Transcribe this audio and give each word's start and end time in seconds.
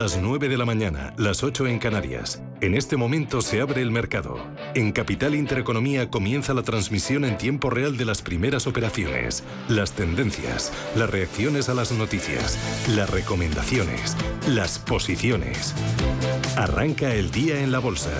Las 0.00 0.16
9 0.16 0.48
de 0.48 0.56
la 0.56 0.64
mañana, 0.64 1.12
las 1.16 1.42
8 1.42 1.66
en 1.66 1.80
Canarias. 1.80 2.40
En 2.60 2.76
este 2.76 2.96
momento 2.96 3.40
se 3.40 3.60
abre 3.60 3.82
el 3.82 3.90
mercado. 3.90 4.38
En 4.76 4.92
Capital 4.92 5.34
Intereconomía 5.34 6.08
comienza 6.08 6.54
la 6.54 6.62
transmisión 6.62 7.24
en 7.24 7.36
tiempo 7.36 7.68
real 7.68 7.96
de 7.96 8.04
las 8.04 8.22
primeras 8.22 8.68
operaciones, 8.68 9.42
las 9.68 9.90
tendencias, 9.94 10.72
las 10.94 11.10
reacciones 11.10 11.68
a 11.68 11.74
las 11.74 11.90
noticias, 11.90 12.56
las 12.94 13.10
recomendaciones, 13.10 14.16
las 14.46 14.78
posiciones. 14.78 15.74
Arranca 16.56 17.12
el 17.12 17.32
día 17.32 17.60
en 17.60 17.72
la 17.72 17.80
bolsa. 17.80 18.12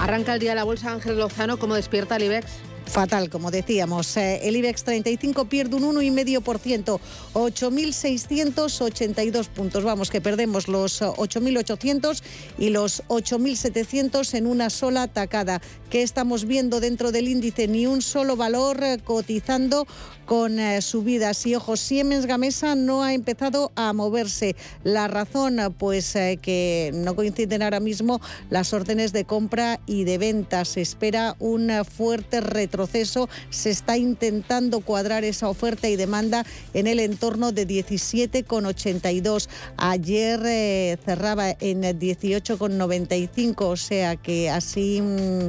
Arranca 0.00 0.32
el 0.32 0.40
día 0.40 0.52
de 0.52 0.56
la 0.56 0.64
bolsa 0.64 0.90
Ángel 0.90 1.18
Lozano, 1.18 1.58
¿cómo 1.58 1.74
despierta 1.74 2.16
el 2.16 2.22
IBEX? 2.22 2.69
Fatal, 2.90 3.30
como 3.30 3.52
decíamos. 3.52 4.16
Eh, 4.16 4.48
el 4.48 4.56
IBEX 4.56 4.82
35 4.82 5.44
pierde 5.44 5.76
un 5.76 5.84
1,5%, 5.94 6.98
8.682 7.34 9.48
puntos. 9.48 9.84
Vamos, 9.84 10.10
que 10.10 10.20
perdemos 10.20 10.66
los 10.66 11.00
8.800 11.00 12.20
y 12.58 12.70
los 12.70 13.04
8.700 13.06 14.34
en 14.34 14.48
una 14.48 14.70
sola 14.70 15.06
tacada. 15.06 15.62
¿Qué 15.88 16.02
estamos 16.02 16.46
viendo 16.46 16.80
dentro 16.80 17.12
del 17.12 17.28
índice? 17.28 17.68
Ni 17.68 17.86
un 17.86 18.02
solo 18.02 18.34
valor 18.34 18.82
eh, 18.82 18.98
cotizando 19.02 19.86
con 20.30 20.58
eh, 20.58 20.80
subidas. 20.80 21.46
Y 21.46 21.54
ojo, 21.54 21.76
Siemens 21.76 22.26
Gamesa 22.26 22.74
no 22.74 23.02
ha 23.02 23.14
empezado 23.14 23.72
a 23.74 23.92
moverse. 23.92 24.56
La 24.84 25.08
razón, 25.08 25.58
pues 25.76 26.12
que 26.12 26.90
no 26.94 27.14
coinciden 27.14 27.62
ahora 27.62 27.80
mismo 27.80 28.20
las 28.48 28.72
órdenes 28.72 29.12
de 29.12 29.24
compra 29.24 29.80
y 29.86 30.04
de 30.04 30.18
venta. 30.18 30.64
Se 30.64 30.80
espera 30.80 31.36
un 31.38 31.70
fuerte 31.84 32.40
retro 32.40 32.80
proceso 32.80 33.28
se 33.50 33.70
está 33.70 33.98
intentando 33.98 34.80
cuadrar 34.80 35.24
esa 35.24 35.48
oferta 35.48 35.88
y 35.88 35.96
demanda 35.96 36.46
en 36.72 36.86
el 36.86 36.98
entorno 37.00 37.52
de 37.52 37.66
17,82. 37.66 39.48
Ayer 39.76 40.40
eh, 40.46 40.96
cerraba 41.04 41.50
en 41.60 41.82
18,95, 41.82 43.54
o 43.60 43.76
sea 43.76 44.16
que 44.16 44.48
así... 44.48 45.02
Mm, 45.02 45.48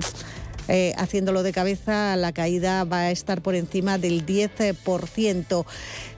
eh, 0.72 0.94
haciéndolo 0.98 1.44
de 1.44 1.52
cabeza, 1.52 2.16
la 2.16 2.32
caída 2.32 2.86
va 2.86 3.00
a 3.00 3.12
estar 3.12 3.42
por 3.42 3.56
encima 3.56 3.98
del 3.98 4.26
10%. 4.26 5.66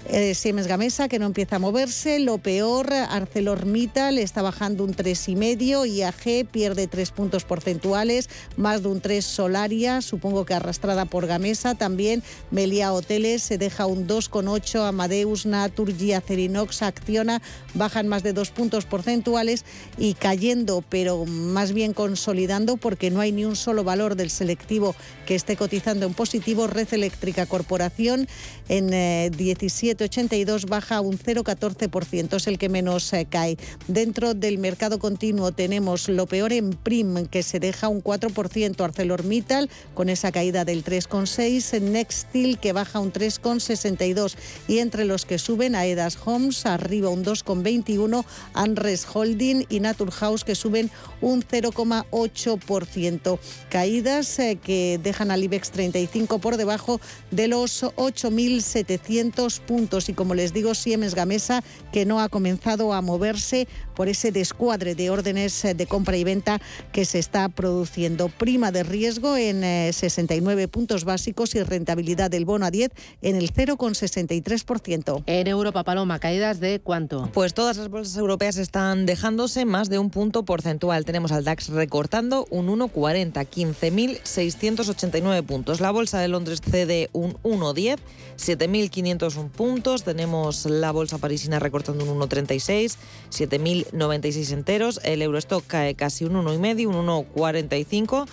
Eh, 0.10 0.36
Siemens 0.36 0.68
Gamesa 0.68 1.08
que 1.08 1.18
no 1.18 1.26
empieza 1.26 1.56
a 1.56 1.60
moverse. 1.60 2.20
Lo 2.20 2.38
peor, 2.38 2.94
ArcelorMittal 2.94 4.18
está 4.18 4.42
bajando 4.42 4.84
un 4.84 4.94
3,5, 4.94 5.88
IAG 5.88 6.46
pierde 6.48 6.88
3 6.88 7.12
puntos 7.12 7.46
porcentuales, 7.46 8.30
más 8.58 8.84
de 8.84 8.90
un 8.90 9.00
3 9.00 9.24
Solaria, 9.24 10.02
supongo 10.02 10.46
que 10.46 10.54
arrastrada 10.54 11.06
por 11.06 11.26
Gamesa. 11.26 11.76
También 11.76 12.22
Melia 12.52 12.92
Hoteles 12.92 13.44
se 13.44 13.58
deja 13.58 13.86
un 13.86 14.06
2,8, 14.06 14.86
Amadeus, 14.86 15.46
Naturgy, 15.46 16.12
Acerinox, 16.12 16.82
Acciona 16.82 17.42
bajan 17.74 18.08
más 18.10 18.24
de 18.24 18.34
2 18.34 18.52
puntos 18.52 18.86
porcentuales 18.86 19.64
y 19.98 20.16
cayendo, 20.16 20.84
pero 20.90 21.26
más 21.26 21.72
bien 21.72 21.94
consolidando 21.94 22.76
porque 22.76 23.10
no 23.10 23.22
hay 23.22 23.32
ni 23.32 23.46
un 23.46 23.56
solo 23.56 23.86
valor 23.86 24.16
del 24.16 24.30
selectivo 24.30 24.96
que 25.26 25.36
esté 25.36 25.56
cotizando 25.56 26.06
en 26.06 26.14
positivo. 26.14 26.68
Red 26.68 26.94
Eléctrica 26.94 27.46
Corporación 27.46 28.28
en 28.68 29.32
17 29.32 29.93
82 30.02 30.66
baja 30.66 31.02
un 31.02 31.18
0,14%, 31.18 32.36
es 32.36 32.48
el 32.48 32.58
que 32.58 32.70
menos 32.70 33.12
eh, 33.14 33.28
cae. 33.30 33.58
Dentro 33.88 34.34
del 34.34 34.58
mercado 34.58 35.00
continuo 35.00 35.52
tenemos 35.52 36.10
lo 36.10 36.26
peor 36.26 36.54
en 36.54 36.72
Prim, 36.72 37.28
que 37.28 37.44
se 37.44 37.60
deja 37.60 37.88
un 37.88 38.04
4%, 38.04 38.84
ArcelorMittal 38.84 39.70
con 39.94 40.10
esa 40.10 40.32
caída 40.32 40.66
del 40.66 40.84
3,6%, 40.84 41.82
Nextil 41.82 42.58
que 42.60 42.74
baja 42.74 43.00
un 43.00 43.12
3,62% 43.12 44.36
y 44.68 44.80
entre 44.80 45.06
los 45.06 45.26
que 45.26 45.38
suben 45.38 45.76
Aedas 45.76 46.18
Homes 46.26 46.66
arriba 46.66 47.10
un 47.10 47.24
2,21%, 47.24 48.26
Anres 48.54 49.06
Holding 49.12 49.66
y 49.70 49.80
Naturhaus 49.80 50.44
que 50.44 50.56
suben 50.56 50.90
un 51.22 51.44
0,8%. 51.44 53.40
Caídas 53.70 54.40
eh, 54.40 54.58
que 54.62 55.00
dejan 55.02 55.32
al 55.32 55.44
IBEX 55.44 55.72
35 55.72 56.40
por 56.40 56.58
debajo 56.58 57.00
de 57.32 57.48
los 57.48 57.84
8.700 57.84 59.60
puntos 59.62 59.83
y 59.84 60.14
como 60.14 60.34
les 60.34 60.54
digo, 60.54 60.76
Siemens 60.76 61.14
Gamesa 61.14 61.62
que 61.92 62.06
no 62.06 62.22
ha 62.22 62.30
comenzado 62.30 62.94
a 62.94 63.02
moverse 63.02 63.68
por 63.96 64.08
ese 64.08 64.32
descuadre 64.32 64.96
de 64.96 65.10
órdenes 65.10 65.62
de 65.76 65.86
compra 65.88 66.16
y 66.16 66.24
venta 66.24 66.62
que 66.94 67.04
se 67.04 67.20
está 67.20 67.50
produciendo. 67.50 68.30
Prima 68.30 68.72
de 68.72 68.84
riesgo 68.84 69.36
en 69.36 69.62
69 69.94 70.64
eh, 70.64 70.68
puntos 70.70 71.04
básicos 71.04 71.54
y 71.56 71.64
rentabilidad 71.64 72.32
del 72.32 72.46
bono 72.46 72.66
a 72.66 72.72
10 72.72 72.92
en 73.22 73.36
el 73.36 73.54
0,63%. 73.54 75.24
En 75.26 75.48
Europa, 75.48 75.84
Paloma, 75.84 76.20
¿caídas 76.20 76.62
de 76.62 76.80
cuánto? 76.80 77.30
Pues 77.34 77.54
todas 77.54 77.76
las 77.78 77.90
bolsas 77.90 78.16
europeas 78.16 78.56
están 78.58 79.06
dejándose 79.06 79.66
más 79.66 79.90
de 79.90 80.00
un 80.00 80.10
punto 80.10 80.46
porcentual. 80.46 81.04
Tenemos 81.04 81.34
al 81.34 81.44
DAX 81.44 81.68
recortando 81.70 82.48
un 82.50 82.68
1,40, 82.68 83.34
15.689 83.34 85.44
puntos. 85.44 85.82
La 85.82 85.92
bolsa 85.92 86.20
de 86.20 86.30
Londres 86.30 86.62
cede 86.62 87.10
un 87.12 87.34
1,10, 87.44 87.98
7.501 88.38 89.50
puntos 89.50 89.73
tenemos 89.82 90.66
la 90.66 90.92
bolsa 90.92 91.18
parisina 91.18 91.60
recortando 91.60 92.06
un 92.06 92.20
1,36, 92.20 92.98
7.096 93.32 94.52
enteros. 94.52 95.00
El 95.04 95.22
Eurostock 95.22 95.66
cae 95.66 95.96
casi 95.96 96.26
un 96.26 96.34
1,5, 96.34 96.88
un 96.88 97.08
1,45. 97.08 98.28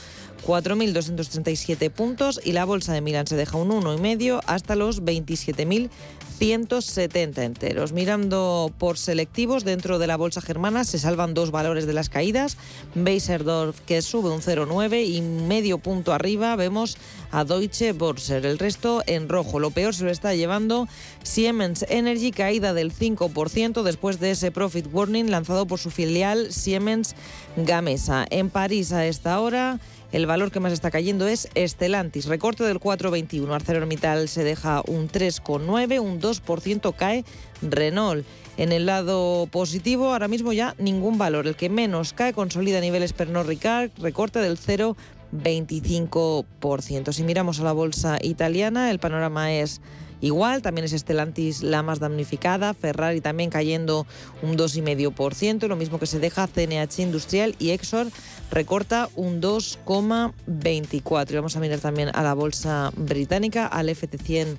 4.237 0.46 1.90
puntos 1.90 2.40
y 2.42 2.52
la 2.52 2.64
bolsa 2.64 2.94
de 2.94 3.02
Milán 3.02 3.26
se 3.26 3.36
deja 3.36 3.58
un 3.58 3.70
1,5 3.70 4.40
hasta 4.46 4.74
los 4.74 5.02
27.000 5.02 5.90
170 6.40 7.44
enteros. 7.44 7.92
Mirando 7.92 8.72
por 8.78 8.96
selectivos, 8.96 9.62
dentro 9.62 9.98
de 9.98 10.06
la 10.06 10.16
bolsa 10.16 10.40
germana 10.40 10.84
se 10.84 10.98
salvan 10.98 11.34
dos 11.34 11.50
valores 11.50 11.86
de 11.86 11.92
las 11.92 12.08
caídas. 12.08 12.56
Beiserdorf 12.94 13.78
que 13.82 14.00
sube 14.00 14.30
un 14.30 14.40
0,9 14.40 15.04
y 15.06 15.20
medio 15.20 15.76
punto 15.76 16.14
arriba 16.14 16.56
vemos 16.56 16.96
a 17.30 17.44
Deutsche 17.44 17.92
Börse. 17.92 18.38
El 18.38 18.58
resto 18.58 19.02
en 19.06 19.28
rojo. 19.28 19.58
Lo 19.58 19.70
peor 19.70 19.94
se 19.94 20.04
lo 20.04 20.10
está 20.10 20.34
llevando 20.34 20.88
Siemens 21.22 21.84
Energy, 21.90 22.30
caída 22.30 22.72
del 22.72 22.90
5% 22.90 23.82
después 23.82 24.18
de 24.18 24.30
ese 24.30 24.50
profit 24.50 24.86
warning 24.90 25.30
lanzado 25.30 25.66
por 25.66 25.78
su 25.78 25.90
filial 25.90 26.54
Siemens 26.54 27.16
Gamesa. 27.58 28.24
En 28.30 28.48
París 28.48 28.92
a 28.92 29.04
esta 29.04 29.38
hora 29.40 29.78
el 30.12 30.26
valor 30.26 30.50
que 30.50 30.59
más 30.60 30.72
está 30.72 30.91
cayendo 30.91 31.28
es 31.28 31.48
Estelantis, 31.54 32.26
recorte 32.26 32.65
del 32.65 32.81
4,21. 32.81 33.54
ArcelorMittal 33.54 34.28
se 34.28 34.44
deja 34.44 34.82
un 34.87 35.09
3,9, 35.09 36.00
un 36.00 36.21
2% 36.21 36.94
cae 36.97 37.25
Renault. 37.62 38.26
En 38.56 38.72
el 38.72 38.87
lado 38.87 39.47
positivo, 39.50 40.12
ahora 40.12 40.26
mismo 40.28 40.53
ya 40.53 40.75
ningún 40.78 41.16
valor. 41.16 41.47
El 41.47 41.54
que 41.54 41.69
menos 41.69 42.12
cae 42.12 42.32
consolida 42.32 42.81
niveles 42.81 43.12
Pernod 43.12 43.47
Ricard, 43.47 43.93
recorte 43.99 44.41
del 44.41 44.59
0,25%. 44.59 47.12
Si 47.12 47.22
miramos 47.22 47.60
a 47.60 47.65
la 47.65 47.72
bolsa 47.72 48.19
italiana, 48.20 48.91
el 48.91 48.99
panorama 48.99 49.53
es 49.53 49.81
igual, 50.20 50.62
también 50.62 50.84
es 50.84 50.92
Estelantis 50.92 51.62
la 51.62 51.82
más 51.82 51.98
damnificada, 52.00 52.75
Ferrari 52.75 53.20
también 53.20 53.50
cayendo 53.50 54.06
un 54.42 54.56
2,5%, 54.56 55.66
lo 55.66 55.76
mismo 55.76 55.98
que 55.98 56.06
se 56.06 56.19
deja 56.19 56.47
CNH 56.47 57.03
Industrial 57.03 57.54
y 57.58 57.70
Exor 57.70 58.08
recorta 58.50 59.08
un 59.14 59.41
2,24%. 59.41 61.34
Vamos 61.34 61.56
a 61.56 61.60
mirar 61.60 61.78
también 61.78 62.10
a 62.12 62.22
la 62.22 62.34
bolsa 62.34 62.92
británica, 62.97 63.66
al 63.66 63.88
FT100 63.88 64.56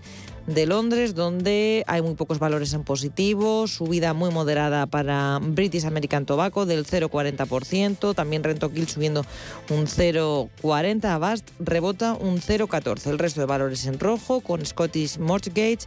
de 0.48 0.66
Londres, 0.66 1.16
donde 1.16 1.84
hay 1.88 2.02
muy 2.02 2.16
pocos 2.16 2.40
valores 2.40 2.74
en 2.74 2.84
positivo, 2.84 3.68
subida 3.68 4.14
muy 4.14 4.32
moderada 4.32 4.86
para 4.86 5.40
British 5.42 5.86
American 5.86 6.26
Tobacco 6.26 6.66
del 6.66 6.86
0,40%, 6.86 8.16
también 8.16 8.44
Rentokil 8.44 8.88
subiendo 8.88 9.26
un 9.70 9.88
0,40%, 9.88 11.06
Avast 11.06 11.50
rebota 11.60 12.14
un 12.14 12.40
0,14%. 12.40 13.10
El 13.10 13.20
resto 13.20 13.40
de 13.40 13.46
valores 13.46 13.86
en 13.86 14.00
rojo, 14.00 14.42
con 14.42 14.66
Scottish 14.66 15.18
Mortgage 15.18 15.80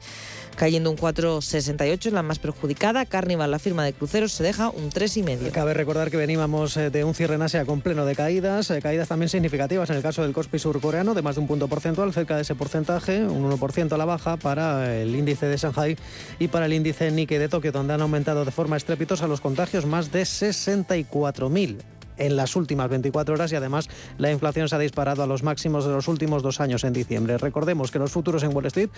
cayendo 0.54 0.90
un 0.90 0.96
4,68, 0.96 2.10
la 2.10 2.22
más 2.22 2.38
perjudicada. 2.38 3.04
Carnival, 3.06 3.50
la 3.50 3.58
firma 3.58 3.84
de 3.84 3.92
cruceros, 3.92 4.32
se 4.32 4.42
deja 4.42 4.70
un 4.70 4.90
3,5. 4.90 5.50
Cabe 5.50 5.74
recordar 5.74 6.10
que 6.10 6.16
veníamos 6.16 6.76
eh, 6.76 6.90
de 6.90 7.04
un 7.04 7.14
cierre 7.14 7.34
en 7.34 7.42
Asia 7.42 7.64
con 7.64 7.80
pleno 7.80 8.04
de 8.04 8.14
caídas, 8.14 8.70
eh, 8.70 8.80
caídas 8.80 9.08
también 9.08 9.28
significativas 9.28 9.90
en 9.90 9.96
el 9.96 10.02
caso 10.02 10.22
del 10.22 10.32
Kospi 10.32 10.58
surcoreano, 10.58 11.14
de 11.14 11.22
más 11.22 11.34
de 11.36 11.40
un 11.42 11.46
punto 11.46 11.68
porcentual, 11.68 12.12
cerca 12.12 12.36
de 12.36 12.42
ese 12.42 12.54
porcentaje, 12.54 13.24
un 13.24 13.50
1% 13.50 13.92
a 13.92 13.98
la 13.98 14.04
baja 14.04 14.36
para 14.44 14.94
el 14.94 15.16
índice 15.16 15.46
de 15.46 15.56
Shanghai 15.56 15.96
y 16.38 16.48
para 16.48 16.66
el 16.66 16.74
índice 16.74 17.10
Nikkei 17.10 17.38
de 17.38 17.48
Tokio, 17.48 17.72
donde 17.72 17.94
han 17.94 18.02
aumentado 18.02 18.44
de 18.44 18.50
forma 18.50 18.76
estrepitosa 18.76 19.26
los 19.26 19.40
contagios 19.40 19.86
más 19.86 20.12
de 20.12 20.22
64.000. 20.22 21.78
en 22.18 22.36
las 22.36 22.56
últimas 22.56 22.88
24 22.88 23.34
horas 23.34 23.52
y 23.52 23.56
además 23.56 23.88
la 24.18 24.30
inflación 24.30 24.68
se 24.68 24.76
ha 24.76 24.78
disparado 24.78 25.22
a 25.22 25.26
los 25.26 25.42
máximos 25.42 25.84
de 25.84 25.92
los 25.92 26.08
últimos 26.08 26.42
dos 26.42 26.60
años 26.60 26.84
en 26.84 26.92
diciembre. 26.92 27.38
Recordemos 27.38 27.90
que 27.90 27.98
los 27.98 28.10
futuros 28.10 28.42
en 28.42 28.54
Wall 28.54 28.66
Street, 28.66 28.90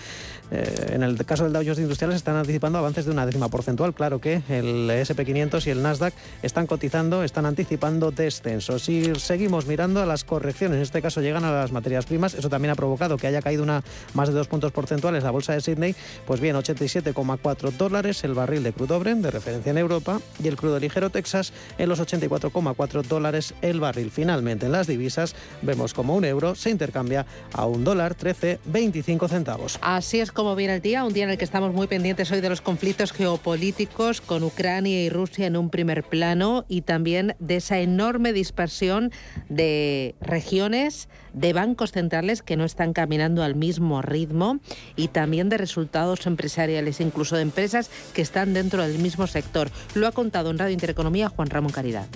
eh, 0.50 0.90
en 0.92 1.02
el 1.02 1.24
caso 1.24 1.44
del 1.44 1.52
Dow 1.52 1.62
Jones 1.62 1.78
Industriales, 1.78 2.16
están 2.16 2.36
anticipando 2.36 2.78
avances 2.78 3.04
de 3.04 3.10
una 3.10 3.26
décima 3.26 3.48
porcentual. 3.48 3.94
Claro 3.94 4.20
que 4.20 4.42
el 4.48 4.90
SP500 4.90 5.66
y 5.66 5.70
el 5.70 5.82
Nasdaq 5.82 6.14
están 6.42 6.66
cotizando, 6.66 7.22
están 7.22 7.46
anticipando 7.46 8.10
descensos. 8.10 8.88
Y 8.88 9.14
seguimos 9.16 9.66
mirando 9.66 10.02
a 10.02 10.06
las 10.06 10.24
correcciones, 10.24 10.76
en 10.76 10.82
este 10.82 11.02
caso 11.02 11.20
llegan 11.20 11.44
a 11.44 11.52
las 11.52 11.72
materias 11.72 12.06
primas. 12.06 12.34
Eso 12.34 12.48
también 12.48 12.72
ha 12.72 12.74
provocado 12.74 13.16
que 13.16 13.26
haya 13.26 13.42
caído 13.42 13.62
una, 13.62 13.82
más 14.14 14.28
de 14.28 14.34
dos 14.34 14.48
puntos 14.48 14.72
porcentuales 14.72 15.24
la 15.24 15.30
bolsa 15.30 15.52
de 15.52 15.60
Sydney. 15.60 15.94
Pues 16.26 16.40
bien, 16.40 16.56
87,4 16.56 17.72
dólares 17.72 18.24
el 18.24 18.34
barril 18.34 18.62
de 18.62 18.72
crudo 18.72 18.98
Brent 18.98 19.22
de 19.22 19.30
referencia 19.30 19.70
en 19.70 19.78
Europa 19.78 20.20
y 20.42 20.48
el 20.48 20.56
crudo 20.56 20.78
ligero 20.78 21.10
Texas 21.10 21.52
en 21.78 21.88
los 21.88 22.00
84,4 22.00 23.05
dólares 23.08 23.54
el 23.62 23.80
barril. 23.80 24.10
Finalmente, 24.10 24.66
en 24.66 24.72
las 24.72 24.86
divisas 24.86 25.34
vemos 25.62 25.94
como 25.94 26.14
un 26.14 26.24
euro 26.24 26.54
se 26.54 26.70
intercambia 26.70 27.26
a 27.52 27.66
un 27.66 27.84
dólar 27.84 28.16
13,25 28.16 29.28
centavos. 29.28 29.78
Así 29.82 30.20
es 30.20 30.32
como 30.32 30.54
viene 30.54 30.74
el 30.76 30.80
día, 30.80 31.04
un 31.04 31.12
día 31.12 31.24
en 31.24 31.30
el 31.30 31.38
que 31.38 31.44
estamos 31.44 31.72
muy 31.72 31.86
pendientes 31.86 32.30
hoy 32.30 32.40
de 32.40 32.48
los 32.48 32.60
conflictos 32.60 33.12
geopolíticos 33.12 34.20
con 34.20 34.42
Ucrania 34.42 35.02
y 35.02 35.10
Rusia 35.10 35.46
en 35.46 35.56
un 35.56 35.70
primer 35.70 36.04
plano 36.04 36.64
y 36.68 36.82
también 36.82 37.36
de 37.38 37.56
esa 37.56 37.78
enorme 37.78 38.32
dispersión 38.32 39.10
de 39.48 40.14
regiones, 40.20 41.08
de 41.32 41.52
bancos 41.52 41.92
centrales 41.92 42.42
que 42.42 42.56
no 42.56 42.64
están 42.64 42.92
caminando 42.92 43.42
al 43.42 43.54
mismo 43.54 44.02
ritmo 44.02 44.58
y 44.96 45.08
también 45.08 45.48
de 45.48 45.58
resultados 45.58 46.26
empresariales, 46.26 47.00
incluso 47.00 47.36
de 47.36 47.42
empresas 47.42 47.90
que 48.14 48.22
están 48.22 48.54
dentro 48.54 48.82
del 48.82 48.98
mismo 48.98 49.26
sector. 49.26 49.70
Lo 49.94 50.06
ha 50.06 50.12
contado 50.12 50.50
en 50.50 50.58
Radio 50.58 50.72
Intereconomía 50.72 51.28
Juan 51.28 51.50
Ramón 51.50 51.72
Caridad 51.72 52.06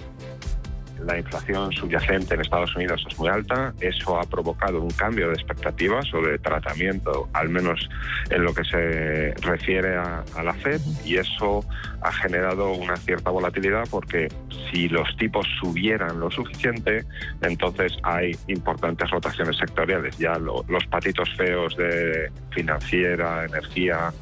la 1.05 1.19
inflación 1.19 1.73
subyacente 1.73 2.35
en 2.35 2.41
Estados 2.41 2.75
Unidos 2.77 3.05
es 3.09 3.19
muy 3.19 3.29
alta. 3.29 3.73
Eso 3.81 4.19
ha 4.19 4.25
provocado 4.25 4.81
un 4.81 4.91
cambio 4.91 5.29
de 5.29 5.35
expectativas 5.35 6.07
de 6.13 6.39
tratamiento, 6.39 7.29
al 7.33 7.49
menos 7.49 7.89
en 8.31 8.45
lo 8.45 8.55
que 8.55 8.65
se 8.65 9.35
refiere 9.43 9.97
a, 9.97 10.25
la 10.43 10.55
Fed, 10.55 10.81
y 11.05 11.17
eso 11.17 11.65
ha 12.03 12.13
generado 12.13 12.73
una 12.73 12.97
cierta 12.97 13.31
volatilidad 13.31 13.85
porque 13.91 14.29
si 14.71 14.89
los 14.89 15.17
tipos 15.17 15.47
subieran 15.61 16.19
lo 16.19 16.31
suficiente, 16.31 17.05
entonces 17.43 17.93
hay 18.03 18.37
importantes 18.47 19.11
rotaciones 19.11 19.57
sectoriales. 19.57 20.17
Ya 20.19 20.39
los 20.39 20.87
patitos 20.87 21.29
feos 21.37 21.77
de 21.77 22.31
financiera, 22.51 23.45
energía, 23.45 24.13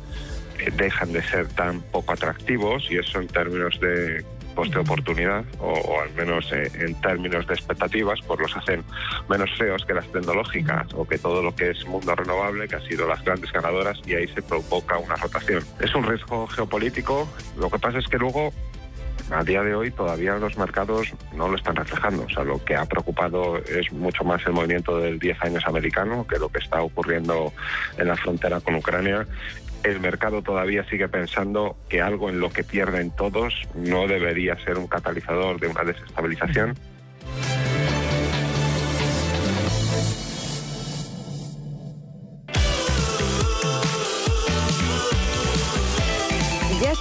eh, 0.59 0.71
dejan 0.77 1.13
de 1.13 1.23
ser 1.23 1.49
tan 1.49 1.81
poco 1.81 2.13
atractivos 2.13 2.87
y 2.91 2.99
eso 2.99 3.21
en 3.21 3.29
términos 3.29 3.79
de 3.81 4.25
coste 4.59 4.75
de 4.75 4.81
oportunidad, 4.81 5.45
o, 5.61 6.01
al 6.01 6.13
menos 6.15 6.51
eh, 6.51 6.69
en 6.81 7.01
términos 7.01 7.47
de 7.47 7.55
expectativas, 7.55 8.19
pues 8.27 8.41
los 8.41 8.57
hacen 8.57 8.83
menos 9.29 9.49
feos 9.57 9.85
que 9.87 9.95
las 9.95 10.11
tecnológicas 10.11 10.89
o 10.95 11.07
que 11.07 11.17
todo 11.17 11.41
lo 11.45 11.55
que 11.55 11.71
es 11.71 11.87
mundo 11.87 12.13
renovable, 12.17 12.67
que 12.67 12.75
ha 12.75 12.81
sido 12.81 13.07
las 13.07 13.25
grandes 13.25 13.53
ganadoras, 13.53 14.01
y 14.05 14.17
ahí 14.17 14.27
se 14.27 14.43
provoca 14.43 14.99
una 14.99 15.15
rotación. 15.15 15.63
Es 15.79 15.95
un 15.95 16.03
riesgo 16.03 16.49
geopolítico, 16.49 17.29
lo 17.57 17.71
que 17.71 17.79
pasa 17.79 18.01
es 18.01 18.09
que 18.09 18.19
luego 18.19 18.53
a 19.31 19.45
día 19.45 19.63
de 19.63 19.77
hoy 19.77 19.93
todavía 19.93 20.35
los 20.39 20.59
mercados 20.59 21.13
no 21.37 21.47
lo 21.47 21.57
están 21.57 21.77
reflejando. 21.77 22.25
O 22.25 22.29
sea, 22.29 22.43
lo 22.43 22.65
que 22.65 22.75
ha 22.75 22.85
preocupado 22.87 23.59
es 23.59 23.93
mucho 23.93 24.25
más 24.25 24.45
el 24.45 24.55
movimiento 24.55 24.99
del 24.99 25.21
10 25.21 25.41
años 25.43 25.65
americano 25.67 26.27
que 26.27 26.39
lo 26.39 26.49
que 26.49 26.59
está 26.59 26.83
ocurriendo 26.83 27.53
en 27.97 28.09
la 28.09 28.17
frontera 28.17 28.61
con 28.61 28.75
Ucrania 28.75 29.25
el 29.83 30.01
mercado 30.01 30.43
todavía 30.43 30.85
sigue 30.89 31.09
pensando 31.09 31.77
que 31.89 32.01
algo 32.01 32.29
en 32.29 32.41
lo 32.41 32.51
que 32.51 32.65
pierden 32.65 33.11
todos 33.11 33.55
no 33.75 34.07
debería 34.07 34.57
ser 34.65 34.79
un 34.79 34.87
catalizador 34.87 35.61
de 35.61 35.69
una 35.69 35.85
desestabilización. 35.85 36.75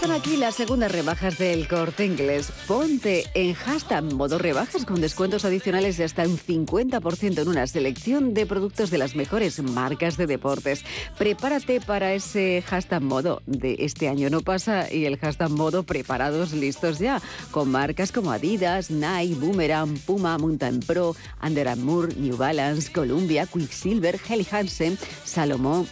Aquí 0.06 0.38
las 0.38 0.56
segundas 0.56 0.92
rebajas 0.92 1.38
del 1.38 1.68
corte 1.68 2.06
inglés. 2.06 2.52
Ponte 2.68 3.26
en 3.34 3.54
hashtag 3.54 4.04
modo 4.04 4.38
rebajas 4.38 4.86
con 4.86 5.02
descuentos 5.02 5.44
adicionales 5.44 5.98
de 5.98 6.06
hasta 6.06 6.24
un 6.24 6.38
50% 6.38 7.42
en 7.42 7.48
una 7.48 7.68
selección 7.68 8.34
de 8.34 8.46
productos 8.46 8.90
de 8.90 9.00
las 9.00 9.16
mejores 9.16 9.62
marcas 9.62 10.16
de 10.16 10.28
deportes. 10.28 10.86
Prepárate 11.18 11.82
para 11.82 12.14
ese 12.14 12.64
hashtag 12.68 13.02
modo 13.02 13.42
de 13.48 13.78
este 13.80 14.08
año 14.08 14.30
no 14.30 14.42
pasa 14.42 14.92
y 14.92 15.06
el 15.06 15.18
hashtag 15.18 15.50
modo 15.50 15.84
preparados, 15.84 16.54
listos 16.54 17.00
ya, 17.00 17.22
con 17.52 17.70
marcas 17.70 18.12
como 18.12 18.32
Adidas, 18.32 18.90
Nike, 18.90 19.36
Boomerang, 19.36 19.98
Puma, 20.00 20.38
Mountain 20.38 20.80
Pro, 20.82 21.16
Under 21.44 21.68
Armour, 21.68 22.16
New 22.18 22.38
Balance, 22.38 22.92
Columbia, 22.92 23.46
Quicksilver, 23.46 24.20
Helly 24.30 24.48
Hansen, 24.50 24.98
Salomón, 25.26 25.88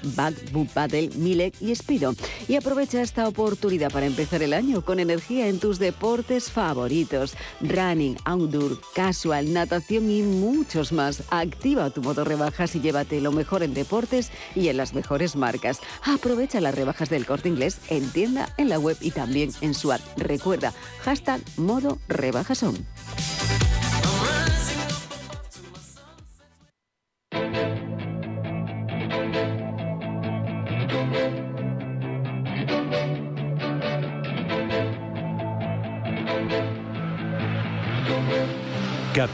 Boot 0.52 0.74
Battle, 0.74 1.10
Milek 1.16 1.62
y 1.62 1.76
Speedo. 1.76 2.16
Y 2.48 2.56
aprovecha 2.56 3.02
esta 3.02 3.28
oportunidad 3.28 3.92
para 3.96 4.08
empezar 4.08 4.44
el 4.44 4.52
año 4.52 4.82
con 4.82 5.00
energía 5.00 5.48
en 5.48 5.58
tus 5.58 5.80
deportes 5.80 6.52
favoritos. 6.52 7.34
Running, 7.62 8.18
outdoor, 8.26 8.78
casual, 8.94 9.54
natación 9.54 10.12
y 10.12 10.22
muchos 10.22 10.92
más. 10.92 11.24
Activa 11.30 11.90
tu 11.92 12.02
modo 12.02 12.26
rebajas 12.26 12.76
y 12.76 12.82
llévate 12.82 13.22
lo 13.22 13.32
mejor 13.32 13.64
en 13.64 13.74
deportes 13.74 14.32
y 14.54 14.68
en 14.68 14.76
las 14.76 14.94
mejores 14.94 15.38
marcas. 15.38 15.80
Aprovecha 16.04 16.60
las 16.60 16.76
rebajas 16.76 17.10
del 17.10 17.26
corte 17.26 17.48
inglés 17.48 17.80
en 17.88 18.10
tienda, 18.10 18.54
en 18.58 18.68
la 18.68 18.80
web 18.80 18.98
y 19.00 19.12
también 19.12 19.52
en 19.62 19.74
su 19.74 19.94
app. 19.94 20.02
Recuerda, 20.18 20.74
hashtag 21.00 21.40
modo 21.56 21.98
rebajasón. 22.10 22.76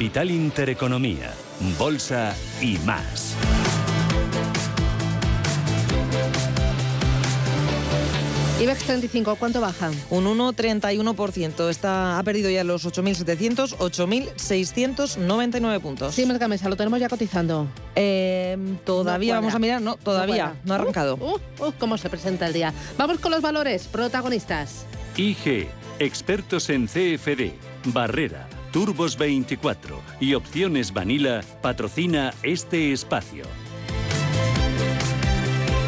Capital 0.01 0.31
Intereconomía, 0.31 1.31
Bolsa 1.77 2.35
y 2.59 2.79
más. 2.79 3.35
IBEX 8.59 8.83
35, 8.85 9.35
¿cuánto 9.35 9.61
baja? 9.61 9.91
Un 10.09 10.25
1,31%. 10.25 11.69
Está, 11.69 12.17
ha 12.17 12.23
perdido 12.23 12.49
ya 12.49 12.63
los 12.63 12.83
8.700, 12.83 13.77
8.699 13.77 15.79
puntos. 15.79 16.15
Sí, 16.15 16.25
Gamesa, 16.25 16.67
lo 16.67 16.75
tenemos 16.75 16.99
ya 16.99 17.07
cotizando. 17.07 17.67
Eh, 17.95 18.57
todavía 18.83 19.35
vamos 19.35 19.53
a 19.53 19.59
mirar, 19.59 19.83
no, 19.83 19.97
todavía, 19.97 20.55
no, 20.63 20.73
ha 20.73 20.77
arrancado. 20.77 21.15
Uh, 21.17 21.37
uh, 21.63 21.73
¿Cómo 21.77 21.99
se 21.99 22.09
presenta 22.09 22.47
el 22.47 22.53
día? 22.53 22.73
Vamos 22.97 23.19
con 23.19 23.29
los 23.29 23.43
valores, 23.43 23.85
protagonistas. 23.85 24.87
IG, 25.15 25.67
expertos 25.99 26.71
en 26.71 26.87
CFD, 26.87 27.51
Barrera. 27.93 28.47
Turbos 28.71 29.17
24 29.17 30.01
y 30.21 30.33
Opciones 30.33 30.93
Vanilla 30.93 31.41
patrocina 31.61 32.33
este 32.41 32.93
espacio. 32.93 33.43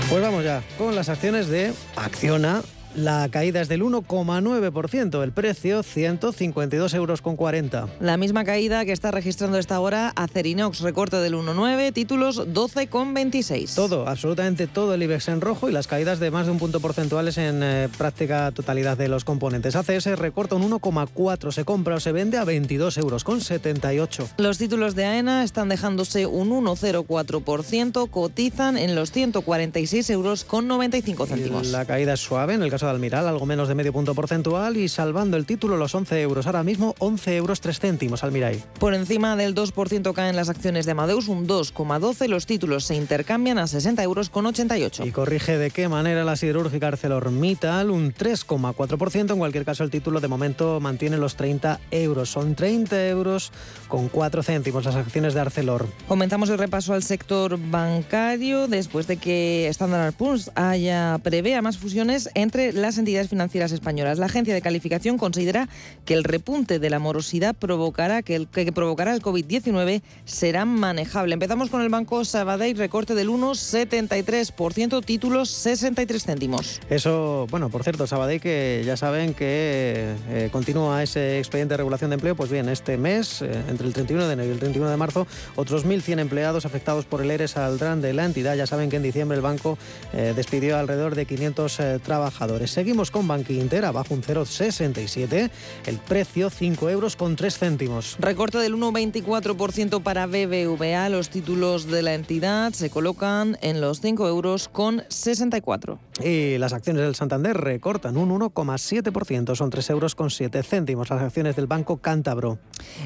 Pues 0.10 0.22
vamos 0.22 0.44
ya 0.44 0.62
con 0.78 0.94
las 0.94 1.08
acciones 1.08 1.48
de 1.48 1.74
Acciona, 1.96 2.62
la 2.96 3.28
caída 3.30 3.62
es 3.62 3.68
del 3.68 3.82
1,9%, 3.82 5.24
el 5.24 5.32
precio 5.32 5.84
152 5.84 6.94
euros 6.94 7.22
con 7.22 7.36
40. 7.36 7.88
La 8.00 8.18
misma 8.18 8.44
caída 8.44 8.86
que 8.86 8.92
está 8.92 9.12
registrando 9.12 9.58
esta 9.58 9.80
hora 9.80 10.14
Acerinox, 10.16 10.82
recorte 10.82 11.18
del 11.18 11.34
1,9, 11.34 11.94
títulos 11.94 12.48
12,26. 12.48 13.76
Todo, 13.76 14.08
absolutamente 14.08 14.68
todo 14.68 14.94
el 14.94 15.04
IBEX 15.04 15.30
en 15.30 15.42
rojo 15.42 15.70
y 15.70 15.72
las 15.72 15.88
caídas 15.88 16.20
de 16.20 16.32
más 16.32 16.46
de 16.46 16.52
un 16.52 16.60
punto 16.60 16.80
porcentuales 16.80 17.38
en 17.38 17.62
eh, 17.64 17.90
práctica 17.98 18.52
totalidad 18.52 18.98
de 18.98 19.08
los 19.08 19.24
componentes. 19.24 19.76
ACS 19.76 20.18
recorta 20.18 20.56
un 20.56 20.70
1,4, 20.70 21.52
se 21.52 21.66
compra 21.66 21.96
o 21.96 22.00
se 22.00 22.12
vende 22.12 22.38
a 22.38 22.44
22 22.44 22.98
euros 22.98 23.24
con 23.24 23.42
78. 23.42 24.30
Los 24.38 24.58
títulos 24.58 24.96
de 24.96 25.06
AENA 25.06 25.44
están 25.44 25.70
dejándose 25.70 26.26
un 26.26 26.50
1,04%, 26.52 28.10
cotizan 28.10 28.78
en 28.78 28.96
los 28.96 29.12
146 29.12 30.10
euros 30.12 30.44
con 30.44 30.68
95 30.68 31.26
céntimos. 31.26 31.68
la 31.68 31.86
caída 31.86 32.14
es 32.14 32.20
suave 32.20 32.54
en 32.54 32.62
el 32.62 32.70
caso 32.70 32.83
de 32.86 32.92
Almiral, 32.92 33.28
algo 33.28 33.46
menos 33.46 33.68
de 33.68 33.76
medio 33.76 33.94
punto 33.94 34.16
porcentual 34.16 34.78
y 34.78 34.88
salvando 34.88 35.38
el 35.38 35.46
título 35.46 35.78
los 35.78 35.96
11 35.96 36.22
euros. 36.22 36.46
Ahora 36.46 36.64
mismo 36.64 36.96
11 37.00 37.38
euros 37.38 37.62
3 37.62 37.80
céntimos 37.80 38.24
Almiral. 38.24 38.64
Por 38.80 38.94
encima 38.94 39.36
del 39.36 39.56
2% 39.56 40.14
caen 40.14 40.36
las 40.36 40.50
acciones 40.50 40.86
de 40.86 40.92
Amadeus, 40.92 41.28
un 41.28 41.48
2,12. 41.48 42.28
Los 42.28 42.46
títulos 42.46 42.86
se 42.86 42.96
intercambian 42.96 43.58
a 43.58 43.68
60 43.68 44.04
euros 44.04 44.30
con 44.30 44.46
88. 44.46 45.06
Y 45.06 45.12
corrige 45.12 45.58
de 45.58 45.72
qué 45.72 45.88
manera 45.88 46.24
la 46.24 46.36
siderúrgica 46.36 46.88
ArcelorMittal, 46.88 47.90
un 47.90 48.14
3,4%. 48.14 49.32
En 49.32 49.38
cualquier 49.38 49.66
caso, 49.66 49.84
el 49.84 49.90
título 49.90 50.20
de 50.20 50.28
momento 50.28 50.80
mantiene 50.80 51.18
los 51.18 51.36
30 51.36 51.80
euros. 51.92 52.30
Son 52.30 52.56
30 52.56 53.08
euros 53.08 53.52
con 53.88 54.10
4 54.10 54.44
céntimos 54.44 54.86
las 54.86 54.96
acciones 54.96 55.34
de 55.34 55.42
Arcelor. 55.42 55.88
Comenzamos 56.08 56.50
el 56.50 56.58
repaso 56.58 56.94
al 56.94 57.04
sector 57.04 57.58
bancario 57.72 58.68
después 58.68 59.08
de 59.08 59.18
que 59.18 59.68
Standard 59.70 60.14
Poor's 60.14 60.52
haya 60.56 61.20
prevea 61.24 61.62
más 61.62 61.78
fusiones 61.78 62.30
entre 62.34 62.73
las 62.74 62.98
entidades 62.98 63.30
financieras 63.30 63.72
españolas. 63.72 64.20
La 64.20 64.28
agencia 64.28 64.54
de 64.54 64.62
calificación 64.62 65.18
considera 65.18 65.70
que 66.06 66.14
el 66.14 66.24
repunte 66.24 66.80
de 66.80 66.90
la 66.90 67.00
morosidad 67.00 67.56
provocará 67.56 68.22
que, 68.22 68.36
el, 68.36 68.48
que 68.48 68.72
provocará 68.72 69.14
el 69.14 69.22
COVID-19 69.22 70.02
será 70.26 70.66
manejable. 70.66 71.34
Empezamos 71.34 71.70
con 71.70 71.82
el 71.82 71.90
Banco 71.90 72.26
Sabadell, 72.26 72.78
recorte 72.78 73.16
del 73.16 73.30
1,73%, 73.30 75.04
títulos 75.04 75.50
63 75.50 76.24
céntimos. 76.24 76.82
Eso, 76.90 77.48
bueno, 77.50 77.70
por 77.70 77.84
cierto, 77.84 78.08
Sabadell 78.08 78.40
que 78.40 78.84
ya 78.86 78.98
saben 78.98 79.34
que 79.34 80.16
eh, 80.30 80.50
continúa 80.52 81.04
ese 81.04 81.40
expediente 81.40 81.74
de 81.74 81.78
regulación 81.78 82.10
de 82.10 82.16
empleo, 82.16 82.36
pues 82.36 82.50
bien, 82.50 82.70
este 82.70 82.98
mes, 82.98 83.42
eh, 83.42 83.52
entre 83.70 83.88
el 83.88 83.94
31 83.94 84.28
de 84.28 84.34
enero 84.34 84.50
y 84.50 84.52
el 84.52 84.60
31 84.60 84.90
de 84.90 84.98
marzo, 84.98 85.28
otros 85.56 85.86
1.100 85.86 86.20
empleados 86.20 86.66
afectados 86.66 87.06
por 87.06 87.22
el 87.22 87.32
ERE 87.32 87.48
saldrán 87.48 88.02
de 88.02 88.14
la 88.14 88.26
entidad. 88.26 88.56
Ya 88.56 88.68
saben 88.68 88.90
que 88.90 88.98
en 88.98 89.04
diciembre 89.04 89.36
el 89.36 89.42
banco 89.42 89.78
eh, 90.14 90.34
despidió 90.36 90.78
alrededor 90.78 91.16
de 91.16 91.26
500 91.26 91.80
trabajadores. 92.04 92.63
Seguimos 92.68 93.12
con 93.12 93.28
Banqui 93.28 93.60
Inter, 93.60 93.86
abajo 93.86 94.14
un 94.14 94.22
0,67, 94.22 95.50
el 95.86 95.98
precio 96.00 96.50
5 96.50 96.90
euros 96.90 97.16
con 97.16 97.36
3 97.36 97.58
céntimos. 97.58 98.16
Recorte 98.20 98.58
del 98.58 98.76
1,24% 98.76 100.02
para 100.02 100.28
BBVA. 100.28 101.10
Los 101.10 101.30
títulos 101.30 101.88
de 101.88 102.02
la 102.02 102.14
entidad 102.14 102.74
se 102.74 102.90
colocan 102.90 103.58
en 103.62 103.82
los 103.82 104.02
5 104.02 104.28
euros 104.28 104.70
con 104.70 105.04
64. 105.10 106.00
Y 106.24 106.58
las 106.60 106.74
acciones 106.74 107.04
del 107.04 107.16
Santander 107.16 107.58
recortan 107.58 108.18
un 108.18 108.30
1,7%, 108.30 109.56
son 109.56 109.70
3 109.70 109.90
euros 109.90 110.16
con 110.16 110.30
7 110.30 110.64
céntimos. 110.64 111.10
Las 111.10 111.22
acciones 111.22 111.56
del 111.56 111.68
Banco 111.68 111.98
Cántabro. 111.98 112.60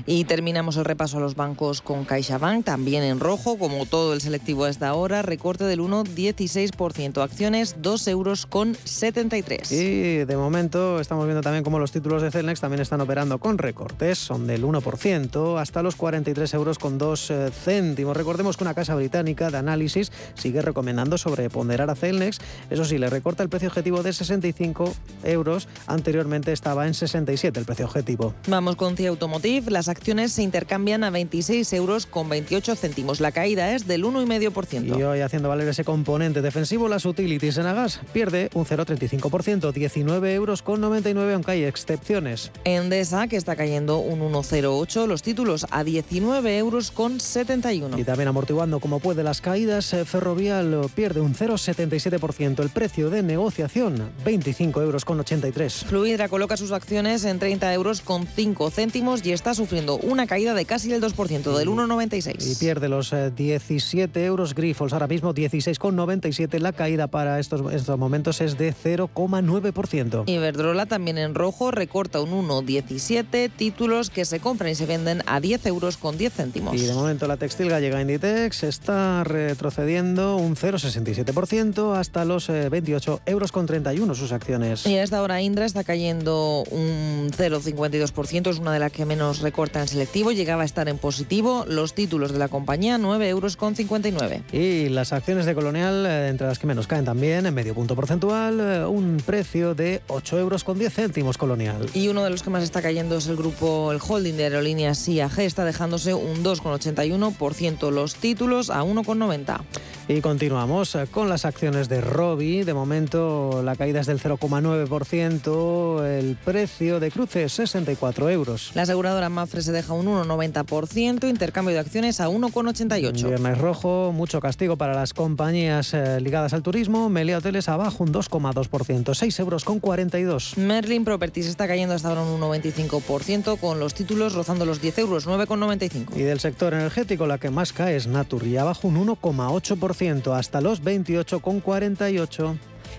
Y 0.05 0.25
terminamos 0.25 0.77
el 0.77 0.85
repaso 0.85 1.17
a 1.17 1.21
los 1.21 1.35
bancos 1.35 1.81
con 1.81 2.05
CaixaBank, 2.05 2.65
también 2.65 3.03
en 3.03 3.19
rojo, 3.19 3.57
como 3.57 3.85
todo 3.85 4.13
el 4.13 4.21
selectivo 4.21 4.65
hasta 4.65 4.89
ahora, 4.89 5.21
recorte 5.21 5.63
del 5.63 5.79
1,16%. 5.79 7.21
Acciones 7.21 7.75
2 7.81 8.07
euros 8.07 8.45
con 8.45 8.75
73. 8.83 9.46
Y 9.71 10.25
de 10.25 10.37
momento 10.37 10.99
estamos 10.99 11.25
viendo 11.25 11.41
también 11.41 11.63
cómo 11.63 11.79
los 11.79 11.91
títulos 11.91 12.21
de 12.21 12.31
Celnex 12.31 12.59
también 12.59 12.81
están 12.81 13.01
operando 13.01 13.39
con 13.39 13.57
recortes, 13.57 14.17
son 14.17 14.47
del 14.47 14.63
1% 14.63 15.59
hasta 15.59 15.83
los 15.83 15.95
43 15.95 16.53
euros 16.53 16.77
con 16.79 16.97
2 16.97 17.31
eh, 17.31 17.51
céntimos. 17.51 18.17
Recordemos 18.17 18.57
que 18.57 18.63
una 18.63 18.73
casa 18.73 18.95
británica 18.95 19.49
de 19.49 19.57
análisis 19.57 20.11
sigue 20.35 20.61
recomendando 20.61 21.17
sobreponderar 21.17 21.89
a 21.89 21.95
Celnex. 21.95 22.39
Eso 22.69 22.85
sí, 22.85 22.97
le 22.97 23.09
recorta 23.09 23.43
el 23.43 23.49
precio 23.49 23.69
objetivo 23.69 24.03
de 24.03 24.13
65 24.13 24.93
euros. 25.23 25.67
Anteriormente 25.87 26.51
estaba 26.51 26.87
en 26.87 26.93
67 26.93 27.59
el 27.59 27.65
precio 27.65 27.85
objetivo. 27.85 28.33
Vamos 28.47 28.75
con 28.75 28.97
CIA 28.97 29.09
Automotive. 29.09 29.71
Las 29.71 29.87
acciones 29.87 30.33
se 30.33 30.43
intercambian 30.43 31.03
a 31.03 31.09
26 31.09 31.71
euros 31.73 32.05
con 32.05 32.29
28 32.29 32.75
céntimos. 32.75 33.19
La 33.19 33.31
caída 33.31 33.73
es 33.73 33.87
del 33.87 34.03
1,5%. 34.03 34.97
Y 34.97 35.03
hoy 35.03 35.21
haciendo 35.21 35.49
valer 35.49 35.67
ese 35.67 35.83
componente 35.83 36.41
defensivo, 36.41 36.87
las 36.89 37.05
utilities 37.05 37.57
en 37.57 37.65
Agas 37.65 38.01
pierde 38.13 38.49
un 38.53 38.65
0,35%, 38.65 39.37
19 39.44 40.34
euros 40.34 40.62
con 40.62 40.82
99, 40.82 41.34
aunque 41.34 41.51
hay 41.51 41.63
excepciones. 41.63 42.51
Endesa, 42.63 43.27
que 43.27 43.38
está 43.38 43.56
cayendo 43.56 44.00
un 44.00 44.20
1,08, 44.20 45.06
los 45.06 45.22
títulos 45.22 45.67
a 45.70 45.84
19 45.84 46.58
euros 46.58 46.91
con 46.91 47.20
71. 47.20 48.00
Y 48.00 48.03
también 48.03 48.27
amortiguando 48.29 48.79
como 48.79 49.00
puede 49.00 49.24
las 49.24 49.41
caídas, 49.41 49.94
eh, 49.94 50.06
Ferrovial 50.06 50.89
pierde 50.96 51.22
un 51.22 51.36
0,77%, 51.36 52.63
el 52.63 52.70
precio 52.70 53.10
de 53.10 53.22
negociación 53.22 54.10
25 54.25 54.82
euros 54.82 55.06
con 55.06 55.20
83. 55.20 55.86
Fluidra 55.86 56.29
coloca 56.29 56.58
sus 56.58 56.72
acciones 56.72 57.24
en 57.24 57.39
30 57.39 57.74
euros 57.74 58.01
con 58.01 58.25
5 58.25 58.72
céntimos 58.72 59.25
y 59.25 59.32
está 59.32 59.53
sufriendo 59.53 59.98
una 59.98 60.25
caída 60.25 60.53
de 60.53 60.65
casi 60.65 60.91
el 60.94 61.01
2%, 61.01 61.58
del 61.58 61.70
1,96. 61.70 62.51
Y 62.51 62.56
pierde 62.56 62.89
los 62.89 63.13
17 63.36 64.20
eh, 64.20 64.25
euros 64.25 64.56
Grifols, 64.56 64.94
ahora 64.94 65.08
mismo 65.08 65.34
16,97. 65.34 66.60
La 66.60 66.74
caída 66.74 67.08
para 67.08 67.39
estos, 67.39 67.74
estos 67.74 67.98
momentos 68.00 68.41
es 68.41 68.58
de 68.58 68.74
0,9%. 69.17 70.24
Iberdrola 70.27 70.86
también 70.86 71.17
en 71.17 71.33
rojo 71.33 71.71
recorta 71.71 72.21
un 72.21 72.31
1,17, 72.47 73.51
títulos 73.55 74.09
que 74.09 74.25
se 74.25 74.39
compran 74.39 74.71
y 74.71 74.75
se 74.75 74.86
venden 74.86 75.24
a 75.25 75.39
10 75.39 75.65
euros 75.65 75.97
con 75.97 76.17
10 76.17 76.33
céntimos. 76.33 76.75
Y 76.75 76.86
de 76.86 76.93
momento 76.93 77.27
la 77.27 77.38
textil 77.38 77.69
gallega 77.69 78.00
Inditex 78.00 78.63
está 78.63 79.24
retrocediendo 79.24 80.38
un 80.38 80.55
0,67% 80.55 81.95
hasta 81.95 82.25
los 82.25 82.47
28 82.47 83.21
eh, 83.25 83.31
euros 83.31 83.51
con 83.51 83.65
31 83.65 84.13
sus 84.15 84.31
acciones. 84.31 84.86
Y 84.86 84.95
a 84.95 85.03
esta 85.03 85.21
hora 85.21 85.41
Indra 85.41 85.65
está 85.65 85.83
cayendo 85.83 86.63
un 86.69 87.31
0,52%, 87.31 88.50
es 88.50 88.59
una 88.59 88.74
de 88.74 88.79
las 88.79 88.91
que 88.91 89.05
menos 89.05 89.41
recorta 89.41 89.81
en 89.81 89.88
selectivo, 89.88 90.31
llegaba 90.31 90.63
a 90.63 90.65
estar 90.65 90.88
en 90.89 90.97
positivo. 90.97 91.65
Los 91.67 91.93
títulos 91.93 92.31
de 92.31 92.39
la 92.39 92.47
compañía 92.47 92.97
9 92.97 93.29
euros 93.29 93.57
con 93.57 93.75
59. 93.75 94.43
Y 94.51 94.89
las 94.89 95.13
acciones 95.13 95.45
de 95.45 95.55
Colonial, 95.55 96.05
eh, 96.05 96.27
entre 96.29 96.47
las 96.47 96.59
que 96.59 96.67
menos 96.67 96.88
caen 96.88 97.05
también, 97.05 97.45
en 97.45 97.53
medio 97.53 97.74
punto 97.74 97.95
porcentual, 97.95 98.59
eh, 98.59 98.86
un 99.07 99.17
precio 99.17 99.73
de 99.73 100.01
8 100.07 100.39
euros 100.39 100.63
con 100.63 100.77
10 100.77 100.93
céntimos 100.93 101.37
Colonial. 101.37 101.89
Y 101.93 102.09
uno 102.09 102.23
de 102.23 102.29
los 102.29 102.43
que 102.43 102.49
más 102.49 102.63
está 102.63 102.81
cayendo 102.81 103.17
es 103.17 103.27
el 103.27 103.37
grupo, 103.37 103.91
el 103.91 103.99
holding 104.05 104.33
de 104.33 104.43
aerolíneas 104.43 105.07
IAG, 105.07 105.39
está 105.39 105.65
dejándose 105.65 106.13
un 106.13 106.43
2,81%, 106.43 107.91
los 107.91 108.15
títulos 108.15 108.69
a 108.69 108.83
1,90%. 108.83 109.61
Y 110.09 110.21
continuamos 110.21 110.97
con 111.11 111.27
las 111.27 111.43
acciones 111.43 111.89
de 111.89 111.99
Robi. 111.99 112.63
De 112.63 112.73
momento 112.73 113.61
la 113.61 113.75
caída 113.75 113.99
es 113.99 114.07
del 114.07 114.21
0,9%. 114.21 116.05
El 116.05 116.37
precio 116.37 117.01
de 117.01 117.11
cruce 117.11 117.49
64 117.49 118.29
euros. 118.29 118.71
La 118.73 118.83
aseguradora 118.83 119.27
Mafre 119.27 119.61
se 119.61 119.73
deja 119.73 119.91
un 119.91 120.05
1,90%. 120.05 121.27
Intercambio 121.27 121.73
de 121.73 121.79
acciones 121.79 122.21
a 122.21 122.29
1,88. 122.29 123.27
Viernes 123.27 123.57
rojo, 123.57 124.13
mucho 124.13 124.39
castigo 124.39 124.77
para 124.77 124.93
las 124.93 125.13
compañías 125.13 125.93
eh, 125.93 126.21
ligadas 126.21 126.53
al 126.53 126.63
turismo. 126.63 127.09
Melia 127.09 127.39
Hoteles 127.39 127.67
abajo 127.67 128.05
un 128.05 128.13
2,2%. 128.13 128.96
6 129.05 129.39
euros 129.39 129.63
con 129.63 129.79
42. 129.79 130.57
Merlin 130.57 131.05
Properties 131.05 131.47
está 131.47 131.67
cayendo 131.67 131.95
hasta 131.95 132.09
ahora 132.09 132.21
un 132.21 132.39
1,25% 132.39 133.59
con 133.59 133.79
los 133.79 133.93
títulos 133.93 134.33
rozando 134.33 134.65
los 134.65 134.81
10 134.81 134.97
euros, 134.99 135.27
9,95. 135.27 136.15
Y 136.15 136.21
del 136.21 136.39
sector 136.39 136.73
energético 136.73 137.27
la 137.27 137.37
que 137.37 137.49
más 137.49 137.73
cae 137.73 137.95
es 137.95 138.07
Naturgy 138.07 138.57
abajo 138.57 138.87
un 138.87 139.07
1,8% 139.07 140.37
hasta 140.37 140.61
los 140.61 140.83
28,48. 140.83 142.57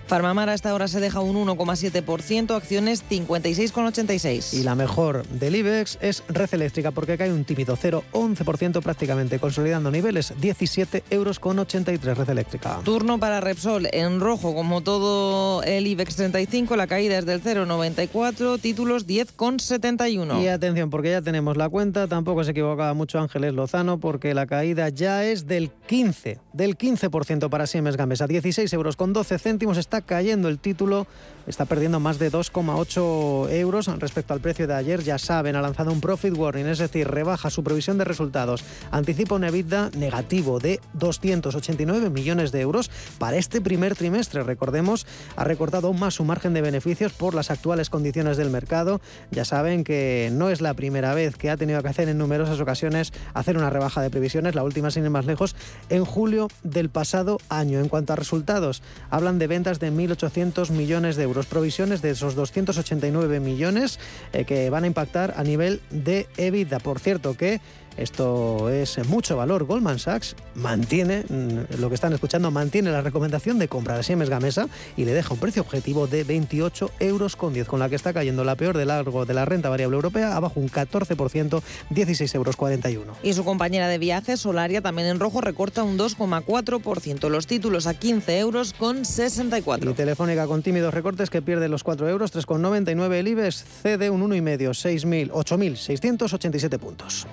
Farmamar 0.09 0.49
hasta 0.49 0.71
ahora 0.71 0.87
se 0.87 0.99
deja 0.99 1.19
un 1.19 1.35
1,7%, 1.35 2.55
acciones 2.55 3.03
56,86. 3.07 4.55
Y 4.55 4.63
la 4.63 4.73
mejor 4.73 5.23
del 5.27 5.55
IBEX 5.55 5.99
es 6.01 6.23
Red 6.27 6.49
Eléctrica 6.53 6.89
porque 6.89 7.15
cae 7.15 7.31
un 7.31 7.45
tímido 7.45 7.77
0,11% 7.77 8.81
prácticamente, 8.81 9.37
consolidando 9.37 9.91
niveles 9.91 10.33
17,83 10.41 11.03
euros 11.11 11.37
con 11.37 11.57
Red 11.59 12.27
Eléctrica. 12.27 12.79
Turno 12.83 13.19
para 13.19 13.39
Repsol 13.39 13.87
en 13.91 14.19
rojo, 14.19 14.55
como 14.55 14.81
todo 14.81 15.61
el 15.61 15.85
IBEX 15.85 16.15
35, 16.15 16.75
la 16.75 16.87
caída 16.87 17.19
es 17.19 17.27
del 17.27 17.43
0,94, 17.43 18.59
títulos 18.59 19.05
10,71. 19.05 20.41
Y 20.41 20.47
atención, 20.47 20.89
porque 20.89 21.11
ya 21.11 21.21
tenemos 21.21 21.55
la 21.55 21.69
cuenta, 21.69 22.07
tampoco 22.07 22.43
se 22.43 22.49
equivocaba 22.49 22.95
mucho 22.95 23.19
Ángeles 23.19 23.53
Lozano 23.53 23.99
porque 23.99 24.33
la 24.33 24.47
caída 24.47 24.89
ya 24.89 25.23
es 25.23 25.45
del 25.45 25.69
15, 25.69 26.39
del 26.53 26.79
15% 26.79 27.47
para 27.47 27.67
Siemens 27.67 27.95
Gamesa, 27.95 28.25
16 28.25 28.73
euros 28.73 28.95
con 28.95 29.13
12 29.13 29.37
céntimos 29.37 29.77
está 29.77 29.98
cayendo 30.01 30.49
el 30.49 30.59
título, 30.59 31.07
está 31.49 31.65
perdiendo 31.65 31.99
más 31.99 32.19
de 32.19 32.31
2,8 32.31 33.49
euros 33.51 33.87
respecto 33.99 34.33
al 34.33 34.39
precio 34.39 34.67
de 34.67 34.75
ayer. 34.75 35.03
Ya 35.03 35.17
saben, 35.17 35.55
ha 35.55 35.61
lanzado 35.61 35.91
un 35.91 35.99
profit 35.99 36.37
warning, 36.37 36.67
es 36.67 36.77
decir, 36.77 37.07
rebaja 37.07 37.49
su 37.49 37.63
previsión 37.63 37.97
de 37.97 38.05
resultados. 38.05 38.63
Anticipa 38.91 39.35
un 39.35 39.43
EBITDA 39.43 39.89
negativo 39.97 40.59
de 40.59 40.79
289 40.93 42.11
millones 42.11 42.51
de 42.51 42.61
euros 42.61 42.91
para 43.17 43.37
este 43.37 43.61
primer 43.61 43.95
trimestre. 43.95 44.43
Recordemos, 44.43 45.07
ha 45.35 45.43
recortado 45.43 45.87
aún 45.87 45.99
más 45.99 46.13
su 46.13 46.23
margen 46.23 46.53
de 46.53 46.61
beneficios 46.61 47.13
por 47.13 47.33
las 47.33 47.49
actuales 47.49 47.89
condiciones 47.89 48.37
del 48.37 48.51
mercado. 48.51 49.01
Ya 49.31 49.43
saben 49.43 49.83
que 49.83 50.29
no 50.31 50.49
es 50.49 50.61
la 50.61 50.75
primera 50.75 51.15
vez 51.15 51.35
que 51.35 51.49
ha 51.49 51.57
tenido 51.57 51.81
que 51.81 51.89
hacer 51.89 52.09
en 52.09 52.19
numerosas 52.19 52.59
ocasiones 52.59 53.11
hacer 53.33 53.57
una 53.57 53.71
rebaja 53.71 54.03
de 54.03 54.11
previsiones, 54.11 54.53
la 54.53 54.63
última 54.63 54.91
sin 54.91 55.03
ir 55.03 55.09
más 55.09 55.25
lejos, 55.25 55.55
en 55.89 56.05
julio 56.05 56.47
del 56.63 56.89
pasado 56.89 57.39
año. 57.49 57.79
En 57.79 57.89
cuanto 57.89 58.13
a 58.13 58.15
resultados, 58.15 58.83
hablan 59.09 59.39
de 59.39 59.47
ventas 59.47 59.79
de 59.79 59.88
1.800 59.91 60.71
millones 60.71 61.15
de 61.15 61.23
euros, 61.23 61.45
provisiones 61.45 62.01
de 62.01 62.11
esos 62.11 62.35
289 62.35 63.39
millones 63.39 63.99
eh, 64.33 64.45
que 64.45 64.69
van 64.69 64.83
a 64.83 64.87
impactar 64.87 65.33
a 65.37 65.43
nivel 65.43 65.81
de 65.89 66.27
EBITDA. 66.37 66.79
Por 66.79 66.99
cierto 66.99 67.35
que 67.35 67.61
esto 67.99 68.69
es 68.69 68.97
mucho 69.07 69.37
valor. 69.37 69.65
Goldman 69.65 69.99
Sachs 69.99 70.35
mantiene, 70.55 71.23
mm, 71.27 71.79
lo 71.79 71.89
que 71.89 71.95
están 71.95 72.13
escuchando, 72.13 72.51
mantiene 72.51 72.91
la 72.91 73.01
recomendación 73.01 73.59
de 73.59 73.67
compra 73.67 73.97
de 73.97 74.03
Siemens 74.03 74.29
Gamesa 74.29 74.67
y 74.97 75.05
le 75.05 75.13
deja 75.13 75.33
un 75.33 75.39
precio 75.39 75.61
objetivo 75.61 76.07
de 76.07 76.23
28 76.23 76.91
euros 76.99 77.35
con 77.35 77.53
10, 77.53 77.67
con 77.67 77.79
la 77.79 77.89
que 77.89 77.95
está 77.95 78.13
cayendo 78.13 78.43
la 78.43 78.55
peor 78.55 78.77
de 78.77 78.85
largo 78.85 79.25
de 79.25 79.33
la 79.33 79.45
renta 79.45 79.69
variable 79.69 79.95
europea, 79.95 80.35
abajo 80.35 80.59
un 80.59 80.69
14%, 80.69 81.61
16 81.89 82.35
euros 82.35 82.55
41. 82.55 83.13
Y 83.23 83.33
su 83.33 83.43
compañera 83.43 83.87
de 83.87 83.97
viajes, 83.97 84.39
Solaria, 84.39 84.81
también 84.81 85.07
en 85.07 85.19
rojo, 85.19 85.41
recorta 85.41 85.83
un 85.83 85.97
2,4%. 85.97 87.29
Los 87.29 87.47
títulos 87.47 87.87
a 87.87 87.93
15 87.93 88.39
euros 88.39 88.73
con 88.73 89.05
64. 89.05 89.91
Y 89.91 89.93
Telefónica 89.93 90.47
con 90.47 90.61
tímidos 90.61 90.93
recortes 90.93 91.29
que 91.29 91.41
pierde 91.41 91.69
los 91.69 91.83
4 91.83 92.09
euros, 92.09 92.33
3,99 92.33 93.13
el 93.13 93.27
IBEX, 93.27 93.63
cede 93.81 94.09
un 94.09 94.21
1,5, 94.29 94.69
6.000, 94.69 95.31
8.687 95.31 96.79
puntos. 96.79 97.27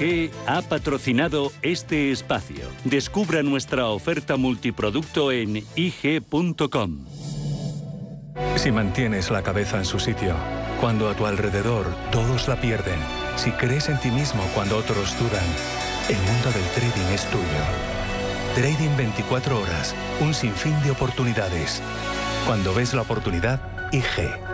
IG 0.00 0.30
ha 0.46 0.62
patrocinado 0.62 1.52
este 1.62 2.10
espacio. 2.10 2.66
Descubra 2.84 3.42
nuestra 3.42 3.86
oferta 3.86 4.36
multiproducto 4.36 5.30
en 5.30 5.64
IG.com. 5.76 7.04
Si 8.56 8.72
mantienes 8.72 9.30
la 9.30 9.42
cabeza 9.42 9.78
en 9.78 9.84
su 9.84 9.98
sitio, 9.98 10.34
cuando 10.80 11.08
a 11.08 11.14
tu 11.14 11.26
alrededor 11.26 11.86
todos 12.10 12.48
la 12.48 12.60
pierden, 12.60 12.98
si 13.36 13.50
crees 13.52 13.88
en 13.88 13.98
ti 14.00 14.10
mismo 14.10 14.42
cuando 14.54 14.76
otros 14.76 15.16
dudan, 15.18 15.44
el 16.08 16.16
mundo 16.16 16.50
del 16.50 16.64
trading 16.74 17.14
es 17.14 17.26
tuyo. 17.30 17.44
Trading 18.54 18.96
24 18.96 19.60
horas, 19.60 19.94
un 20.20 20.34
sinfín 20.34 20.80
de 20.82 20.90
oportunidades. 20.90 21.82
Cuando 22.46 22.74
ves 22.74 22.94
la 22.94 23.02
oportunidad, 23.02 23.60
IG. 23.92 24.53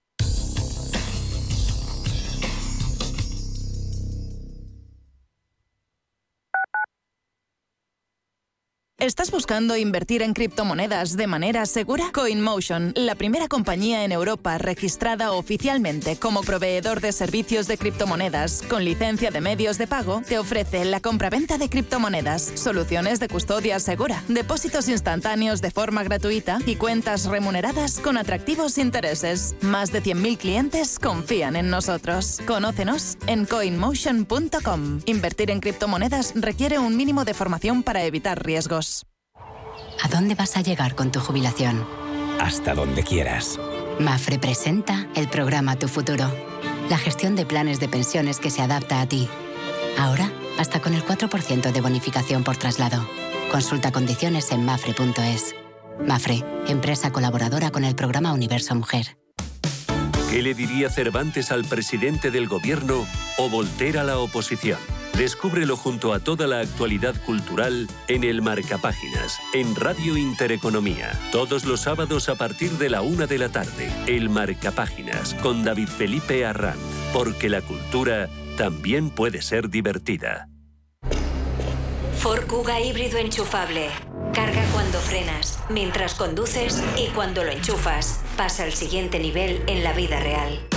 ¿Estás 9.01 9.31
buscando 9.31 9.75
invertir 9.75 10.21
en 10.21 10.35
criptomonedas 10.35 11.17
de 11.17 11.25
manera 11.25 11.65
segura? 11.65 12.11
CoinMotion, 12.13 12.93
la 12.95 13.15
primera 13.15 13.47
compañía 13.47 14.05
en 14.05 14.11
Europa 14.11 14.59
registrada 14.59 15.31
oficialmente 15.31 16.17
como 16.17 16.41
proveedor 16.41 17.01
de 17.01 17.11
servicios 17.11 17.65
de 17.65 17.79
criptomonedas 17.79 18.61
con 18.69 18.85
licencia 18.85 19.31
de 19.31 19.41
medios 19.41 19.79
de 19.79 19.87
pago, 19.87 20.21
te 20.21 20.37
ofrece 20.37 20.85
la 20.85 20.99
compraventa 20.99 21.57
de 21.57 21.67
criptomonedas, 21.67 22.43
soluciones 22.53 23.19
de 23.19 23.27
custodia 23.27 23.79
segura, 23.79 24.23
depósitos 24.27 24.87
instantáneos 24.87 25.61
de 25.63 25.71
forma 25.71 26.03
gratuita 26.03 26.59
y 26.67 26.75
cuentas 26.75 27.25
remuneradas 27.25 27.97
con 27.97 28.17
atractivos 28.17 28.77
intereses. 28.77 29.55
Más 29.61 29.91
de 29.91 30.03
100.000 30.03 30.37
clientes 30.37 30.99
confían 30.99 31.55
en 31.55 31.71
nosotros. 31.71 32.39
Conócenos 32.45 33.17
en 33.25 33.47
coinmotion.com. 33.47 34.99
Invertir 35.07 35.49
en 35.49 35.59
criptomonedas 35.59 36.33
requiere 36.35 36.77
un 36.77 36.95
mínimo 36.95 37.25
de 37.25 37.33
formación 37.33 37.81
para 37.81 38.03
evitar 38.03 38.45
riesgos. 38.45 38.90
¿A 40.01 40.07
dónde 40.07 40.35
vas 40.35 40.57
a 40.57 40.61
llegar 40.61 40.95
con 40.95 41.11
tu 41.11 41.19
jubilación? 41.19 41.85
Hasta 42.39 42.73
donde 42.73 43.03
quieras. 43.03 43.59
Mafre 43.99 44.39
presenta 44.39 45.07
el 45.15 45.27
programa 45.27 45.75
Tu 45.77 45.87
Futuro, 45.87 46.31
la 46.89 46.97
gestión 46.97 47.35
de 47.35 47.45
planes 47.45 47.79
de 47.79 47.87
pensiones 47.87 48.39
que 48.39 48.49
se 48.49 48.61
adapta 48.61 49.01
a 49.01 49.07
ti. 49.07 49.27
Ahora, 49.97 50.31
hasta 50.57 50.81
con 50.81 50.93
el 50.93 51.03
4% 51.03 51.71
de 51.71 51.81
bonificación 51.81 52.43
por 52.43 52.57
traslado. 52.57 53.07
Consulta 53.51 53.91
condiciones 53.91 54.51
en 54.51 54.65
mafre.es. 54.65 55.55
Mafre, 56.07 56.43
empresa 56.67 57.11
colaboradora 57.11 57.69
con 57.69 57.83
el 57.83 57.95
programa 57.95 58.33
Universo 58.33 58.73
Mujer. 58.75 59.17
¿Qué 60.29 60.41
le 60.41 60.53
diría 60.53 60.89
Cervantes 60.89 61.51
al 61.51 61.65
presidente 61.65 62.31
del 62.31 62.47
gobierno 62.47 63.05
o 63.37 63.49
Volter 63.49 63.97
a 63.97 64.03
la 64.03 64.17
oposición? 64.17 64.79
Descúbrelo 65.21 65.77
junto 65.77 66.13
a 66.13 66.19
toda 66.19 66.47
la 66.47 66.61
actualidad 66.61 67.13
cultural 67.27 67.87
en 68.07 68.23
el 68.23 68.41
Marcapáginas, 68.41 69.39
en 69.53 69.75
Radio 69.75 70.17
Intereconomía. 70.17 71.11
Todos 71.31 71.63
los 71.63 71.81
sábados 71.81 72.27
a 72.27 72.33
partir 72.33 72.71
de 72.79 72.89
la 72.89 73.03
una 73.03 73.27
de 73.27 73.37
la 73.37 73.49
tarde. 73.49 73.91
El 74.07 74.29
Marcapáginas, 74.29 75.35
con 75.35 75.63
David 75.63 75.89
Felipe 75.89 76.43
Arranz. 76.43 76.79
Porque 77.13 77.49
la 77.49 77.61
cultura 77.61 78.29
también 78.57 79.11
puede 79.11 79.43
ser 79.43 79.69
divertida. 79.69 80.49
Ford 82.17 82.45
híbrido 82.83 83.19
enchufable. 83.19 83.89
Carga 84.33 84.65
cuando 84.73 84.97
frenas, 84.97 85.59
mientras 85.69 86.15
conduces 86.15 86.81
y 86.97 87.09
cuando 87.09 87.43
lo 87.43 87.51
enchufas. 87.51 88.21
Pasa 88.37 88.63
al 88.63 88.73
siguiente 88.73 89.19
nivel 89.19 89.61
en 89.67 89.83
la 89.83 89.93
vida 89.93 90.19
real. 90.19 90.67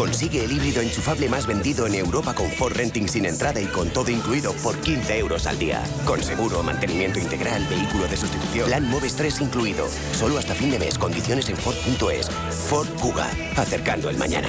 Consigue 0.00 0.42
el 0.42 0.52
híbrido 0.52 0.80
enchufable 0.80 1.28
más 1.28 1.46
vendido 1.46 1.86
en 1.86 1.94
Europa 1.94 2.34
con 2.34 2.50
Ford 2.52 2.72
Renting 2.72 3.06
sin 3.06 3.26
entrada 3.26 3.60
y 3.60 3.66
con 3.66 3.90
todo 3.90 4.10
incluido 4.10 4.54
por 4.54 4.74
15 4.78 5.18
euros 5.18 5.46
al 5.46 5.58
día. 5.58 5.82
Con 6.06 6.22
seguro, 6.22 6.62
mantenimiento 6.62 7.18
integral, 7.18 7.66
vehículo 7.68 8.08
de 8.08 8.16
sustitución, 8.16 8.64
plan 8.64 8.88
Moves 8.88 9.14
3 9.16 9.42
incluido. 9.42 9.86
Solo 10.14 10.38
hasta 10.38 10.54
fin 10.54 10.70
de 10.70 10.78
mes, 10.78 10.96
condiciones 10.96 11.50
en 11.50 11.56
Ford.es. 11.58 12.30
Ford 12.30 12.88
Kuga, 12.98 13.28
acercando 13.58 14.08
el 14.08 14.16
mañana. 14.16 14.48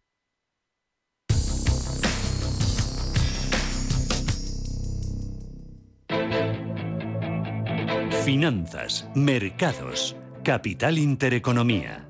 Finanzas, 8.25 9.07
mercados, 9.15 10.15
capital 10.43 10.99
intereconomía. 10.99 12.07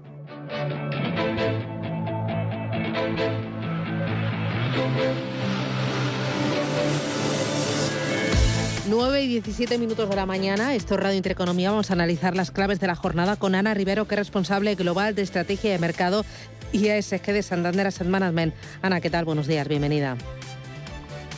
Nueve 8.89 9.21
y 9.21 9.27
17 9.29 9.77
minutos 9.77 10.09
de 10.09 10.15
la 10.17 10.25
mañana, 10.25 10.75
esto 10.75 10.95
es 10.95 10.99
Radio 10.99 11.15
Intereconomía. 11.15 11.71
Vamos 11.71 11.91
a 11.91 11.93
analizar 11.93 12.35
las 12.35 12.51
claves 12.51 12.81
de 12.81 12.87
la 12.87 12.95
jornada 12.95 13.37
con 13.37 13.55
Ana 13.55 13.73
Rivero, 13.73 14.05
que 14.05 14.15
es 14.15 14.19
responsable 14.19 14.75
global 14.75 15.15
de 15.15 15.21
estrategia 15.21 15.71
de 15.71 15.79
mercado 15.79 16.25
y 16.73 16.89
ESG 16.89 17.27
de 17.27 17.41
Santander 17.41 17.87
Asset 17.87 18.07
Management. 18.07 18.53
Ana, 18.81 18.99
¿qué 18.99 19.09
tal? 19.09 19.23
Buenos 19.23 19.47
días, 19.47 19.65
bienvenida. 19.65 20.17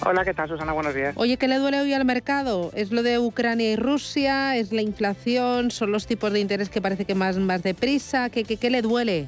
Hola, 0.06 0.26
¿qué 0.26 0.34
tal, 0.34 0.50
Susana? 0.50 0.74
Buenos 0.74 0.94
días. 0.94 1.14
Oye, 1.18 1.38
¿qué 1.38 1.48
le 1.48 1.58
duele 1.58 1.80
hoy 1.80 1.94
al 1.94 2.04
mercado? 2.04 2.72
¿Es 2.76 2.92
lo 2.92 3.04
de 3.04 3.20
Ucrania 3.20 3.72
y 3.72 3.76
Rusia? 3.76 4.58
¿Es 4.58 4.72
la 4.74 4.82
inflación? 4.82 5.72
¿Son 5.72 5.92
los 5.92 6.08
tipos 6.08 6.34
de 6.34 6.40
interés 6.40 6.70
que 6.70 6.82
parece 6.82 7.06
que 7.06 7.16
más, 7.16 7.38
más 7.38 7.64
deprisa? 7.64 8.30
¿Qué, 8.30 8.44
qué, 8.44 8.58
qué 8.58 8.70
le 8.70 8.82
duele? 8.82 9.28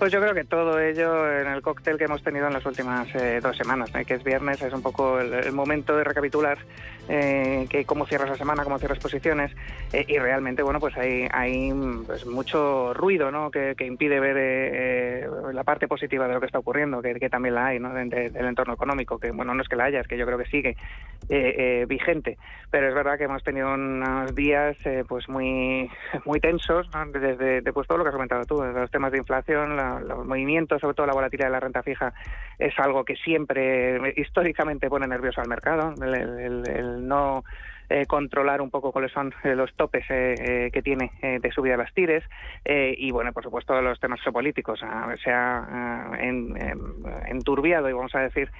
Pues 0.00 0.12
yo 0.12 0.20
creo 0.22 0.32
que 0.32 0.44
todo 0.44 0.80
ello 0.80 1.30
en 1.30 1.46
el 1.46 1.60
cóctel 1.60 1.98
que 1.98 2.04
hemos 2.04 2.22
tenido 2.22 2.46
en 2.46 2.54
las 2.54 2.64
últimas 2.64 3.06
eh, 3.14 3.38
dos 3.42 3.54
semanas, 3.54 3.94
¿eh? 3.94 4.06
que 4.06 4.14
es 4.14 4.24
viernes, 4.24 4.62
es 4.62 4.72
un 4.72 4.80
poco 4.80 5.20
el, 5.20 5.52
momento 5.52 5.94
de 5.94 6.04
recapitular 6.04 6.56
eh, 7.06 7.66
que 7.68 7.84
cómo 7.84 8.06
cierras 8.06 8.30
la 8.30 8.36
semana, 8.36 8.64
cómo 8.64 8.78
cierras 8.78 8.98
posiciones 8.98 9.54
y 9.92 10.18
realmente, 10.18 10.62
bueno, 10.62 10.80
pues 10.80 10.96
hay, 10.96 11.28
hay 11.30 11.70
pues 12.06 12.24
mucho 12.24 12.94
ruido 12.94 13.30
¿no? 13.30 13.50
que, 13.50 13.74
impide 13.80 14.20
ver 14.20 15.28
la 15.52 15.64
parte 15.64 15.86
positiva 15.86 16.26
de 16.28 16.34
lo 16.34 16.40
que 16.40 16.46
está 16.46 16.60
ocurriendo, 16.60 17.02
que, 17.02 17.28
también 17.28 17.56
la 17.56 17.66
hay 17.66 17.78
¿no? 17.78 17.92
del 17.92 18.46
entorno 18.46 18.72
económico, 18.72 19.18
que 19.18 19.32
bueno, 19.32 19.52
no 19.52 19.60
es 19.60 19.68
que 19.68 19.76
la 19.76 19.84
haya, 19.84 20.00
es 20.00 20.08
que 20.08 20.16
yo 20.16 20.24
creo 20.24 20.38
que 20.38 20.46
sigue 20.46 20.76
vigente, 21.86 22.38
pero 22.70 22.88
es 22.88 22.94
verdad 22.94 23.18
que 23.18 23.24
hemos 23.24 23.42
tenido 23.42 23.74
unos 23.74 24.34
días 24.34 24.78
pues 25.08 25.28
muy, 25.28 25.90
muy 26.24 26.40
tensos 26.40 26.88
desde, 27.12 27.60
desde 27.60 27.72
todo 27.72 27.98
lo 27.98 28.04
que 28.04 28.08
has 28.08 28.14
comentado 28.14 28.44
tú, 28.46 28.62
desde 28.62 28.80
los 28.80 28.90
temas 28.90 29.12
de 29.12 29.18
inflación, 29.18 29.76
la 29.76 29.89
los 29.98 30.24
movimientos, 30.24 30.80
sobre 30.80 30.94
todo 30.94 31.06
la 31.06 31.14
volatilidad 31.14 31.48
de 31.48 31.52
la 31.52 31.60
renta 31.60 31.82
fija, 31.82 32.12
es 32.58 32.78
algo 32.78 33.04
que 33.04 33.16
siempre 33.16 34.14
históricamente 34.16 34.88
pone 34.88 35.06
nervioso 35.08 35.40
al 35.40 35.48
mercado. 35.48 35.94
el 36.00 37.08
no 37.08 37.42
eh, 37.92 38.06
controlar 38.06 38.60
un 38.60 38.70
poco 38.70 38.92
cuáles 38.92 39.10
son 39.10 39.34
eh, 39.42 39.56
los 39.56 39.74
topes 39.74 40.04
eh, 40.10 40.70
que 40.72 40.80
tiene 40.80 41.10
de 41.20 41.50
subida 41.50 41.72
de 41.72 41.78
las 41.78 41.92
tires 41.92 42.22
y, 42.64 43.10
bueno, 43.10 43.32
por 43.32 43.42
supuesto, 43.42 43.80
los 43.82 43.98
temas 43.98 44.20
geopolíticos. 44.20 44.78
se 44.78 45.32
ha 45.32 46.18
enturbiado, 47.26 47.88
y 47.90 47.92
vamos 47.92 48.14
a 48.14 48.20
decir, 48.20 48.50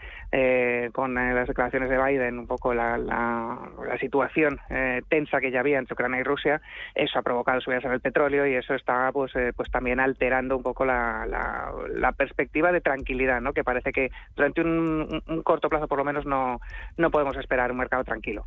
con 0.92 1.14
las 1.14 1.46
declaraciones 1.46 1.90
de 1.90 2.02
Biden, 2.02 2.40
un 2.40 2.46
poco 2.46 2.74
la, 2.74 2.98
situación 4.00 4.58
tensa 5.08 5.40
que 5.40 5.50
ya 5.50 5.60
había 5.60 5.78
entre 5.78 5.94
Ucrania 5.94 6.20
y 6.20 6.24
Rusia. 6.24 6.60
Eso 6.94 7.18
ha 7.18 7.22
provocado 7.22 7.60
subidas 7.60 7.84
en 7.84 7.92
el 7.92 8.00
petróleo 8.00 8.46
y 8.46 8.54
eso 8.54 8.74
está 8.74 9.10
pues, 9.12 9.32
pues 9.54 9.70
también 9.70 10.00
alterando 10.00 10.56
un 10.56 10.62
poco 10.62 10.84
la, 10.84 12.14
perspectiva 12.16 12.72
de 12.72 12.80
tranquilidad, 12.80 13.40
¿no? 13.40 13.52
que 13.52 13.62
parece 13.62 13.92
que 13.92 14.10
durante 14.34 14.60
un, 14.62 15.22
un 15.26 15.42
corto 15.42 15.68
plazo, 15.68 15.86
por 15.86 15.98
lo 15.98 16.04
menos, 16.04 16.26
no, 16.26 16.60
no 16.96 17.10
podemos 17.10 17.36
esperar 17.36 17.70
un 17.70 17.78
mercado 17.78 18.02
tranquilo. 18.04 18.46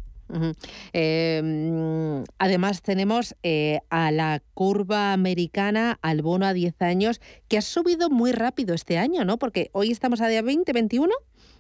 Em, 0.94 2.24
además, 2.38 2.82
tenemos 2.82 3.36
eh, 3.44 3.80
a 3.90 4.12
la 4.12 4.42
curva 4.54 5.14
americana, 5.14 6.00
al 6.02 6.22
bono 6.22 6.46
a 6.46 6.54
10 6.54 6.82
años, 6.82 7.22
que 7.48 7.58
ha 7.58 7.62
subido 7.62 8.10
muy 8.10 8.32
rápido 8.32 8.74
este 8.74 8.98
año, 8.98 9.26
¿no? 9.26 9.38
Porque 9.38 9.70
hoy 9.74 9.92
estamos 9.92 10.22
a 10.22 10.28
día 10.28 10.42
20, 10.42 10.72
21. 10.74 11.14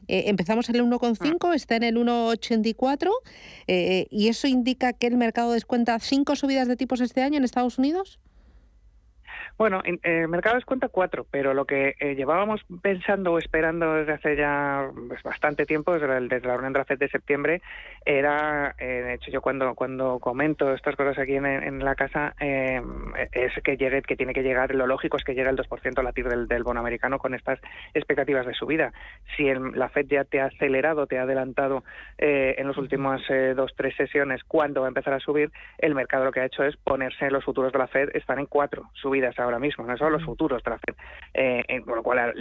Eh, 0.07 0.25
empezamos 0.27 0.67
en 0.69 0.75
el 0.75 0.83
1,5, 0.83 1.37
ah. 1.41 1.55
está 1.55 1.75
en 1.77 1.83
el 1.83 1.95
1,84 1.95 3.09
eh, 3.67 4.07
y 4.09 4.27
eso 4.27 4.47
indica 4.47 4.91
que 4.91 5.07
el 5.07 5.15
mercado 5.15 5.53
descuenta 5.53 5.97
cinco 5.99 6.35
subidas 6.35 6.67
de 6.67 6.75
tipos 6.75 6.99
este 6.99 7.21
año 7.21 7.37
en 7.37 7.45
Estados 7.45 7.77
Unidos. 7.77 8.19
Bueno, 9.55 9.81
en, 9.85 9.99
el 10.01 10.27
mercado 10.29 10.59
cuenta 10.65 10.89
cuatro, 10.89 11.27
pero 11.29 11.53
lo 11.53 11.65
que 11.65 11.95
eh, 11.99 12.15
llevábamos 12.15 12.61
pensando 12.81 13.33
o 13.33 13.37
esperando 13.37 13.93
desde 13.93 14.13
hace 14.13 14.35
ya 14.35 14.89
pues, 15.07 15.21
bastante 15.21 15.65
tiempo, 15.65 15.93
desde 15.93 16.07
la, 16.07 16.19
desde 16.19 16.47
la 16.47 16.53
reunión 16.53 16.73
de 16.73 16.79
la 16.79 16.85
FED 16.85 16.97
de 16.97 17.09
septiembre, 17.09 17.61
era, 18.03 18.73
eh, 18.79 18.85
de 18.85 19.13
hecho 19.13 19.29
yo 19.29 19.41
cuando 19.41 19.75
cuando 19.75 20.17
comento 20.19 20.73
estas 20.73 20.95
cosas 20.95 21.19
aquí 21.19 21.35
en, 21.35 21.83
la 21.83 21.95
casa, 21.95 22.33
eh, 22.39 22.81
es 23.31 23.51
que 23.63 23.77
llegue, 23.77 24.01
que 24.01 24.15
tiene 24.15 24.33
que 24.33 24.41
llegar, 24.41 24.73
lo 24.73 24.87
lógico 24.87 25.17
es 25.17 25.23
que 25.23 25.35
llegue 25.35 25.49
el 25.49 25.57
2% 25.57 25.99
a 25.99 26.03
latir 26.03 26.27
del, 26.27 26.47
del 26.47 26.63
bono 26.63 26.79
americano 26.79 27.19
con 27.19 27.35
estas 27.35 27.59
expectativas 27.93 28.47
de 28.47 28.53
subida. 28.55 28.91
Si 29.37 29.45
la 29.53 29.89
FED 29.89 30.07
ya 30.07 30.23
te 30.23 30.41
ha 30.41 30.45
acelerado, 30.45 31.05
te 31.05 31.19
ha 31.19 31.23
adelantado 31.23 31.83
en 32.17 32.67
las 32.67 32.77
últimas 32.77 33.21
dos, 33.55 33.73
tres 33.75 33.95
sesiones 33.95 34.43
cuándo 34.43 34.81
va 34.81 34.87
a 34.87 34.89
empezar 34.89 35.13
a 35.13 35.19
subir, 35.19 35.51
el 35.77 35.93
mercado 35.93 36.25
lo 36.25 36.31
que 36.31 36.39
ha 36.39 36.45
hecho 36.45 36.63
es 36.63 36.75
ponerse 36.77 37.29
los 37.29 37.43
futuros 37.43 37.71
de 37.71 37.79
la 37.79 37.87
FED, 37.87 38.15
están 38.15 38.39
en 38.39 38.45
cuatro 38.45 38.89
subidas 38.93 39.37
ahora 39.43 39.59
mismo, 39.59 39.85
no 39.85 39.97
son 39.97 40.11
los 40.11 40.23
futuros 40.23 40.61
la 40.65 40.77
FED. 40.77 40.95
Eh, 41.33 41.81
por 41.85 41.95
lo 41.95 42.03
cual, 42.03 42.33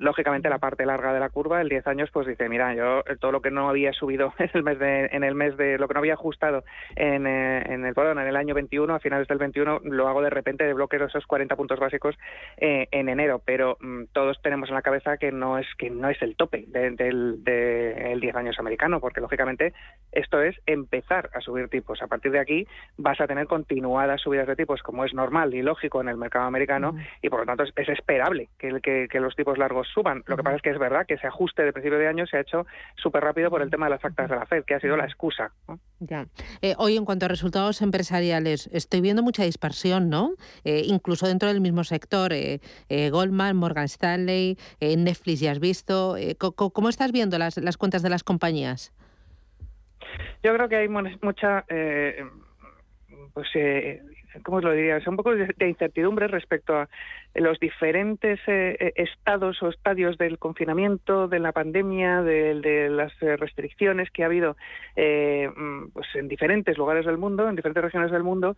lógicamente, 0.00 0.48
la 0.48 0.58
parte 0.58 0.86
larga 0.86 1.12
de 1.12 1.20
la 1.20 1.28
curva, 1.30 1.60
el 1.60 1.68
10 1.68 1.86
años, 1.86 2.10
pues 2.12 2.26
dice, 2.26 2.48
mira, 2.48 2.74
yo 2.74 3.00
eh, 3.00 3.16
todo 3.18 3.32
lo 3.32 3.40
que 3.40 3.50
no 3.50 3.68
había 3.68 3.92
subido 3.92 4.32
en 4.38 4.50
el 4.54 4.62
mes 4.62 4.78
de, 4.78 5.06
en 5.12 5.24
el 5.24 5.34
mes 5.34 5.56
de 5.56 5.78
lo 5.78 5.88
que 5.88 5.94
no 5.94 6.00
había 6.00 6.14
ajustado 6.14 6.64
en, 6.96 7.26
eh, 7.26 7.62
en 7.66 7.84
el 7.84 7.94
en 8.00 8.18
el 8.18 8.36
año 8.36 8.54
21, 8.54 8.94
a 8.94 8.98
finales 8.98 9.28
del 9.28 9.36
21, 9.36 9.80
lo 9.84 10.08
hago 10.08 10.22
de 10.22 10.30
repente 10.30 10.64
de 10.64 10.72
bloqueo 10.72 11.04
esos 11.04 11.26
40 11.26 11.54
puntos 11.54 11.78
básicos 11.78 12.16
en 12.56 13.08
enero, 13.08 13.42
pero 13.44 13.76
mm, 13.80 14.04
todos 14.12 14.40
tenemos 14.42 14.70
en 14.70 14.74
la 14.74 14.82
cabeza 14.82 15.18
que 15.18 15.32
no 15.32 15.58
es 15.58 15.66
que 15.76 15.90
no 15.90 16.08
es 16.08 16.20
el 16.22 16.36
tope 16.36 16.64
del 16.68 16.96
de, 17.44 18.16
10 18.20 18.36
años 18.36 18.58
americano, 18.58 19.00
porque 19.00 19.20
lógicamente 19.20 19.74
esto 20.12 20.40
es 20.40 20.56
empezar 20.66 21.30
a 21.34 21.40
subir 21.40 21.68
tipos. 21.68 22.02
A 22.02 22.06
partir 22.06 22.32
de 22.32 22.38
aquí 22.38 22.66
vas 22.96 23.20
a 23.20 23.26
tener 23.26 23.46
continuadas 23.46 24.20
subidas 24.20 24.46
de 24.46 24.56
tipos, 24.56 24.82
como 24.82 25.04
es 25.04 25.14
normal 25.14 25.54
y 25.54 25.62
lógico 25.62 26.00
en 26.00 26.08
el 26.08 26.16
mercado 26.16 26.29
americano, 26.38 26.94
y 27.22 27.28
por 27.28 27.40
lo 27.40 27.46
tanto 27.46 27.64
es, 27.64 27.88
esperable 27.88 28.48
que, 28.58 28.80
que, 28.80 29.08
que, 29.10 29.20
los 29.20 29.34
tipos 29.34 29.58
largos 29.58 29.88
suban. 29.92 30.22
Lo 30.26 30.36
que 30.36 30.42
pasa 30.42 30.56
es 30.56 30.62
que 30.62 30.70
es 30.70 30.78
verdad 30.78 31.06
que 31.06 31.14
ese 31.14 31.26
ajuste 31.26 31.62
de 31.62 31.72
principio 31.72 31.98
de 31.98 32.08
año 32.08 32.26
se 32.26 32.36
ha 32.36 32.40
hecho 32.40 32.66
súper 32.96 33.22
rápido 33.24 33.50
por 33.50 33.62
el 33.62 33.70
tema 33.70 33.86
de 33.86 33.90
las 33.90 34.04
actas 34.04 34.28
de 34.28 34.36
la 34.36 34.46
FED, 34.46 34.64
que 34.64 34.74
ha 34.74 34.80
sido 34.80 34.96
la 34.96 35.04
excusa. 35.04 35.52
Ya. 35.98 36.26
Eh, 36.62 36.74
hoy, 36.78 36.96
en 36.96 37.04
cuanto 37.04 37.26
a 37.26 37.28
resultados 37.28 37.82
empresariales, 37.82 38.68
estoy 38.72 39.00
viendo 39.00 39.22
mucha 39.22 39.44
dispersión, 39.44 40.08
¿no? 40.08 40.32
Eh, 40.64 40.82
incluso 40.86 41.26
dentro 41.26 41.48
del 41.48 41.60
mismo 41.60 41.84
sector, 41.84 42.32
eh, 42.32 42.60
Goldman, 43.10 43.56
Morgan 43.56 43.84
Stanley, 43.84 44.56
Netflix, 44.80 45.40
ya 45.40 45.52
has 45.52 45.60
visto. 45.60 46.16
¿Cómo 46.38 46.88
estás 46.88 47.12
viendo 47.12 47.38
las, 47.38 47.56
las 47.56 47.76
cuentas 47.76 48.02
de 48.02 48.10
las 48.10 48.24
compañías? 48.24 48.92
Yo 50.42 50.54
creo 50.54 50.68
que 50.68 50.76
hay 50.76 50.88
mucha 50.88 51.64
pues 53.32 53.48
eh, 53.54 54.00
¿cómo 54.42 54.60
lo 54.60 54.72
diría? 54.72 54.96
Es 54.96 55.06
un 55.06 55.16
poco 55.16 55.34
de, 55.34 55.68
incertidumbre 55.68 56.28
respecto 56.28 56.76
a 56.76 56.88
los 57.34 57.60
diferentes 57.60 58.40
eh, 58.46 58.76
eh, 58.80 58.92
estados 58.96 59.62
o 59.62 59.68
estadios 59.68 60.18
del 60.18 60.38
confinamiento, 60.38 61.28
de 61.28 61.38
la 61.38 61.52
pandemia, 61.52 62.22
de, 62.22 62.88
las 62.90 63.12
eh, 63.22 63.36
restricciones 63.36 64.10
que 64.10 64.22
ha 64.22 64.26
habido 64.26 64.56
mm, 64.96 65.90
pues 65.92 66.08
en 66.14 66.28
diferentes 66.28 66.76
lugares 66.76 67.06
del 67.06 67.18
mundo, 67.18 67.48
en 67.48 67.56
diferentes 67.56 67.84
regiones 67.84 68.10
del 68.10 68.22
mundo, 68.22 68.56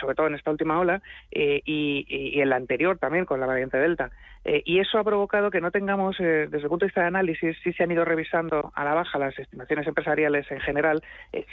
sobre 0.00 0.14
todo 0.14 0.26
en 0.26 0.34
esta 0.34 0.50
última 0.50 0.78
ola, 0.78 1.02
y, 1.30 2.40
en 2.40 2.48
la 2.48 2.56
anterior 2.56 2.98
también 2.98 3.24
con 3.24 3.40
la 3.40 3.46
variante 3.46 3.78
Delta. 3.78 4.10
y 4.44 4.78
eso 4.78 4.98
ha 4.98 5.04
provocado 5.04 5.50
que 5.50 5.60
no 5.60 5.70
tengamos, 5.70 6.16
desde 6.18 6.56
el 6.56 6.68
punto 6.68 6.84
de 6.84 6.88
vista 6.88 7.02
de 7.02 7.08
análisis, 7.08 7.56
sí 7.62 7.72
se 7.72 7.82
han 7.82 7.90
ido 7.90 8.04
revisando 8.04 8.72
a 8.74 8.84
la 8.84 8.94
baja 8.94 9.18
las 9.18 9.38
estimaciones 9.38 9.86
empresariales 9.86 10.50
en 10.50 10.60
general, 10.60 11.02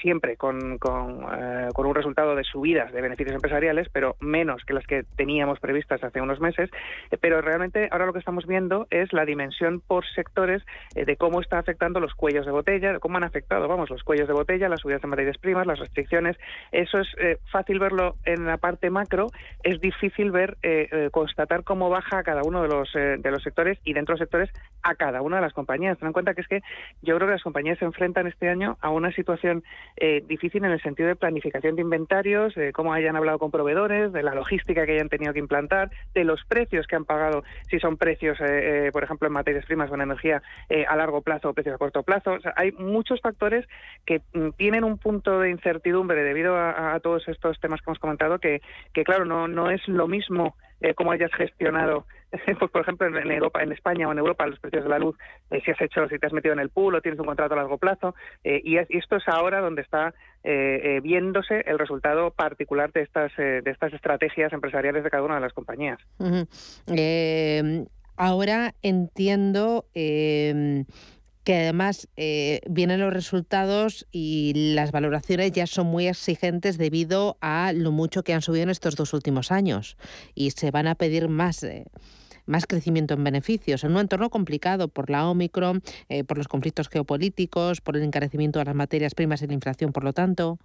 siempre 0.02 0.38
con 0.38 0.80
un 0.82 1.96
resultado 1.96 2.36
de 2.36 2.44
subidas 2.44 2.92
de 2.92 3.02
beneficios 3.02 3.36
empresariales 3.36 3.88
pero 3.92 4.16
menos 4.20 4.64
que 4.66 4.74
las 4.74 4.86
que 4.86 5.04
teníamos 5.16 5.60
previstas 5.60 6.04
hace 6.04 6.22
unos 6.22 6.40
meses. 6.40 6.61
Eh, 6.70 7.18
pero 7.20 7.42
realmente 7.42 7.88
ahora 7.92 8.06
lo 8.06 8.14
que 8.14 8.20
estamos 8.20 8.46
viendo 8.46 8.88
es 8.90 9.12
la 9.14 9.26
dimensión 9.26 9.82
por 9.82 10.06
sectores 10.16 10.64
eh, 10.96 11.06
de 11.06 11.18
cómo 11.18 11.42
está 11.42 11.60
afectando 11.60 12.00
los 12.00 12.14
cuellos 12.14 12.46
de 12.46 12.52
botella, 12.52 13.00
cómo 13.00 13.18
han 13.18 13.24
afectado, 13.24 13.68
vamos, 13.68 13.90
los 13.90 14.04
cuellos 14.04 14.28
de 14.28 14.34
botella, 14.34 14.70
las 14.70 14.82
subidas 14.82 15.02
de 15.02 15.08
materias 15.08 15.38
primas, 15.38 15.68
las 15.68 15.80
restricciones. 15.80 16.38
Eso 16.72 17.00
es 17.00 17.08
eh, 17.20 17.38
fácil 17.52 17.80
verlo 17.80 18.16
en 18.26 18.46
la 18.46 18.58
parte 18.58 18.90
macro, 18.90 19.28
es 19.64 19.80
difícil 19.80 20.32
ver, 20.32 20.58
constatar 21.12 21.64
cómo 21.64 21.90
baja 21.90 22.20
a 22.20 22.24
cada 22.24 22.42
uno 22.44 22.62
de 22.62 22.68
los, 22.68 22.92
de 22.94 23.32
los 23.32 23.44
sectores 23.44 23.80
y 23.84 23.94
dentro 23.94 24.14
de 24.16 24.20
los 24.20 24.26
sectores 24.28 24.50
a 24.84 24.96
cada 24.96 25.22
una 25.22 25.38
de 25.38 25.42
las 25.44 25.54
compañías. 25.54 25.98
Ten 25.98 26.08
en 26.08 26.14
cuenta 26.14 26.34
que 26.34 26.42
es 26.42 26.48
que 26.48 26.62
yo 27.02 27.16
creo 27.16 27.28
que 27.28 27.34
las 27.34 27.44
compañías 27.44 27.80
se 27.80 27.86
enfrentan 27.86 28.28
este 28.28 28.50
año 28.50 28.78
a 28.82 28.90
una 28.90 29.12
situación 29.12 29.64
difícil 30.28 30.64
en 30.66 30.72
el 30.72 30.82
sentido 30.82 31.08
de 31.08 31.16
planificación 31.16 31.76
de 31.76 31.82
inventarios, 31.82 32.54
de 32.56 32.74
cómo 32.74 32.94
hayan 32.94 33.16
hablado 33.16 33.40
con 33.40 33.52
proveedores, 33.52 34.12
de 34.12 34.24
la 34.24 34.36
logística 34.36 34.86
que 34.86 34.94
hayan 34.94 35.10
tenido 35.10 35.34
que 35.34 35.40
implantar, 35.40 35.92
de 36.14 36.24
los 36.24 36.44
precios 36.52 36.86
que 36.86 36.98
han 36.98 37.06
pagado, 37.06 37.46
si 37.70 37.80
son 37.80 37.96
precios, 37.96 38.38
eh, 38.42 38.88
eh, 38.88 38.92
por 38.92 39.06
ejemplo, 39.06 39.26
en 39.26 39.34
materias 39.34 39.66
primas 39.66 39.90
o 39.90 39.96
en 39.96 40.02
energía 40.02 40.44
eh, 40.68 40.84
a 40.86 40.98
largo 40.98 41.22
plazo 41.22 41.50
o 41.50 41.54
precios 41.54 41.76
a 41.76 41.78
corto 41.78 42.04
plazo. 42.04 42.38
hay 42.58 42.74
muchos 42.74 43.22
factores 43.22 43.66
que 44.06 44.22
mm, 44.34 44.50
tienen 44.58 44.84
un 44.84 44.98
punto 44.98 45.40
de 45.40 45.50
incertidumbre 45.50 46.24
debido 46.24 46.58
a, 46.58 47.00
todos 47.00 47.26
estos 47.30 47.58
temas 47.62 47.80
que 47.80 47.90
hemos 47.90 48.00
comentado, 48.00 48.38
que, 48.40 48.62
que 48.94 49.06
claro, 49.06 49.24
no, 49.24 49.48
no 49.48 49.72
es 49.72 49.88
lo 49.88 50.10
mismo 50.10 50.56
eh, 50.82 50.94
cómo 50.94 51.12
hayas 51.14 51.32
gestionado, 51.34 52.06
pues, 52.60 52.72
por 52.72 52.82
ejemplo, 52.82 53.08
en 53.08 53.32
Europa, 53.32 53.62
en 53.62 53.72
España 53.72 54.08
o 54.08 54.12
en 54.12 54.18
Europa, 54.18 54.48
los 54.48 54.60
precios 54.60 54.84
de 54.84 54.90
la 54.90 55.00
luz, 55.00 55.16
eh, 55.50 55.62
si 55.64 55.72
has 55.72 55.82
hecho, 55.82 56.08
si 56.08 56.18
te 56.18 56.28
has 56.28 56.34
metido 56.34 56.54
en 56.54 56.60
el 56.60 56.70
pool 56.70 56.96
o 56.96 57.02
tienes 57.02 57.20
un 57.20 57.26
contrato 57.26 57.54
a 57.54 57.58
largo 57.58 57.78
plazo, 57.78 58.16
eh, 58.44 58.62
y, 58.64 58.78
esto 58.78 59.18
es 59.18 59.28
ahora 59.28 59.60
donde 59.62 59.82
está 59.82 60.14
viéndose 60.44 61.62
el 61.68 61.78
resultado 61.78 62.32
particular 62.32 62.92
de 62.92 63.04
estas, 63.04 63.32
de 63.38 63.62
estas 63.64 63.94
estrategias 63.94 64.52
empresariales 64.54 65.04
de 65.04 65.10
cada 65.12 65.22
una 65.22 65.36
de 65.36 65.42
las 65.42 65.54
compañías. 65.54 66.00
ahora 68.18 68.74
entiendo 68.82 69.86
que 71.44 71.56
además 71.56 72.08
eh, 72.18 72.62
vienen 72.70 73.00
los 73.00 73.14
resultados 73.14 74.08
y 74.12 74.74
las 74.76 74.92
valoraciones 74.92 75.52
ya 75.52 75.66
son 75.66 75.88
muy 75.88 76.08
exigentes 76.08 76.78
debido 76.78 77.38
a 77.42 77.74
lo 77.74 77.92
mucho 77.92 78.24
que 78.24 78.34
han 78.34 78.42
subido 78.42 78.64
en 78.64 78.70
estos 78.70 78.96
dos 78.96 79.14
últimos 79.14 79.52
años 79.52 79.98
y 80.36 80.52
se 80.52 80.72
van 80.72 80.88
a 80.88 80.96
pedir 80.96 81.30
más. 81.30 81.64
Eh, 81.64 81.86
más 82.46 82.66
crecimiento 82.66 83.14
en 83.14 83.24
beneficios, 83.24 83.84
en 83.84 83.92
un 83.92 84.00
entorno 84.00 84.30
complicado 84.30 84.88
por 84.88 85.10
la 85.10 85.28
Omicron, 85.28 85.82
eh, 86.10 86.24
por 86.24 86.38
los 86.38 86.48
conflictos 86.48 86.90
geopolíticos, 86.90 87.82
por 87.82 87.98
el 87.98 88.04
encarecimiento 88.04 88.60
de 88.60 88.66
las 88.66 88.76
materias 88.76 89.16
primas 89.16 89.42
y 89.42 89.48
la 89.48 89.54
inflación, 89.54 89.92
por 89.92 90.04
lo 90.04 90.14
tanto. 90.14 90.58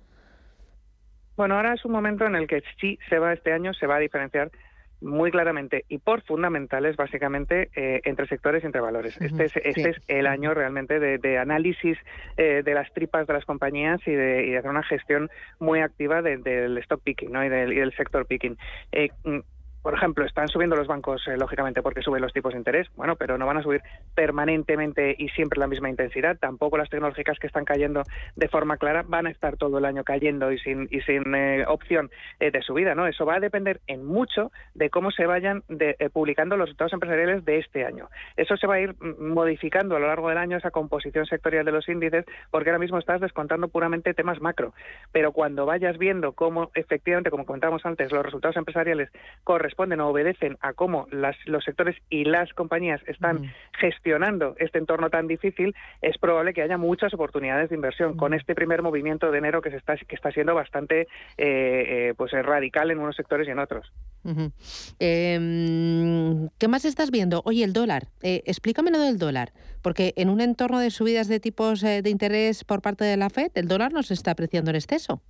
Bueno, 1.37 1.57
ahora 1.57 1.75
es 1.75 1.85
un 1.85 1.93
momento 1.93 2.25
en 2.25 2.35
el 2.35 2.47
que 2.47 2.63
sí 2.81 2.99
se 3.09 3.19
va 3.19 3.33
este 3.33 3.53
año, 3.53 3.75
se 3.75 3.87
va 3.87 3.97
a 3.97 4.01
diferenciar 4.01 4.51
muy 5.01 5.31
claramente 5.31 5.85
y 5.89 5.99
por 5.99 6.23
fundamentales 6.23 6.97
básicamente 6.97 7.69
eh, 7.77 8.01
entre 8.05 8.27
sectores 8.27 8.63
y 8.63 8.67
entre 8.67 8.81
valores. 8.81 9.21
Este 9.21 9.45
es, 9.45 9.57
este 9.57 9.91
es 9.91 9.97
el 10.09 10.27
año 10.27 10.55
realmente 10.55 10.99
de, 10.99 11.39
análisis 11.39 11.99
eh, 12.37 12.63
de 12.65 12.75
las 12.75 12.93
tripas 12.93 13.27
de 13.27 13.35
las 13.35 13.45
compañías 13.45 14.01
y 14.07 14.13
de, 14.13 14.57
hacer 14.57 14.71
una 14.71 14.83
gestión 14.83 15.31
muy 15.59 15.81
activa 15.81 16.23
del 16.23 16.79
stock 16.79 17.03
picking 17.03 17.31
¿no? 17.31 17.45
y, 17.45 17.49
del, 17.49 17.73
y 17.73 17.77
del 17.77 17.95
sector 17.95 18.27
picking. 18.27 18.57
Eh, 18.93 19.11
mm, 19.25 19.41
por 19.87 19.95
ejemplo, 19.95 20.25
están 20.25 20.49
subiendo 20.49 20.75
los 20.75 20.89
bancos, 20.89 21.23
eh, 21.29 21.37
lógicamente, 21.37 21.81
porque 21.81 22.03
suben 22.03 22.21
los 22.21 22.33
tipos 22.33 22.53
de 22.53 22.59
interés, 22.59 22.89
bueno, 22.97 23.15
pero 23.15 23.39
no 23.39 23.47
van 23.47 23.59
a 23.59 23.63
subir 23.63 23.83
permanentemente 24.17 25.15
y 25.17 25.29
siempre 25.29 25.61
la 25.61 25.69
misma 25.69 25.89
intensidad. 25.89 26.37
Tampoco 26.41 26.77
las 26.77 26.91
tecnológicas 26.91 27.39
que 27.39 27.47
están 27.47 27.65
cayendo 27.65 28.03
de 28.35 28.49
forma 28.49 28.79
clara 28.79 29.05
van 29.07 29.29
a 29.29 29.31
estar 29.31 29.57
todo 29.57 29.79
el 29.79 29.85
año 29.85 30.03
cayendo 30.03 30.51
y 30.51 30.59
sin, 30.59 30.89
y 30.91 31.03
sin 31.03 31.33
eh, 31.37 31.65
opción 31.69 32.11
eh, 32.41 32.51
de 32.51 32.63
subida, 32.63 32.97
¿no? 32.97 33.07
Eso 33.07 33.25
va 33.27 33.37
a 33.37 33.39
depender 33.39 33.81
en 33.87 34.05
mucho 34.05 34.51
de 34.75 34.91
cómo 34.91 35.13
se 35.13 35.25
vayan 35.25 35.63
publicando 36.13 36.57
los 36.57 36.67
resultados 36.67 36.93
empresariales 36.93 37.45
de 37.45 37.59
este 37.59 37.85
año. 37.85 38.09
Eso 38.37 38.57
se 38.57 38.67
va 38.67 38.75
a 38.75 38.81
ir 38.81 38.97
mm, 38.99 39.35
modificando 39.35 39.95
a 39.95 40.01
lo 40.01 40.09
largo 40.09 40.31
del 40.31 40.39
año, 40.39 40.57
esa 40.57 40.73
composición 40.73 41.27
sectorial 41.27 41.65
de 41.65 41.71
los 41.71 41.89
índices, 41.89 42.25
porque 42.51 42.71
ahora 42.71 42.81
mismo 42.81 42.99
estás 42.99 43.21
descontando 43.21 43.69
puramente 43.69 44.15
temas 44.15 44.41
macro. 44.41 44.75
Pero 45.13 45.31
cuando 45.31 45.65
vayas 45.65 45.97
viendo 45.97 46.33
cómo, 46.33 46.73
efectivamente, 46.75 47.31
como 47.31 47.47
comentábamos 47.47 47.87
antes, 47.87 48.11
los 48.11 48.25
resultados 48.25 48.57
empresariales 48.57 49.11
corresponden 49.45 49.76
responden 49.77 50.01
o 50.01 50.09
obedecen 50.09 50.57
a 50.63 50.73
cómo 50.73 51.07
las, 51.11 51.37
los 51.45 51.63
sectores 51.63 51.97
y 52.09 52.25
las 52.25 52.53
compañías 52.55 53.01
están 53.07 53.53
gestionando 53.79 54.57
este 54.59 54.79
entorno 54.79 55.11
tan 55.11 55.27
difícil, 55.27 55.75
es 56.01 56.17
probable 56.17 56.55
que 56.55 56.63
haya 56.63 56.79
muchas 56.79 57.13
oportunidades 57.13 57.69
de 57.69 57.75
inversión 57.75 58.17
con 58.17 58.33
este 58.33 58.55
primer 58.55 58.81
movimiento 58.81 59.31
de 59.31 59.37
enero 59.37 59.61
que 59.61 59.71
se 59.71 59.77
está 59.77 59.97
que 59.97 60.15
está 60.15 60.33
siendo 60.33 60.55
bastante 60.55 61.03
eh, 61.03 61.07
eh, 61.37 62.15
pues 62.17 62.33
radical 62.33 62.91
en 62.91 62.99
unos 62.99 63.17
sectores 63.17 63.47
y 63.49 63.51
en 63.51 63.59
otros. 63.59 63.93
Em, 64.99 66.49
¿Qué 66.59 66.69
más 66.69 66.85
estás 66.87 67.11
viendo? 67.11 67.43
Oye, 67.45 67.63
el 67.63 67.75
dólar. 67.75 68.09
Eh, 68.23 68.43
explícame 68.47 68.91
lo 68.91 69.01
del 69.01 69.19
dólar, 69.19 69.53
porque 69.83 70.15
en 70.17 70.31
un 70.31 70.41
entorno 70.41 70.79
de 70.79 70.91
subidas 70.91 71.29
de 71.29 71.39
tipos 71.39 71.83
de 71.83 72.09
interés 72.09 72.65
por 72.65 72.81
parte 72.81 73.05
de 73.05 73.19
la 73.19 73.29
Fed, 73.29 73.51
el 73.55 73.69
dólar 73.69 73.93
no 73.93 74.03
se 74.03 74.15
está 74.15 74.31
apreciando 74.31 74.71
en 74.71 74.77
exceso. 74.77 75.21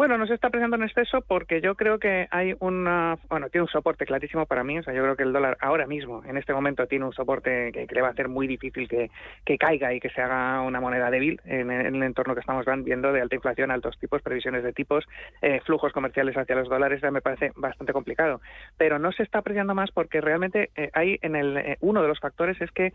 Bueno, 0.00 0.16
no 0.16 0.26
se 0.26 0.32
está 0.32 0.46
apreciando 0.46 0.76
en 0.76 0.84
exceso 0.84 1.20
porque 1.20 1.60
yo 1.60 1.74
creo 1.74 1.98
que 1.98 2.26
hay 2.30 2.54
una, 2.60 3.18
bueno, 3.28 3.50
tiene 3.50 3.64
un 3.64 3.68
soporte 3.68 4.06
clarísimo 4.06 4.46
para 4.46 4.64
mí, 4.64 4.78
o 4.78 4.82
sea, 4.82 4.94
yo 4.94 5.02
creo 5.02 5.14
que 5.14 5.24
el 5.24 5.32
dólar 5.34 5.58
ahora 5.60 5.86
mismo, 5.86 6.22
en 6.24 6.38
este 6.38 6.54
momento, 6.54 6.86
tiene 6.86 7.04
un 7.04 7.12
soporte 7.12 7.70
que, 7.70 7.86
le 7.86 8.00
va 8.00 8.08
a 8.08 8.12
hacer 8.12 8.30
muy 8.30 8.46
difícil 8.46 8.88
que, 8.88 9.10
caiga 9.58 9.92
y 9.92 10.00
que 10.00 10.08
se 10.08 10.22
haga 10.22 10.62
una 10.62 10.80
moneda 10.80 11.10
débil 11.10 11.38
en, 11.44 11.70
el 11.70 12.02
entorno 12.02 12.32
que 12.32 12.40
estamos 12.40 12.64
viendo 12.82 13.12
de 13.12 13.20
alta 13.20 13.34
inflación, 13.34 13.70
altos 13.70 13.98
tipos, 13.98 14.22
previsiones 14.22 14.64
de 14.64 14.72
tipos, 14.72 15.04
eh, 15.42 15.60
flujos 15.66 15.92
comerciales 15.92 16.34
hacia 16.34 16.56
los 16.56 16.70
dólares, 16.70 17.02
ya 17.02 17.10
me 17.10 17.20
parece 17.20 17.52
bastante 17.56 17.92
complicado. 17.92 18.40
Pero 18.78 18.98
no 18.98 19.12
se 19.12 19.22
está 19.22 19.40
apreciando 19.40 19.74
más 19.74 19.90
porque 19.90 20.22
realmente 20.22 20.70
eh, 20.76 20.88
hay 20.94 21.18
en 21.20 21.36
el, 21.36 21.58
eh, 21.58 21.76
uno 21.80 22.00
de 22.00 22.08
los 22.08 22.20
factores 22.20 22.58
es 22.62 22.70
que 22.70 22.94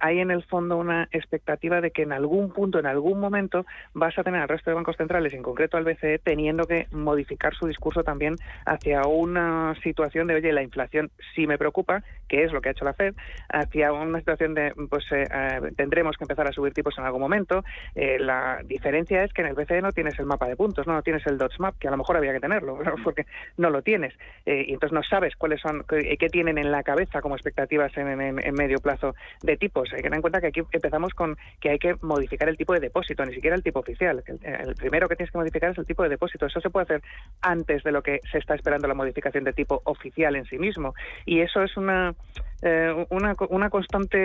hay 0.00 0.18
en 0.18 0.30
el 0.30 0.42
fondo 0.42 0.76
una 0.76 1.08
expectativa 1.12 1.80
de 1.80 1.92
que 1.92 2.02
en 2.02 2.12
algún 2.12 2.52
punto, 2.52 2.78
en 2.78 2.84
algún 2.84 3.18
momento, 3.20 3.64
vas 3.94 4.18
a 4.18 4.22
tener 4.22 4.42
al 4.42 4.48
resto 4.50 4.68
de 4.68 4.74
bancos 4.74 4.98
centrales, 4.98 5.32
en 5.32 5.42
concreto 5.42 5.78
al 5.78 5.84
BCE, 5.84 6.18
teniendo 6.18 6.41
que 6.66 6.86
modificar 6.92 7.54
su 7.54 7.66
discurso 7.66 8.02
también 8.02 8.36
hacia 8.66 9.02
una 9.02 9.74
situación 9.82 10.26
de, 10.26 10.34
oye, 10.34 10.52
la 10.52 10.62
inflación 10.62 11.10
sí 11.34 11.46
me 11.46 11.58
preocupa, 11.58 12.02
que 12.28 12.44
es 12.44 12.52
lo 12.52 12.60
que 12.60 12.70
ha 12.70 12.72
hecho 12.72 12.84
la 12.84 12.94
Fed, 12.94 13.14
hacia 13.48 13.92
una 13.92 14.18
situación 14.18 14.54
de, 14.54 14.72
pues 14.88 15.04
eh, 15.12 15.24
eh, 15.30 15.60
tendremos 15.76 16.16
que 16.16 16.24
empezar 16.24 16.46
a 16.48 16.52
subir 16.52 16.72
tipos 16.72 16.96
en 16.98 17.04
algún 17.04 17.20
momento. 17.20 17.62
Eh, 17.94 18.18
la 18.18 18.60
diferencia 18.64 19.22
es 19.22 19.32
que 19.32 19.42
en 19.42 19.48
el 19.48 19.54
BCE 19.54 19.82
no 19.82 19.92
tienes 19.92 20.18
el 20.18 20.26
mapa 20.26 20.46
de 20.46 20.56
puntos, 20.56 20.86
no, 20.86 21.02
tienes 21.02 21.26
el 21.26 21.38
dots 21.38 21.60
map, 21.60 21.76
que 21.78 21.88
a 21.88 21.90
lo 21.90 21.96
mejor 21.96 22.16
había 22.16 22.32
que 22.32 22.40
tenerlo, 22.40 22.78
porque 23.04 23.26
no 23.56 23.70
lo 23.70 23.82
tienes. 23.82 24.14
y 24.46 24.72
entonces 24.72 24.94
no 24.94 25.02
sabes 25.02 25.36
cuáles 25.36 25.60
son, 25.60 25.84
qué, 25.88 26.28
tienen 26.30 26.58
en 26.58 26.70
la 26.70 26.82
cabeza 26.82 27.20
como 27.20 27.34
expectativas 27.34 27.94
en, 27.96 28.34
medio 28.54 28.78
plazo 28.78 29.14
de 29.42 29.56
tipos. 29.56 29.90
Hay 29.92 29.98
que 29.98 30.04
tener 30.04 30.16
en 30.16 30.22
cuenta 30.22 30.40
que 30.40 30.48
aquí 30.48 30.62
empezamos 30.72 31.14
con 31.14 31.36
que 31.60 31.70
hay 31.70 31.78
que 31.78 31.96
modificar 32.00 32.48
el 32.48 32.56
tipo 32.56 32.72
de 32.72 32.80
depósito, 32.80 33.24
ni 33.24 33.34
siquiera 33.34 33.56
el 33.56 33.62
tipo 33.62 33.80
oficial. 33.80 34.22
El, 34.26 34.68
el 34.68 34.74
primero 34.74 35.08
que 35.08 35.16
tienes 35.16 35.30
que 35.30 35.38
modificar 35.38 35.70
es 35.70 35.78
el 35.78 35.86
tipo 35.86 36.02
de 36.02 36.08
depósito. 36.08 36.21
Eso 36.26 36.60
se 36.60 36.70
puede 36.70 36.84
hacer 36.84 37.02
antes 37.40 37.82
de 37.82 37.92
lo 37.92 38.02
que 38.02 38.20
se 38.30 38.38
está 38.38 38.54
esperando 38.54 38.88
la 38.88 38.94
modificación 38.94 39.44
de 39.44 39.52
tipo 39.52 39.80
oficial 39.84 40.36
en 40.36 40.44
sí 40.44 40.58
mismo. 40.58 40.94
Y 41.24 41.40
eso 41.40 41.62
es 41.62 41.76
una, 41.76 42.14
eh, 42.62 43.06
una, 43.10 43.34
una, 43.48 43.70
constante 43.70 44.18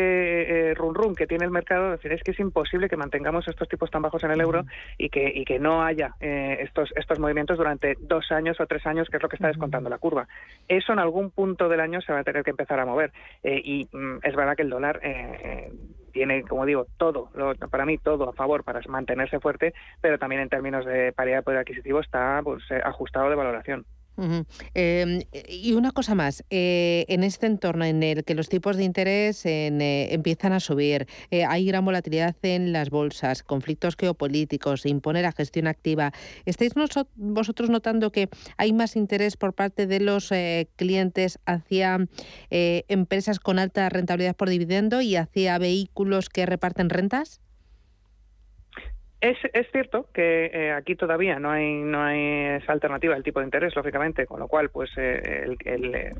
eh, 0.70 0.74
run 0.74 0.96
run 0.96 1.16
que 1.16 1.28
tiene 1.28 1.46
el 1.46 1.52
mercado. 1.52 1.94
Es 1.94 2.02
decir, 2.02 2.14
es 2.14 2.24
que 2.24 2.32
es 2.32 2.40
imposible 2.40 2.90
que 2.90 2.98
mantengamos 2.98 3.48
estos 3.48 3.68
tipos 3.68 3.90
tan 3.90 4.02
bajos 4.02 4.24
en 4.24 4.32
el 4.32 4.42
euro 4.42 4.66
y 4.98 5.10
que, 5.10 5.32
y 5.34 5.46
que 5.46 5.60
no 5.60 5.84
haya 5.84 6.12
eh, 6.20 6.58
estos, 6.62 6.94
estos 6.96 7.20
movimientos 7.20 7.58
durante 7.58 7.96
dos 8.00 8.32
años 8.32 8.60
o 8.60 8.66
tres 8.68 8.86
años, 8.86 9.10
que 9.10 9.18
es 9.18 9.24
lo 9.24 9.30
que 9.30 9.38
está 9.38 9.48
descontando 9.48 9.90
la 9.90 9.98
curva. 9.98 10.28
Eso 10.68 10.94
en 10.94 11.00
algún 11.00 11.32
punto 11.32 11.70
del 11.70 11.80
año 11.80 12.02
se 12.02 12.14
va 12.14 12.20
a 12.20 12.24
tener 12.24 12.44
que 12.44 12.52
empezar 12.52 12.80
a 12.80 12.86
mover. 12.86 13.12
y 13.44 13.88
mm, 13.92 14.20
es 14.24 14.36
verdad 14.36 14.56
que 14.56 14.64
el 14.64 14.70
dólar 14.70 15.00
tiene, 16.18 16.42
como 16.42 16.66
digo, 16.66 16.88
todo, 16.98 17.30
para 17.70 17.86
mí 17.86 18.00
todo 18.00 18.28
a 18.28 18.34
favor 18.34 18.64
para 18.64 18.82
mantenerse 18.88 19.40
fuerte, 19.40 19.76
pero 20.02 20.18
también 20.18 20.42
en 20.42 20.50
términos 20.50 20.84
de 20.84 21.14
paridad 21.14 21.38
de 21.38 21.44
poder 21.44 21.60
adquisitivo 21.60 22.00
está 22.00 22.42
pues, 22.44 22.64
eh, 22.72 22.82
ajustado 22.84 23.30
de 23.30 23.36
valoración. 23.36 23.86
Em, 24.74 25.22
y 25.48 25.74
una 25.74 25.92
cosa 25.92 26.16
más, 26.16 26.44
eh, 26.50 27.06
en 27.08 27.24
este 27.24 27.46
entorno 27.46 27.86
en 27.86 28.02
el 28.02 28.24
que 28.24 28.34
los 28.34 28.50
tipos 28.50 28.76
de 28.76 28.84
interés 28.84 29.46
eh, 29.46 30.08
empiezan 30.12 30.54
a 30.54 30.60
subir, 30.60 31.08
eh, 31.30 31.46
hay 31.46 31.66
gran 31.66 31.86
volatilidad 31.86 32.36
en 32.42 32.74
las 32.74 32.90
bolsas, 32.90 33.44
conflictos 33.44 33.96
geopolíticos, 33.96 34.86
impone 34.86 35.22
la 35.22 35.32
gestión 35.32 35.68
activa. 35.68 36.14
¿Estáis 36.46 36.74
vosotros 37.16 37.70
notando 37.70 38.12
que 38.12 38.30
hay 38.58 38.74
más 38.74 38.96
interés 38.96 39.38
por 39.38 39.54
parte 39.54 39.86
de 39.86 40.00
los 40.00 40.32
clientes 40.76 41.40
hacia 41.46 42.08
empresas 42.50 43.40
con 43.40 43.60
alta 43.60 43.90
rentabilidad 43.90 44.36
por 44.36 44.50
dividendo 44.50 45.02
y 45.02 45.16
hacia 45.16 45.58
vehículos 45.58 46.30
que 46.30 46.46
reparten 46.46 46.90
rentas? 46.90 47.42
Es, 49.28 49.38
es 49.52 49.70
cierto 49.74 50.08
que 50.14 50.46
eh, 50.54 50.72
aquí 50.72 50.96
todavía 50.96 51.38
no 51.38 51.52
hay 51.52 51.74
no 51.74 52.02
hay 52.02 52.62
esa 52.62 52.72
alternativa 52.72 53.14
del 53.14 53.24
tipo 53.24 53.42
de 53.42 53.46
interés, 53.46 53.76
lógicamente, 53.76 54.26
con 54.26 54.40
lo 54.40 54.48
cual 54.48 54.70
pues 54.70 54.90
eh, 54.96 55.44
el, 55.44 55.58
el, 55.66 56.12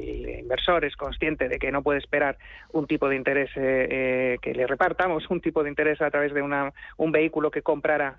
inversor 0.00 0.84
es 0.84 0.96
consciente 0.96 1.48
de 1.48 1.58
que 1.58 1.72
no 1.72 1.82
puede 1.82 1.98
esperar 1.98 2.36
un 2.72 2.86
tipo 2.86 3.08
de 3.08 3.16
interés 3.16 3.50
eh, 3.56 4.38
que 4.40 4.54
le 4.54 4.66
repartamos, 4.66 5.28
un 5.30 5.40
tipo 5.40 5.62
de 5.62 5.70
interés 5.70 6.00
a 6.00 6.10
través 6.10 6.32
de 6.32 6.42
una, 6.42 6.72
un 6.96 7.12
vehículo 7.12 7.50
que 7.50 7.62
comprara 7.62 8.18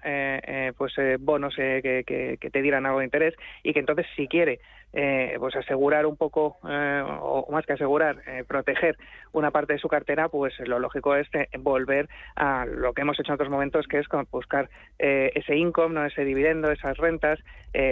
pues 0.78 0.94
bonos 1.20 1.56
que, 1.56 2.04
que, 2.06 2.38
que, 2.40 2.50
te 2.50 2.62
dieran 2.62 2.86
algo 2.86 3.00
de 3.00 3.06
interés 3.06 3.36
y 3.64 3.74
que 3.74 3.80
entonces 3.80 4.06
si 4.16 4.28
quiere 4.28 4.60
eh, 4.96 5.38
pues 5.40 5.56
asegurar 5.56 6.06
un 6.06 6.16
poco, 6.18 6.58
eh, 6.70 7.04
o 7.04 7.48
más 7.52 7.66
que 7.66 7.74
asegurar, 7.74 8.22
eh, 8.28 8.44
proteger 8.48 8.96
una 9.32 9.50
parte 9.50 9.74
de 9.74 9.80
su 9.80 9.88
cartera, 9.88 10.30
pues 10.30 10.54
lo 10.68 10.78
lógico 10.78 11.16
es 11.16 11.28
volver 11.58 12.08
a 12.36 12.68
lo 12.68 12.94
que 12.94 13.02
hemos 13.02 13.20
hecho 13.20 13.32
en 13.32 13.34
otros 13.34 13.50
momentos, 13.50 13.88
que 13.88 13.98
es 13.98 14.06
buscar 14.30 14.70
ese 15.00 15.56
income, 15.56 15.96
¿no? 15.96 16.06
ese 16.06 16.24
dividendo, 16.24 16.70
esas 16.72 16.96
rentas, 16.98 17.40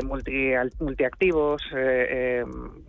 multi, 0.06 0.52
multiactivos, 0.80 1.63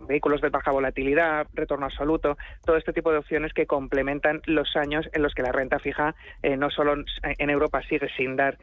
vehículos 0.07 0.41
de 0.41 0.49
baja 0.49 0.69
volatilidad, 0.69 0.82
retorno 0.91 1.85
absoluto, 1.85 2.37
todo 2.65 2.77
este 2.77 2.93
tipo 2.93 3.11
de 3.11 3.17
opciones 3.17 3.53
que 3.53 3.65
complementan 3.65 4.41
los 4.45 4.75
años 4.75 5.07
en 5.13 5.21
los 5.21 5.33
que 5.33 5.43
la 5.43 5.51
renta 5.51 5.79
fija 5.79 6.15
no 6.57 6.69
solo 6.69 6.95
en 7.23 7.49
Europa 7.49 7.81
sigue 7.87 8.09
sin 8.17 8.35
dar 8.35 8.57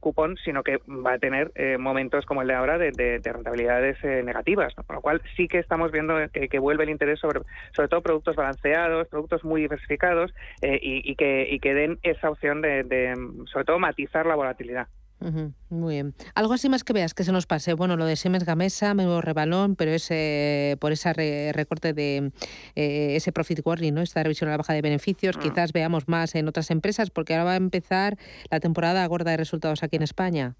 cupón, 0.00 0.36
sino 0.44 0.62
que 0.62 0.78
va 0.88 1.14
a 1.14 1.18
tener 1.18 1.52
momentos 1.78 2.26
como 2.26 2.42
el 2.42 2.48
de 2.48 2.54
ahora 2.54 2.78
de 2.78 3.20
rentabilidades 3.24 4.02
negativas. 4.02 4.74
Con 4.74 4.96
lo 4.96 5.02
cual 5.02 5.22
sí 5.36 5.48
que 5.48 5.58
estamos 5.58 5.92
viendo 5.92 6.16
que, 6.32 6.58
vuelve 6.58 6.84
el 6.84 6.90
interés 6.90 7.20
sobre, 7.20 7.40
sobre 7.72 7.88
todo 7.88 8.02
productos 8.02 8.36
balanceados, 8.36 9.08
productos 9.08 9.44
muy 9.44 9.62
diversificados 9.62 10.32
eh, 10.62 10.78
y, 10.80 11.14
que, 11.16 11.46
y 11.50 11.58
que 11.60 11.74
den 11.74 11.98
esa 12.02 12.30
opción 12.30 12.62
de, 12.62 13.14
sobre 13.50 13.64
todo, 13.64 13.78
matizar 13.78 14.26
la 14.26 14.34
volatilidad. 14.34 14.88
Muy 15.70 15.94
bien. 15.94 16.14
Algo 16.34 16.52
así 16.52 16.68
más 16.68 16.84
que 16.84 16.92
veas 16.92 17.14
que 17.14 17.24
se 17.24 17.32
nos 17.32 17.46
pase. 17.46 17.74
Bueno, 17.74 17.96
lo 17.96 18.04
de 18.04 18.16
Siemens 18.16 18.44
Gamesa, 18.44 18.94
menudo 18.94 19.20
rebalón, 19.20 19.74
pero 19.76 19.90
ese 19.92 20.76
por 20.80 20.92
ese 20.92 21.52
recorte 21.52 21.92
de 21.92 22.30
eh, 22.74 23.16
ese 23.16 23.32
profit 23.32 23.60
warning, 23.64 23.94
¿no? 23.94 24.02
Esta 24.02 24.22
revisión 24.22 24.48
a 24.48 24.52
la 24.52 24.58
baja 24.58 24.74
de 24.74 24.82
beneficios, 24.82 25.38
mm. 25.38 25.40
quizás 25.40 25.72
veamos 25.72 26.08
más 26.08 26.34
en 26.34 26.48
otras 26.48 26.70
empresas, 26.70 27.10
porque 27.10 27.34
ahora 27.34 27.44
va 27.44 27.52
a 27.52 27.56
empezar 27.56 28.18
la 28.50 28.60
temporada 28.60 29.06
gorda 29.06 29.30
de 29.30 29.36
resultados 29.38 29.82
aquí 29.82 29.96
en 29.96 30.02
España. 30.02 30.56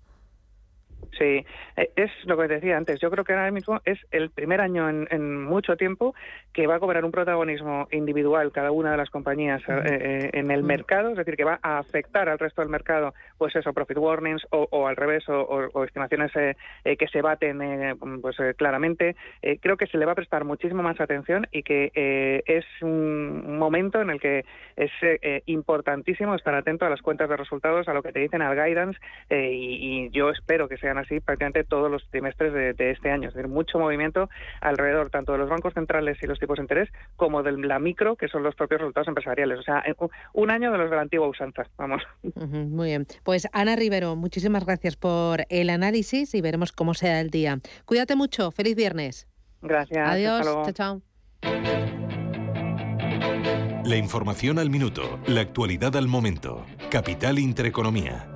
Sí, 1.18 1.44
eh, 1.76 1.90
es 1.96 2.10
lo 2.24 2.36
que 2.36 2.48
decía 2.48 2.76
antes. 2.76 3.00
Yo 3.00 3.10
creo 3.10 3.24
que 3.24 3.32
ahora 3.32 3.50
mismo 3.50 3.80
es 3.84 3.98
el 4.10 4.30
primer 4.30 4.60
año 4.60 4.88
en, 4.88 5.44
mucho 5.44 5.76
tiempo 5.76 6.14
que 6.52 6.66
va 6.66 6.76
a 6.76 6.80
cobrar 6.80 7.04
un 7.04 7.12
protagonismo 7.12 7.88
individual 7.90 8.52
cada 8.52 8.70
una 8.70 8.92
de 8.92 8.96
las 8.96 9.10
compañías 9.10 9.62
eh, 9.68 9.82
eh, 9.84 10.30
en 10.32 10.50
el 10.50 10.62
mercado, 10.62 11.10
es 11.10 11.16
decir, 11.16 11.36
que 11.36 11.44
va 11.44 11.58
a 11.62 11.78
afectar 11.78 12.28
al 12.28 12.38
resto 12.38 12.62
del 12.62 12.70
mercado, 12.70 13.14
pues 13.38 13.54
eso, 13.56 13.72
profit 13.72 13.98
warnings 13.98 14.46
o, 14.50 14.86
al 14.86 14.96
revés, 14.96 15.28
o, 15.28 15.84
estimaciones 15.84 16.32
que 16.32 17.08
se 17.08 17.22
baten 17.22 17.58
pues 18.20 18.36
claramente. 18.56 19.16
creo 19.60 19.76
que 19.76 19.86
se 19.86 19.98
le 19.98 20.06
va 20.06 20.12
a 20.12 20.14
prestar 20.14 20.44
muchísimo 20.44 20.82
más 20.82 21.00
atención 21.00 21.46
y 21.52 21.62
que 21.62 22.42
es 22.46 22.64
un 22.82 23.58
momento 23.58 24.00
en 24.00 24.10
el 24.10 24.20
que 24.20 24.44
es 24.76 24.90
importantísimo 25.46 26.34
estar 26.34 26.54
atento 26.54 26.86
a 26.86 26.90
las 26.90 27.02
cuentas 27.02 27.28
de 27.28 27.36
resultados, 27.36 27.88
a 27.88 27.94
lo 27.94 28.02
que 28.02 28.12
te 28.12 28.20
dicen 28.20 28.42
al 28.42 28.54
guidance 28.54 28.98
y, 29.30 30.04
y 30.04 30.10
yo 30.10 30.30
espero 30.30 30.68
que 30.68 30.78
sean 30.78 30.98
así 30.98 31.20
prácticamente 31.20 31.64
todos 31.64 31.90
los 31.90 32.06
trimestres 32.10 32.52
de, 32.52 32.90
este 32.90 33.10
año. 33.10 33.28
Es 33.28 33.34
decir, 33.34 33.48
mucho 33.48 33.78
movimiento 33.78 34.28
alrededor 34.60 35.10
tanto 35.10 35.32
de 35.32 35.38
los 35.38 35.48
bancos 35.48 35.74
centrales 35.74 36.18
y 36.22 36.26
los 36.26 36.38
tipos 36.38 36.56
de 36.56 36.62
interés 36.62 36.88
como 37.16 37.42
de 37.42 37.52
la 37.52 37.78
micro, 37.78 38.16
que 38.16 38.28
son 38.28 38.42
los 38.42 38.54
propios 38.54 38.80
resultados 38.80 39.08
empresariales. 39.08 39.58
O 39.58 39.62
sea, 39.62 39.82
un 40.32 40.50
año 40.50 40.72
de 40.72 40.78
los 40.78 40.90
de 40.90 40.96
la 40.96 41.02
antigua 41.02 41.28
usanza, 41.28 41.64
vamos. 41.76 42.02
muy 42.46 42.88
bien. 42.88 43.06
Pues 43.24 43.48
Ana 43.52 43.74
Rivero, 43.74 44.16
muchísimas 44.16 44.64
gracias 44.64 44.96
por 44.96 45.46
el 45.48 45.70
análisis 45.70 46.34
y 46.34 46.40
veremos 46.40 46.72
cómo 46.72 46.94
sea 46.94 47.20
el 47.20 47.30
día. 47.30 47.58
Cuídate 47.86 48.14
mucho. 48.14 48.50
Feliz 48.50 48.76
viernes. 48.76 49.26
Gracias. 49.62 50.08
Adiós. 50.08 50.44
Chao, 50.44 50.72
chao. 50.72 51.02
La 53.84 53.96
información 53.96 54.58
al 54.58 54.70
minuto, 54.70 55.18
la 55.26 55.40
actualidad 55.40 55.96
al 55.96 56.06
momento. 56.06 56.64
Capital 56.90 57.38
Intereconomía. 57.38 58.30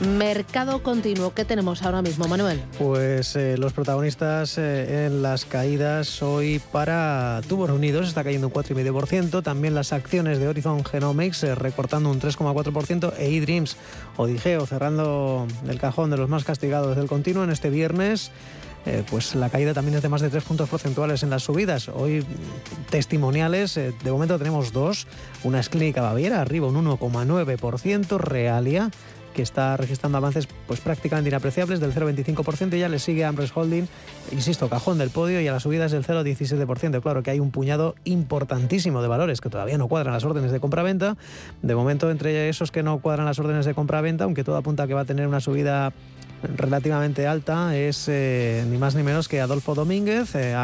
Mercado 0.00 0.82
continuo, 0.82 1.34
¿qué 1.34 1.44
tenemos 1.44 1.82
ahora 1.82 2.00
mismo, 2.00 2.26
Manuel? 2.26 2.62
Pues 2.78 3.36
eh, 3.36 3.58
los 3.58 3.74
protagonistas 3.74 4.56
eh, 4.56 5.04
en 5.04 5.20
las 5.20 5.44
caídas 5.44 6.22
hoy 6.22 6.58
para 6.72 7.42
Tubos 7.46 7.68
Unidos 7.68 8.08
está 8.08 8.24
cayendo 8.24 8.46
un 8.46 8.52
4,5%, 8.54 9.42
también 9.42 9.74
las 9.74 9.92
acciones 9.92 10.38
de 10.38 10.48
Horizon 10.48 10.86
Genomics 10.86 11.44
eh, 11.44 11.54
recortando 11.54 12.10
un 12.10 12.18
3,4% 12.18 13.12
e 13.18 13.36
eDreams 13.36 13.76
o 14.16 14.26
Digeo 14.26 14.64
cerrando 14.64 15.46
el 15.68 15.78
cajón 15.78 16.08
de 16.08 16.16
los 16.16 16.30
más 16.30 16.44
castigados 16.44 16.96
del 16.96 17.06
continuo 17.06 17.44
en 17.44 17.50
este 17.50 17.68
viernes. 17.68 18.30
pues 19.10 19.34
la 19.34 19.50
caída 19.50 19.74
también 19.74 19.96
es 19.96 20.02
de 20.02 20.08
más 20.08 20.22
de 20.22 20.30
3 20.30 20.42
puntos 20.44 20.70
porcentuales 20.70 21.22
en 21.22 21.28
las 21.28 21.42
subidas. 21.42 21.90
Hoy 21.90 22.24
testimoniales, 22.88 23.74
de 23.74 24.10
momento 24.10 24.38
tenemos 24.38 24.72
dos. 24.72 25.06
Una 25.44 25.60
es 25.60 25.68
Clínica 25.68 26.00
Baviera, 26.00 26.40
arriba 26.40 26.68
un 26.68 26.86
1,9%, 26.86 28.16
Realia 28.16 28.90
que 29.40 29.44
está 29.44 29.74
registrando 29.78 30.18
avances 30.18 30.46
pues 30.66 30.80
prácticamente 30.80 31.30
inapreciables 31.30 31.80
del 31.80 31.94
0,25% 31.94 32.76
y 32.76 32.80
ya 32.80 32.90
le 32.90 32.98
sigue 32.98 33.24
Ambrose 33.24 33.50
Holding, 33.54 33.88
insisto, 34.32 34.68
cajón 34.68 34.98
del 34.98 35.08
podio 35.08 35.40
y 35.40 35.48
a 35.48 35.52
las 35.52 35.62
subidas 35.62 35.92
del 35.92 36.04
0,17%. 36.04 37.00
Claro 37.00 37.22
que 37.22 37.30
hay 37.30 37.40
un 37.40 37.50
puñado 37.50 37.94
importantísimo 38.04 39.00
de 39.00 39.08
valores 39.08 39.40
que 39.40 39.48
todavía 39.48 39.78
no 39.78 39.88
cuadran 39.88 40.12
las 40.12 40.24
órdenes 40.24 40.52
de 40.52 40.60
compra-venta. 40.60 41.16
De 41.62 41.74
momento, 41.74 42.10
entre 42.10 42.50
esos 42.50 42.70
que 42.70 42.82
no 42.82 42.98
cuadran 42.98 43.24
las 43.24 43.38
órdenes 43.38 43.64
de 43.64 43.72
compra-venta, 43.72 44.24
aunque 44.24 44.44
todo 44.44 44.58
apunta 44.58 44.82
a 44.82 44.86
que 44.86 44.92
va 44.92 45.00
a 45.00 45.06
tener 45.06 45.26
una 45.26 45.40
subida 45.40 45.94
relativamente 46.56 47.26
alta, 47.26 47.74
es 47.74 48.08
eh, 48.08 48.62
ni 48.68 48.76
más 48.76 48.94
ni 48.94 49.02
menos 49.02 49.26
que 49.26 49.40
Adolfo 49.40 49.74
Domínguez. 49.74 50.34
Eh, 50.34 50.54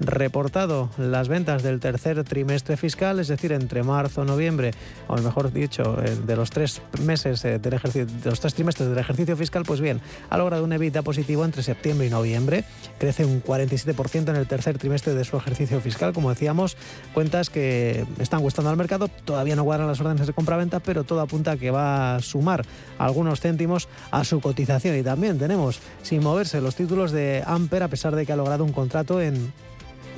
reportado 0.00 0.90
las 0.96 1.28
ventas 1.28 1.62
del 1.62 1.80
tercer 1.80 2.22
trimestre 2.24 2.76
fiscal, 2.76 3.18
es 3.18 3.28
decir, 3.28 3.52
entre 3.52 3.82
marzo, 3.82 4.24
noviembre, 4.24 4.72
o 5.06 5.16
mejor 5.16 5.52
dicho, 5.52 6.02
eh, 6.02 6.16
de 6.26 6.36
los 6.36 6.50
tres 6.50 6.82
meses 7.00 7.44
eh, 7.44 7.58
del 7.58 7.74
ejercicio, 7.74 8.06
de 8.06 8.30
los 8.30 8.40
tres 8.40 8.54
trimestres 8.54 8.88
del 8.88 8.98
ejercicio 8.98 9.36
fiscal, 9.36 9.64
pues 9.64 9.80
bien, 9.80 10.00
ha 10.30 10.38
logrado 10.38 10.64
un 10.64 10.72
EBITDA 10.72 11.02
positivo 11.02 11.44
entre 11.44 11.62
septiembre 11.62 12.06
y 12.06 12.10
noviembre, 12.10 12.64
crece 12.98 13.24
un 13.24 13.42
47% 13.42 14.28
en 14.28 14.36
el 14.36 14.46
tercer 14.46 14.78
trimestre 14.78 15.14
de 15.14 15.24
su 15.24 15.36
ejercicio 15.36 15.80
fiscal, 15.80 16.12
como 16.12 16.30
decíamos, 16.30 16.76
cuentas 17.14 17.50
que 17.50 18.06
están 18.18 18.40
gustando 18.40 18.70
al 18.70 18.76
mercado, 18.76 19.08
todavía 19.08 19.56
no 19.56 19.64
guardan 19.64 19.88
las 19.88 20.00
órdenes 20.00 20.26
de 20.26 20.32
compra-venta, 20.32 20.80
pero 20.80 21.04
todo 21.04 21.20
apunta 21.20 21.52
a 21.52 21.56
que 21.56 21.70
va 21.70 22.16
a 22.16 22.20
sumar 22.20 22.64
algunos 22.98 23.40
céntimos 23.40 23.88
a 24.10 24.24
su 24.24 24.40
cotización. 24.40 24.96
Y 24.96 25.02
también 25.02 25.38
tenemos 25.38 25.80
sin 26.02 26.22
moverse 26.22 26.60
los 26.60 26.74
títulos 26.74 27.12
de 27.12 27.42
Amper 27.46 27.82
a 27.82 27.88
pesar 27.88 28.14
de 28.14 28.26
que 28.26 28.32
ha 28.32 28.36
logrado 28.36 28.64
un 28.64 28.72
contrato 28.72 29.20
en 29.20 29.52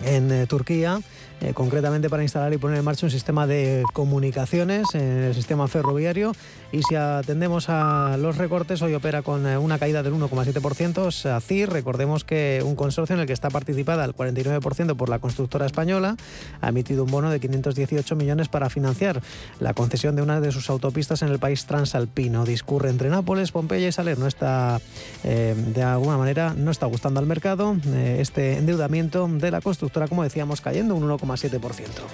en 0.05 0.31
eh, 0.33 0.47
Turquía 0.47 1.01
eh, 1.41 1.55
concretamente 1.55 2.11
para 2.11 2.23
instalar 2.23 2.53
y 2.53 2.59
poner 2.59 2.79
en 2.79 2.85
marcha 2.85 3.07
un 3.07 3.11
sistema 3.11 3.47
de 3.47 3.83
comunicaciones 3.95 4.87
en 4.95 5.25
el 5.25 5.35
sistema 5.35 5.69
ferroviario. 5.69 6.33
Y 6.71 6.83
si 6.83 6.95
atendemos 6.95 7.69
a 7.69 8.17
los 8.19 8.37
recortes, 8.37 8.83
hoy 8.83 8.95
opera 8.95 9.23
con 9.23 9.47
eh, 9.47 9.57
una 9.57 9.79
caída 9.79 10.03
del 10.03 10.13
1,7%. 10.13 11.11
SACIR, 11.11 11.71
recordemos 11.71 12.25
que 12.25 12.63
un 12.65 12.77
consorcio 12.77 13.15
en 13.15 13.21
el 13.21 13.27
que 13.27 13.33
está 13.33 13.49
participada 13.49 14.05
al 14.05 14.15
49% 14.15 14.97
por 14.97 15.09
la 15.09 15.19
constructora 15.19 15.67
española, 15.67 16.17
ha 16.61 16.69
emitido 16.69 17.05
un 17.05 17.11
bono 17.11 17.31
de 17.31 17.41
518 17.41 18.15
millones 18.17 18.49
para 18.49 18.69
financiar 18.69 19.23
la 19.59 19.73
concesión 19.73 20.17
de 20.17 20.23
una 20.23 20.41
de 20.41 20.53
sus 20.53 20.69
autopistas 20.69 21.23
en 21.23 21.29
el 21.29 21.39
país 21.39 21.65
transalpino. 21.65 22.45
Discurre 22.45 22.91
entre 22.91 23.09
Nápoles, 23.09 23.51
Pompeya 23.51 23.89
y 23.89 23.93
Saler. 23.93 24.19
No 24.19 24.27
está, 24.27 24.81
eh, 25.25 25.55
de 25.57 25.83
alguna 25.83 26.19
manera, 26.19 26.55
no 26.55 26.71
está 26.71 26.87
gustando 26.87 27.19
al 27.19 27.27
mercado 27.27 27.77
este 28.19 28.59
endeudamiento 28.59 29.27
de 29.27 29.51
la 29.51 29.61
constructora, 29.61 30.07
como 30.07 30.23
decíamos, 30.23 30.61
cayendo 30.61 30.95
un 30.95 31.09
1,7%. 31.09 31.30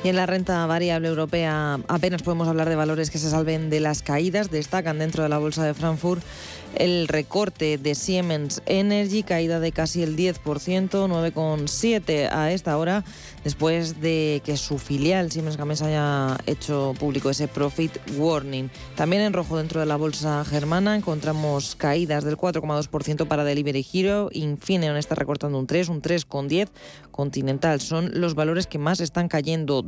Y 0.05 0.09
en 0.09 0.17
la 0.17 0.27
renta 0.27 0.65
variable 0.67 1.09
europea 1.09 1.79
apenas 1.89 2.23
podemos 2.23 2.49
hablar 2.49 2.69
de 2.69 2.77
valores 2.77 3.11
que 3.11 3.19
se 3.19 3.31
salven 3.31 3.71
de 3.71 3.81
las 3.81 4.03
caídas. 4.03 4.51
Destacan 4.51 4.99
dentro 4.99 5.23
de 5.23 5.29
la 5.29 5.39
bolsa 5.39 5.65
de 5.65 5.75
Frankfurt 5.75 6.23
el 6.79 7.09
recorte 7.09 7.79
de 7.79 7.95
Siemens 7.95 8.63
Energy, 8.67 9.23
caída 9.23 9.61
de 9.61 9.73
casi 9.73 10.03
el 10.03 10.17
10%, 10.17 10.41
9,7 10.43 12.33
a 12.33 12.53
esta 12.53 12.77
hora, 12.79 13.05
después 13.45 14.01
de 14.01 14.43
que 14.45 14.57
su 14.57 14.79
filial 14.79 15.31
Siemens 15.31 15.57
Gamesa 15.57 15.87
haya 15.87 16.39
hecho 16.47 16.95
público 16.99 17.31
ese 17.31 17.49
profit 17.49 17.93
warning. 18.17 18.71
También 18.95 19.23
en 19.23 19.33
rojo 19.33 19.57
dentro 19.57 19.81
de 19.81 19.87
la 19.87 19.97
bolsa 19.97 20.45
germana 20.45 20.97
encontramos 20.97 21.77
caídas 21.77 22.25
del 22.25 22.37
4,2% 22.37 23.27
para 23.29 23.45
Delivery 23.45 23.87
Hero, 23.93 24.31
Infineon 24.33 24.97
está 24.97 25.15
recortando 25.15 25.59
un 25.59 25.67
3, 25.67 25.89
un 25.89 26.03
3,10, 26.03 26.69
Continental 27.11 27.81
son 27.81 28.21
los 28.21 28.35
valores 28.35 28.67
que 28.67 28.79
más 28.79 29.01
están 29.01 29.29
cayendo. 29.29 29.83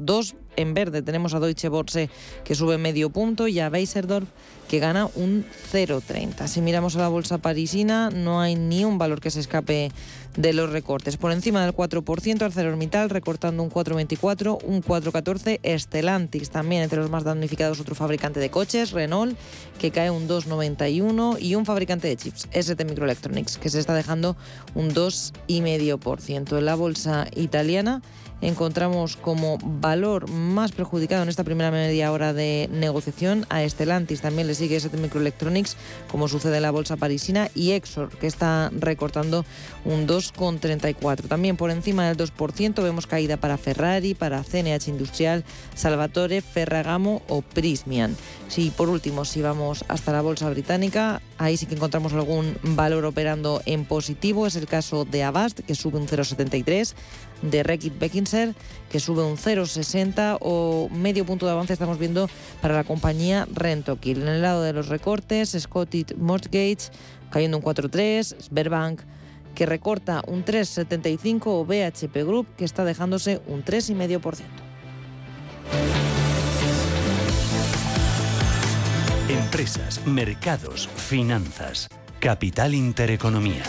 En 0.59 0.75
verde 0.75 1.03
tenemos 1.03 1.35
a 1.35 1.41
Deutsche 1.41 1.69
Börse 1.69 2.11
que 2.45 2.55
sube 2.55 2.79
medio 2.79 3.11
punto 3.11 3.47
y 3.49 3.61
a 3.61 3.69
Weisserdorf 3.69 4.29
que 4.69 4.81
gana 4.81 5.09
un 5.15 5.47
0,30. 5.73 6.47
Si 6.47 6.61
miramos 6.61 6.95
a 6.97 7.01
la 7.01 7.09
bolsa 7.09 7.39
parisina, 7.39 8.11
no 8.11 8.41
hay 8.41 8.55
ni 8.55 8.85
un 8.85 8.99
valor 8.99 9.21
que 9.21 9.31
se 9.31 9.41
escape 9.41 9.91
de 10.37 10.53
los 10.53 10.71
recortes. 10.71 11.17
Por 11.17 11.33
encima 11.33 11.65
del 11.65 11.75
4%, 11.75 12.43
ArcelorMittal 12.43 13.09
recortando 13.09 13.63
un 13.63 13.71
4,24, 13.71 14.59
un 14.65 14.83
4,14, 14.83 15.79
Stellantis 15.79 16.51
también 16.51 16.83
entre 16.83 16.99
los 16.99 17.09
más 17.09 17.25
damnificados, 17.25 17.81
otro 17.81 17.95
fabricante 17.95 18.41
de 18.41 18.51
coches, 18.51 18.93
Renault, 18.93 19.37
que 19.79 19.91
cae 19.91 20.11
un 20.11 20.29
2,91 20.29 21.41
y 21.41 21.55
un 21.55 21.65
fabricante 21.65 22.09
de 22.09 22.17
chips, 22.17 22.49
ST 22.53 22.85
Microelectronics, 22.85 23.57
que 23.57 23.71
se 23.71 23.81
está 23.81 23.95
dejando 23.95 24.37
un 24.75 24.91
2,5%. 24.91 26.59
En 26.59 26.65
la 26.65 26.75
bolsa 26.75 27.27
italiana, 27.35 28.03
encontramos 28.41 29.17
como 29.17 29.59
valor 29.63 30.31
más 30.31 30.73
perjudicado 30.73 31.23
en 31.23 31.29
esta 31.29 31.45
primera 31.45 31.71
media 31.71 32.13
hora 32.13 32.33
de 32.33 32.69
negociación 32.73 33.47
a 33.49 33.69
Stellantis. 33.69 34.21
También 34.21 34.47
le 34.47 34.55
sigue 34.55 34.77
ST 34.77 34.97
Microelectronics, 34.97 35.77
como 36.11 36.29
sucede 36.29 36.57
en 36.57 36.63
la 36.63 36.71
bolsa 36.71 36.97
parisina, 36.97 37.51
y 37.55 37.73
Exor, 37.73 38.11
que 38.11 38.27
está 38.27 38.71
recortando 38.73 39.45
un 39.85 40.07
2,34. 40.07 41.29
También 41.29 41.57
por 41.57 41.71
encima 41.71 42.07
del 42.07 42.17
2% 42.17 42.83
vemos 42.83 43.07
caída 43.07 43.37
para 43.37 43.59
Ferrari, 43.59 44.15
para 44.15 44.43
CNH 44.43 44.89
Industrial, 44.89 45.45
Salvatore, 45.75 46.41
Ferragamo 46.41 47.23
o 47.29 47.43
Prismian. 47.43 48.17
Si 48.49 48.71
por 48.71 48.89
último, 48.89 49.25
si 49.25 49.43
vamos 49.43 49.85
hasta 49.89 50.13
la 50.13 50.23
bolsa 50.23 50.49
británica, 50.49 51.21
ahí 51.37 51.57
sí 51.57 51.67
que 51.67 51.75
encontramos 51.75 52.13
algún 52.13 52.57
valor 52.63 53.05
operando 53.05 53.63
en 53.67 53.85
positivo. 53.85 54.47
Es 54.47 54.57
el 54.57 54.67
caso 54.67 55.05
de 55.05 55.23
Avast, 55.23 55.61
que 55.61 55.75
sube 55.75 55.99
un 55.99 56.07
0,73 56.07 56.95
de 57.43 57.63
Reckitt 57.63 57.99
Beckinser, 57.99 58.55
que 58.91 59.01
sube 59.01 59.23
un 59.23 59.37
0,60 59.37 60.39
o 60.41 60.89
medio 60.91 61.25
punto 61.25 61.47
de 61.47 61.53
avance 61.53 61.73
estamos 61.73 61.99
viendo 61.99 62.29
para 62.61 62.75
la 62.75 62.85
compañía 62.85 63.47
Rentokil. 63.53 64.23
En 64.23 64.29
el 64.29 64.43
lado 64.43 64.63
de 64.63 64.73
los 64.73 64.89
recortes, 64.89 65.57
Scottish 65.59 66.17
Mortgage 66.17 66.91
cayendo 67.31 67.59
un 67.59 67.63
4,3, 67.63 68.41
Sberbank 68.41 69.03
que 69.55 69.67
recorta 69.67 70.23
un 70.29 70.45
3,75 70.45 71.43
o 71.47 71.65
BHP 71.65 72.25
Group 72.25 72.47
que 72.57 72.65
está 72.65 72.85
dejándose 72.85 73.41
un 73.49 73.65
3,5%. 73.65 74.45
Empresas, 79.29 80.07
mercados, 80.07 80.89
finanzas. 80.89 81.89
Capital 82.21 82.75
Intereconomía. 82.75 83.65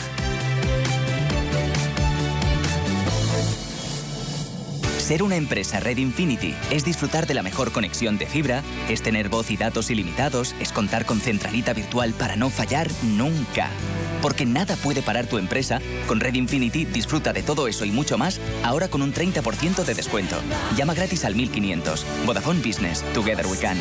Ser 5.10 5.24
una 5.24 5.38
empresa 5.38 5.80
Red 5.80 5.98
Infinity 5.98 6.54
es 6.70 6.86
disfrutar 6.86 7.26
de 7.26 7.34
la 7.34 7.42
mejor 7.42 7.72
conexión 7.72 8.20
de 8.20 8.28
fibra, 8.28 8.62
es 8.90 9.02
tener 9.02 9.28
voz 9.28 9.50
y 9.50 9.58
datos 9.58 9.90
ilimitados, 9.90 10.54
es 10.60 10.72
contar 10.72 11.08
con 11.08 11.20
centralita 11.20 11.74
virtual 11.74 12.14
para 12.14 12.36
no 12.36 12.52
fallar 12.52 12.88
nunca. 13.02 13.72
Porque 14.22 14.46
nada 14.46 14.76
puede 14.76 15.02
parar 15.02 15.26
tu 15.26 15.40
empresa, 15.40 15.82
con 16.08 16.20
Red 16.20 16.36
Infinity 16.36 16.86
disfruta 16.86 17.34
de 17.34 17.42
todo 17.42 17.68
eso 17.68 17.86
y 17.86 17.92
mucho 17.92 18.20
más, 18.20 18.40
ahora 18.64 18.88
con 18.88 19.02
un 19.02 19.12
30% 19.12 19.84
de 19.84 19.96
descuento. 19.96 20.36
Llama 20.78 20.94
gratis 20.94 21.26
al 21.26 21.34
1500. 21.34 22.06
Vodafone 22.28 22.62
Business. 22.62 23.04
Together 23.16 23.48
we 23.48 23.58
can. 23.58 23.78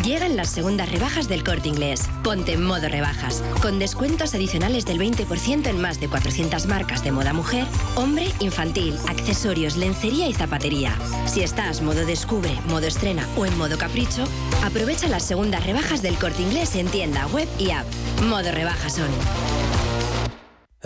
Llegan 0.06 0.36
las 0.36 0.50
segundas 0.50 0.92
rebajas 0.92 1.26
del 1.26 1.42
corte 1.42 1.66
inglés. 1.66 2.08
Ponte 2.22 2.52
en 2.52 2.62
modo 2.62 2.88
rebajas, 2.88 3.42
con 3.60 3.80
descuentos 3.80 4.36
adicionales 4.36 4.86
del 4.86 5.00
20% 5.00 5.66
en 5.66 5.80
más 5.80 5.98
de 5.98 6.06
400 6.06 6.66
marcas 6.66 7.02
de 7.02 7.10
moda 7.10 7.32
mujer, 7.32 7.66
hombre, 7.96 8.28
infantil, 8.38 8.96
accesorios, 9.08 9.76
lencería 9.76 10.28
y 10.28 10.32
zapatería. 10.32 10.96
Si 11.26 11.40
estás 11.40 11.82
modo 11.82 12.06
descubre, 12.06 12.56
modo 12.68 12.86
estrena 12.86 13.26
o 13.36 13.46
en 13.46 13.58
modo 13.58 13.78
capricho, 13.78 14.22
aprovecha 14.64 15.08
las 15.08 15.24
segundas 15.24 15.66
rebajas 15.66 16.02
del 16.02 16.16
corte 16.18 16.42
inglés 16.42 16.76
en 16.76 16.86
tienda, 16.86 17.26
web 17.26 17.48
y 17.58 17.72
app. 17.72 17.86
Modo 18.22 18.52
rebajas 18.52 18.92
son. 18.92 19.10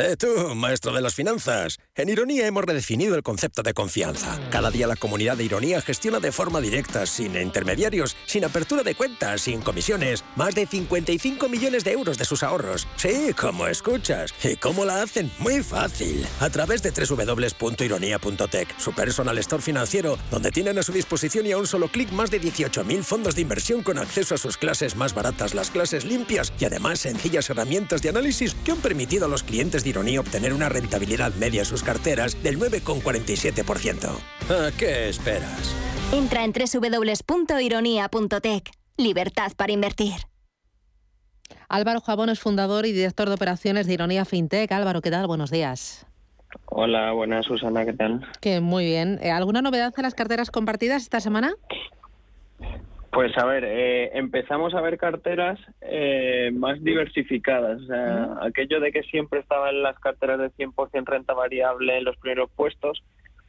Eh, 0.02 0.16
tú, 0.16 0.54
maestro 0.54 0.94
de 0.94 1.02
las 1.02 1.14
finanzas. 1.14 1.78
En 1.94 2.08
Ironía 2.08 2.46
hemos 2.46 2.64
redefinido 2.64 3.16
el 3.16 3.22
concepto 3.22 3.62
de 3.62 3.74
confianza. 3.74 4.40
Cada 4.50 4.70
día 4.70 4.86
la 4.86 4.96
comunidad 4.96 5.36
de 5.36 5.44
Ironía 5.44 5.82
gestiona 5.82 6.20
de 6.20 6.32
forma 6.32 6.62
directa, 6.62 7.04
sin 7.04 7.36
intermediarios, 7.36 8.16
sin 8.24 8.46
apertura 8.46 8.82
de 8.82 8.94
cuentas, 8.94 9.42
sin 9.42 9.60
comisiones, 9.60 10.24
más 10.36 10.54
de 10.54 10.64
55 10.66 11.46
millones 11.50 11.84
de 11.84 11.92
euros 11.92 12.16
de 12.16 12.24
sus 12.24 12.42
ahorros. 12.42 12.88
Sí, 12.96 13.34
como 13.38 13.66
escuchas. 13.66 14.32
¿Y 14.42 14.56
cómo 14.56 14.86
la 14.86 15.02
hacen? 15.02 15.30
Muy 15.38 15.62
fácil. 15.62 16.26
A 16.40 16.48
través 16.48 16.82
de 16.82 16.92
www.ironía.tech, 16.92 18.78
su 18.78 18.94
personal 18.94 19.36
store 19.36 19.62
financiero, 19.62 20.18
donde 20.30 20.50
tienen 20.50 20.78
a 20.78 20.82
su 20.82 20.92
disposición 20.92 21.44
y 21.44 21.52
a 21.52 21.58
un 21.58 21.66
solo 21.66 21.88
clic 21.88 22.10
más 22.10 22.30
de 22.30 22.40
18.000 22.40 23.02
fondos 23.02 23.34
de 23.34 23.42
inversión 23.42 23.82
con 23.82 23.98
acceso 23.98 24.34
a 24.34 24.38
sus 24.38 24.56
clases 24.56 24.96
más 24.96 25.12
baratas, 25.12 25.52
las 25.52 25.70
clases 25.70 26.06
limpias 26.06 26.54
y 26.58 26.64
además 26.64 27.00
sencillas 27.00 27.50
herramientas 27.50 28.00
de 28.00 28.08
análisis 28.08 28.54
que 28.64 28.72
han 28.72 28.78
permitido 28.78 29.26
a 29.26 29.28
los 29.28 29.42
clientes 29.42 29.84
Ironía 29.90 30.20
obtener 30.20 30.52
una 30.52 30.68
rentabilidad 30.68 31.34
media 31.34 31.60
en 31.60 31.66
sus 31.66 31.82
carteras 31.82 32.42
del 32.42 32.58
9,47%. 32.58 34.08
¿A 34.48 34.70
qué 34.78 35.08
esperas? 35.08 35.74
Entra 36.12 36.44
en 36.44 36.52
www.ironía.tech. 36.52 38.70
Libertad 38.96 39.52
para 39.56 39.72
invertir. 39.72 40.14
Álvaro 41.68 42.00
Jabón 42.00 42.30
es 42.30 42.40
fundador 42.40 42.84
y 42.84 42.92
director 42.92 43.28
de 43.28 43.34
operaciones 43.34 43.86
de 43.86 43.94
Ironía 43.94 44.24
FinTech. 44.24 44.70
Álvaro, 44.72 45.00
¿qué 45.00 45.10
tal? 45.10 45.26
Buenos 45.26 45.50
días. 45.50 46.06
Hola, 46.66 47.12
buenas 47.12 47.46
Susana, 47.46 47.84
¿qué 47.84 47.92
tal? 47.92 48.26
Que 48.40 48.60
muy 48.60 48.84
bien. 48.84 49.20
Eh, 49.22 49.30
¿Alguna 49.30 49.62
novedad 49.62 49.92
en 49.96 50.02
las 50.02 50.14
carteras 50.14 50.50
compartidas 50.50 51.02
esta 51.02 51.20
semana? 51.20 51.54
Pues 53.12 53.36
a 53.38 53.44
ver, 53.44 53.64
eh, 53.64 54.16
empezamos 54.16 54.72
a 54.74 54.80
ver 54.80 54.96
carteras 54.96 55.58
eh, 55.80 56.52
más 56.54 56.82
diversificadas. 56.82 57.82
O 57.82 57.86
sea, 57.86 58.36
aquello 58.42 58.78
de 58.78 58.92
que 58.92 59.02
siempre 59.02 59.40
estaban 59.40 59.82
las 59.82 59.98
carteras 59.98 60.38
de 60.38 60.50
100% 60.52 61.04
renta 61.06 61.34
variable 61.34 61.98
en 61.98 62.04
los 62.04 62.16
primeros 62.18 62.50
puestos, 62.52 63.02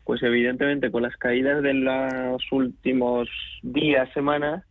pues 0.03 0.23
evidentemente 0.23 0.89
con 0.89 1.03
las 1.03 1.15
caídas 1.15 1.61
de 1.61 1.75
los 1.75 2.41
últimos 2.51 3.29
días, 3.61 4.11
semanas, 4.13 4.63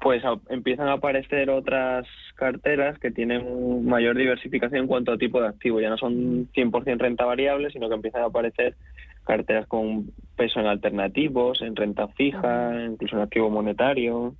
pues 0.00 0.22
empiezan 0.48 0.88
a 0.88 0.94
aparecer 0.94 1.48
otras 1.50 2.06
carteras 2.34 2.98
que 2.98 3.12
tienen 3.12 3.84
mayor 3.86 4.16
diversificación 4.16 4.82
en 4.82 4.86
cuanto 4.88 5.12
a 5.12 5.18
tipo 5.18 5.40
de 5.40 5.48
activo. 5.48 5.80
Ya 5.80 5.90
no 5.90 5.96
son 5.96 6.48
100% 6.52 6.98
renta 6.98 7.24
variable, 7.24 7.70
sino 7.70 7.88
que 7.88 7.94
empiezan 7.94 8.22
a 8.22 8.26
aparecer 8.26 8.74
carteras 9.28 9.66
con 9.66 10.10
peso 10.36 10.58
en 10.58 10.66
alternativos, 10.66 11.60
en 11.60 11.76
renta 11.76 12.08
fija, 12.08 12.72
incluso 12.86 13.16
en 13.16 13.22
activo 13.22 13.50
monetario. 13.50 14.34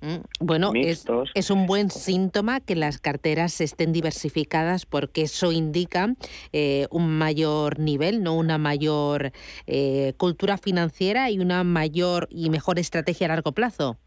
Mm, 0.00 0.16
bueno, 0.40 0.72
es, 0.74 1.06
es, 1.34 1.50
un 1.50 1.66
buen 1.66 1.90
síntoma 1.90 2.58
que 2.60 2.74
las 2.74 2.98
carteras 2.98 3.60
estén 3.60 3.92
diversificadas 3.92 4.86
porque 4.86 5.22
eso 5.22 5.52
indica 5.52 6.14
eh, 6.52 6.86
un 6.90 7.16
mayor 7.16 7.78
nivel, 7.78 8.22
no 8.24 8.36
una 8.36 8.58
mayor 8.58 9.30
eh, 9.66 10.14
cultura 10.16 10.56
financiera 10.58 11.30
y 11.30 11.38
una 11.38 11.62
mayor 11.62 12.26
y 12.30 12.50
mejor 12.50 12.80
estrategia 12.80 13.26
a 13.26 13.30
largo 13.30 13.52
plazo. 13.52 13.98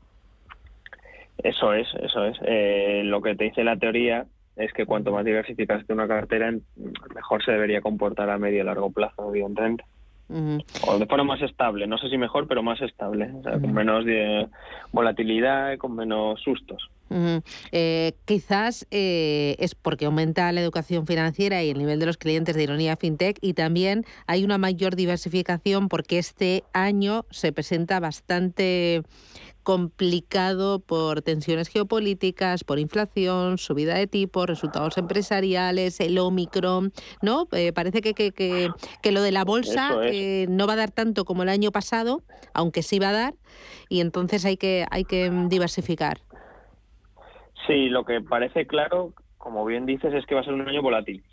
Eso 1.38 1.74
es, 1.74 1.88
eso 2.02 2.26
es. 2.26 2.38
Eh, 2.46 3.02
lo 3.06 3.22
que 3.22 3.36
te 3.36 3.46
dice 3.46 3.64
la 3.64 3.78
teoría 3.78 4.26
es 4.58 4.74
que 4.74 4.86
cuanto 4.86 5.12
más 5.12 5.24
diversificada 5.24 5.80
esté 5.80 5.94
una 5.94 6.08
cartera, 6.08 6.54
mejor 7.16 7.44
se 7.46 7.52
debería 7.52 7.82
comportar 7.82 8.30
a 8.30 8.38
medio 8.38 8.62
y 8.62 8.66
largo 8.66 8.92
plazo, 8.92 9.30
evidentemente. 9.30 9.86
O 10.88 10.98
de 10.98 11.06
forma 11.06 11.24
más 11.24 11.42
estable, 11.42 11.88
no 11.88 11.98
sé 11.98 12.10
si 12.10 12.18
mejor, 12.18 12.48
pero 12.48 12.64
más 12.64 12.82
estable, 12.82 13.32
o 13.40 13.44
sea, 13.44 13.54
con 13.54 13.74
menos 13.74 14.06
de 14.06 14.48
volatilidad 14.92 15.74
y 15.74 15.78
con 15.78 15.96
menos 15.96 16.40
sustos. 16.42 16.90
Eh, 17.72 18.14
quizás 18.26 18.88
eh, 18.92 19.56
es 19.60 19.76
porque 19.76 20.06
aumenta 20.06 20.52
la 20.52 20.62
educación 20.62 21.06
financiera 21.06 21.64
y 21.64 21.70
el 21.70 21.78
nivel 21.78 22.00
de 22.00 22.06
los 22.06 22.18
clientes 22.18 22.56
de 22.56 22.64
Ironía 22.64 22.96
FinTech 22.96 23.38
y 23.42 23.54
también 23.54 24.06
hay 24.28 24.44
una 24.44 24.58
mayor 24.58 24.96
diversificación 24.96 25.90
porque 25.90 26.20
este 26.20 26.64
año 26.74 27.26
se 27.30 27.52
presenta 27.52 28.00
bastante 28.00 29.04
complicado 29.64 30.80
por 30.80 31.22
tensiones 31.22 31.68
geopolíticas, 31.68 32.64
por 32.64 32.80
inflación, 32.80 33.58
subida 33.58 33.94
de 33.94 34.08
tipos, 34.08 34.48
resultados 34.48 34.98
empresariales, 34.98 36.00
el 36.00 36.18
Omicron, 36.18 36.92
¿no? 37.22 37.48
Eh, 37.52 37.72
parece 37.72 38.02
que, 38.02 38.14
que, 38.14 38.32
que, 38.32 39.12
lo 39.12 39.22
de 39.22 39.32
la 39.32 39.44
bolsa 39.44 39.92
eh, 40.04 40.48
no 40.50 40.66
va 40.68 40.74
a 40.74 40.78
dar 40.78 40.92
tanto 40.92 41.26
como 41.26 41.44
el 41.44 41.50
año 41.50 41.72
pasado, 41.72 42.24
aunque 42.54 42.82
sí 42.82 43.00
va 43.00 43.10
a 43.10 43.14
dar, 43.14 43.34
y 43.88 44.02
entonces 44.02 44.46
hay 44.46 44.58
que, 44.58 44.86
hay 44.90 45.04
que 45.04 45.32
diversificar. 45.48 46.22
Sí, 47.68 47.90
lo 47.90 48.06
que 48.06 48.22
parece 48.22 48.66
claro, 48.66 49.14
como 49.38 49.66
bien 49.66 49.86
dices, 49.86 50.14
es 50.14 50.26
que 50.26 50.36
va 50.36 50.42
a 50.42 50.44
ser 50.44 50.54
un 50.54 50.68
año 50.68 50.82
volátil. 50.82 51.24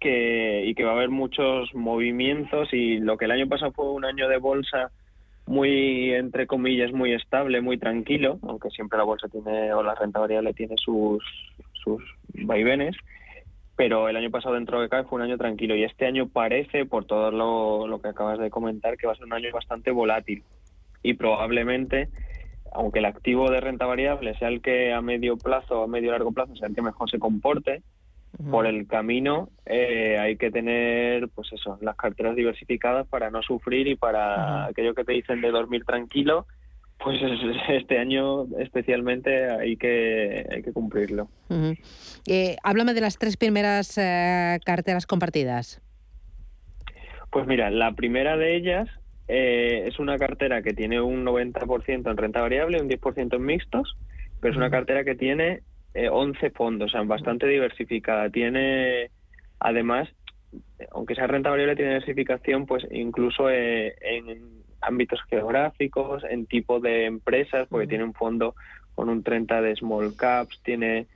Que, 0.00 0.64
y 0.66 0.74
que 0.74 0.84
va 0.84 0.90
a 0.90 0.94
haber 0.94 1.08
muchos 1.08 1.74
movimientos 1.74 2.68
y 2.72 2.98
lo 2.98 3.16
que 3.16 3.24
el 3.24 3.30
año 3.30 3.48
pasado 3.48 3.72
fue 3.72 3.90
un 3.90 4.04
año 4.04 4.28
de 4.28 4.36
bolsa 4.36 4.90
muy, 5.46 6.12
entre 6.12 6.46
comillas, 6.46 6.92
muy 6.92 7.12
estable, 7.12 7.60
muy 7.60 7.78
tranquilo, 7.78 8.38
aunque 8.42 8.70
siempre 8.70 8.98
la 8.98 9.04
bolsa 9.04 9.28
tiene, 9.28 9.72
o 9.72 9.82
la 9.82 9.94
renta 9.94 10.20
variable 10.20 10.54
tiene 10.54 10.74
sus, 10.76 11.22
sus 11.72 12.02
vaivenes, 12.34 12.96
pero 13.76 14.08
el 14.08 14.16
año 14.16 14.30
pasado 14.30 14.54
dentro 14.54 14.80
de 14.80 14.88
CAE 14.88 15.04
fue 15.04 15.16
un 15.16 15.24
año 15.24 15.36
tranquilo 15.36 15.74
y 15.74 15.84
este 15.84 16.06
año 16.06 16.28
parece, 16.28 16.86
por 16.86 17.04
todo 17.04 17.30
lo, 17.30 17.86
lo 17.86 18.00
que 18.00 18.08
acabas 18.08 18.38
de 18.38 18.50
comentar, 18.50 18.96
que 18.96 19.06
va 19.06 19.12
a 19.12 19.16
ser 19.16 19.26
un 19.26 19.32
año 19.32 19.50
bastante 19.52 19.90
volátil 19.90 20.42
y 21.02 21.14
probablemente, 21.14 22.08
aunque 22.74 22.98
el 22.98 23.06
activo 23.06 23.50
de 23.50 23.60
renta 23.60 23.86
variable 23.86 24.36
sea 24.38 24.48
el 24.48 24.60
que 24.60 24.92
a 24.92 25.00
medio 25.00 25.36
plazo, 25.36 25.82
a 25.82 25.86
medio 25.86 26.10
largo 26.10 26.32
plazo, 26.32 26.54
sea 26.56 26.68
el 26.68 26.74
que 26.74 26.82
mejor 26.82 27.10
se 27.10 27.18
comporte, 27.18 27.82
por 28.50 28.66
el 28.66 28.88
camino 28.88 29.50
eh, 29.64 30.18
hay 30.18 30.36
que 30.36 30.50
tener, 30.50 31.28
pues 31.28 31.52
eso, 31.52 31.78
las 31.80 31.96
carteras 31.96 32.34
diversificadas 32.34 33.06
para 33.06 33.30
no 33.30 33.42
sufrir 33.42 33.86
y 33.86 33.94
para 33.94 34.66
aquello 34.66 34.94
que 34.94 35.04
te 35.04 35.12
dicen 35.12 35.40
de 35.40 35.50
dormir 35.50 35.84
tranquilo, 35.84 36.46
pues 36.98 37.20
este 37.68 37.98
año 37.98 38.46
especialmente 38.58 39.50
hay 39.50 39.76
que, 39.76 40.46
hay 40.50 40.62
que 40.62 40.72
cumplirlo. 40.72 41.28
Eh, 42.26 42.56
háblame 42.64 42.94
de 42.94 43.00
las 43.00 43.18
tres 43.18 43.36
primeras 43.36 43.96
eh, 43.98 44.58
carteras 44.64 45.06
compartidas. 45.06 45.80
Pues 47.30 47.46
mira, 47.46 47.70
la 47.70 47.92
primera 47.92 48.36
de 48.36 48.56
ellas 48.56 48.88
es 49.28 49.98
una 49.98 50.18
cartera 50.18 50.62
que 50.62 50.74
tiene 50.74 51.00
un 51.00 51.24
90% 51.24 52.10
en 52.10 52.16
renta 52.16 52.40
variable, 52.40 52.80
un 52.80 52.88
10% 52.88 53.36
en 53.36 53.44
mixtos, 53.44 53.96
pero 54.40 54.52
es 54.52 54.56
una 54.56 54.70
cartera 54.70 55.04
que 55.04 55.14
tiene 55.14 55.62
11 55.94 56.46
eh, 56.46 56.50
fondos, 56.50 56.90
o 56.90 56.92
sea, 56.92 57.02
bastante 57.02 57.46
diversificada. 57.46 58.28
Tiene, 58.30 59.10
además, 59.58 60.08
aunque 60.90 61.14
sea 61.14 61.26
renta 61.26 61.50
variable, 61.50 61.76
tiene 61.76 61.92
diversificación, 61.92 62.66
pues 62.66 62.86
incluso 62.90 63.48
eh, 63.48 63.94
en 64.00 64.62
ámbitos 64.80 65.20
geográficos, 65.30 66.24
en 66.24 66.46
tipo 66.46 66.80
de 66.80 67.06
empresas, 67.06 67.66
porque 67.68 67.86
tiene 67.86 68.04
un 68.04 68.14
fondo 68.14 68.54
con 68.94 69.08
un 69.08 69.22
30 69.22 69.62
de 69.62 69.76
small 69.76 70.14
caps, 70.16 70.60
tiene 70.62 71.06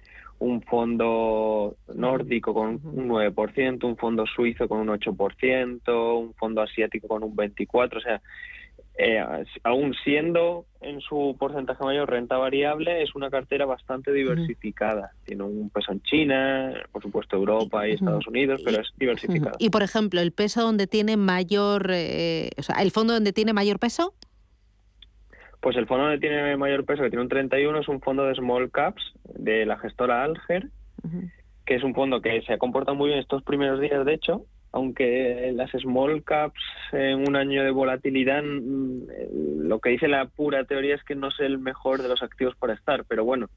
un 0.41 0.63
fondo 0.63 1.77
nórdico 1.95 2.55
con 2.55 2.81
un 2.85 3.09
9%, 3.09 3.85
un 3.85 3.97
fondo 3.97 4.25
suizo 4.27 4.69
con 4.69 4.81
un 4.81 4.89
8%, 4.89 6.19
un 6.19 6.35
fondo 6.35 6.63
asiático 6.63 7.09
con 7.09 7.25
un 7.25 7.37
24%, 7.37 7.97
o 7.97 8.01
sea, 8.01 8.21
eh, 9.01 9.25
aún 9.63 9.95
siendo 10.03 10.67
en 10.81 11.01
su 11.01 11.37
porcentaje 11.39 11.85
mayor 11.85 12.11
renta 12.11 12.37
variable, 12.37 13.01
es 13.03 13.15
una 13.15 13.31
cartera 13.31 13.65
bastante 13.65 14.13
diversificada. 14.13 15.13
Tiene 15.25 15.45
un 15.45 15.71
peso 15.71 15.93
en 15.93 16.03
China, 16.03 16.75
por 16.91 17.03
supuesto 17.03 17.37
Europa 17.37 17.87
y 17.87 17.93
Estados 17.93 18.27
Unidos, 18.27 18.61
pero 18.65 18.81
es 18.81 18.89
diversificada. 18.97 19.55
Y 19.61 19.71
por 19.71 19.85
ejemplo, 19.85 20.21
el 20.21 20.33
peso 20.33 20.63
donde 20.63 20.89
tiene 20.89 21.17
mayor, 21.17 21.91
eh, 21.93 22.51
o 22.59 22.63
sea, 22.63 22.83
el 22.83 22.91
fondo 22.91 23.15
donde 23.15 23.33
tiene 23.33 23.53
mayor 23.53 23.79
peso. 23.79 24.15
Pues 25.61 25.77
el 25.77 25.87
fondo 25.87 26.05
donde 26.05 26.21
tiene 26.21 26.57
mayor 26.57 26.85
peso, 26.85 27.03
que 27.03 27.11
tiene 27.11 27.23
un 27.23 27.29
31, 27.29 27.81
es 27.81 27.89
un 27.89 28.01
fondo 28.01 28.25
de 28.25 28.35
small 28.35 28.71
caps 28.71 29.03
de 29.25 29.67
la 29.67 29.79
gestora 29.79 30.23
Alger, 30.23 30.69
que 31.67 31.75
es 31.75 31.83
un 31.83 31.95
fondo 31.95 32.21
que 32.21 32.41
se 32.43 32.53
ha 32.53 32.59
comportado 32.59 32.97
muy 32.97 33.09
bien 33.09 33.19
estos 33.19 33.43
primeros 33.43 33.81
días, 33.81 34.05
de 34.05 34.15
hecho, 34.15 34.45
aunque 34.73 35.51
las 35.55 35.71
small 35.73 36.23
caps 36.23 36.61
en 36.93 37.29
un 37.29 37.37
año 37.37 37.65
de 37.65 37.71
volatilidad, 37.71 38.43
mm, 38.43 39.67
lo 39.67 39.81
que 39.81 39.91
dice 39.91 40.09
la 40.09 40.27
pura 40.27 40.65
teoría 40.65 40.95
es 40.95 41.03
que 41.05 41.15
no 41.15 41.29
es 41.29 41.41
el 41.41 41.59
mejor 41.59 42.03
de 42.03 42.09
los 42.09 42.23
activos 42.23 42.55
para 42.57 42.75
estar, 42.75 43.05
pero 43.05 43.25
bueno, 43.25 43.49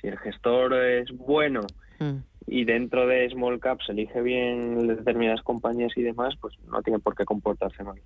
si 0.00 0.08
el 0.08 0.18
gestor 0.18 0.74
es 0.74 1.10
bueno 1.12 1.60
mm. 2.00 2.16
y 2.46 2.64
dentro 2.64 3.06
de 3.06 3.28
small 3.30 3.60
caps 3.60 3.88
elige 3.90 4.20
bien 4.20 4.86
determinadas 4.88 5.42
compañías 5.42 5.96
y 5.96 6.02
demás, 6.02 6.34
pues 6.40 6.58
no 6.66 6.82
tiene 6.82 6.98
por 6.98 7.14
qué 7.14 7.24
comportarse 7.24 7.84
mal. 7.84 8.00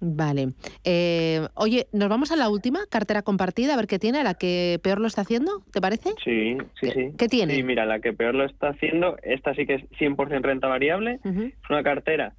Vale. 0.00 0.48
Eh, 0.84 1.46
oye, 1.54 1.86
nos 1.92 2.08
vamos 2.08 2.30
a 2.30 2.36
la 2.36 2.48
última 2.48 2.80
cartera 2.90 3.22
compartida, 3.22 3.74
a 3.74 3.76
ver 3.76 3.86
qué 3.86 3.98
tiene, 3.98 4.22
la 4.22 4.34
que 4.34 4.78
peor 4.82 5.00
lo 5.00 5.06
está 5.06 5.22
haciendo, 5.22 5.62
¿te 5.72 5.80
parece? 5.80 6.10
Sí, 6.22 6.58
sí, 6.80 6.90
sí. 6.90 7.12
¿Qué 7.16 7.28
tiene? 7.28 7.54
Sí, 7.54 7.62
mira, 7.62 7.86
la 7.86 8.00
que 8.00 8.12
peor 8.12 8.34
lo 8.34 8.44
está 8.44 8.68
haciendo, 8.68 9.16
esta 9.22 9.54
sí 9.54 9.66
que 9.66 9.74
es 9.74 9.82
100% 9.98 10.42
renta 10.42 10.68
variable. 10.68 11.20
Es 11.24 11.70
una 11.70 11.82
cartera 11.82 12.34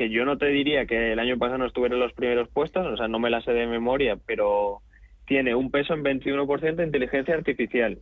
que 0.00 0.08
yo 0.08 0.24
no 0.24 0.38
te 0.38 0.46
diría 0.46 0.86
que 0.86 1.12
el 1.12 1.18
año 1.18 1.36
pasado 1.36 1.58
no 1.58 1.66
estuviera 1.66 1.94
en 1.94 2.00
los 2.00 2.14
primeros 2.14 2.48
puestos, 2.48 2.86
o 2.86 2.96
sea, 2.96 3.06
no 3.06 3.18
me 3.18 3.28
la 3.28 3.42
sé 3.42 3.52
de 3.52 3.66
memoria, 3.66 4.16
pero 4.24 4.80
tiene 5.26 5.54
un 5.54 5.70
peso 5.70 5.92
en 5.92 6.02
21% 6.02 6.74
de 6.76 6.86
inteligencia 6.86 7.34
artificial. 7.34 7.98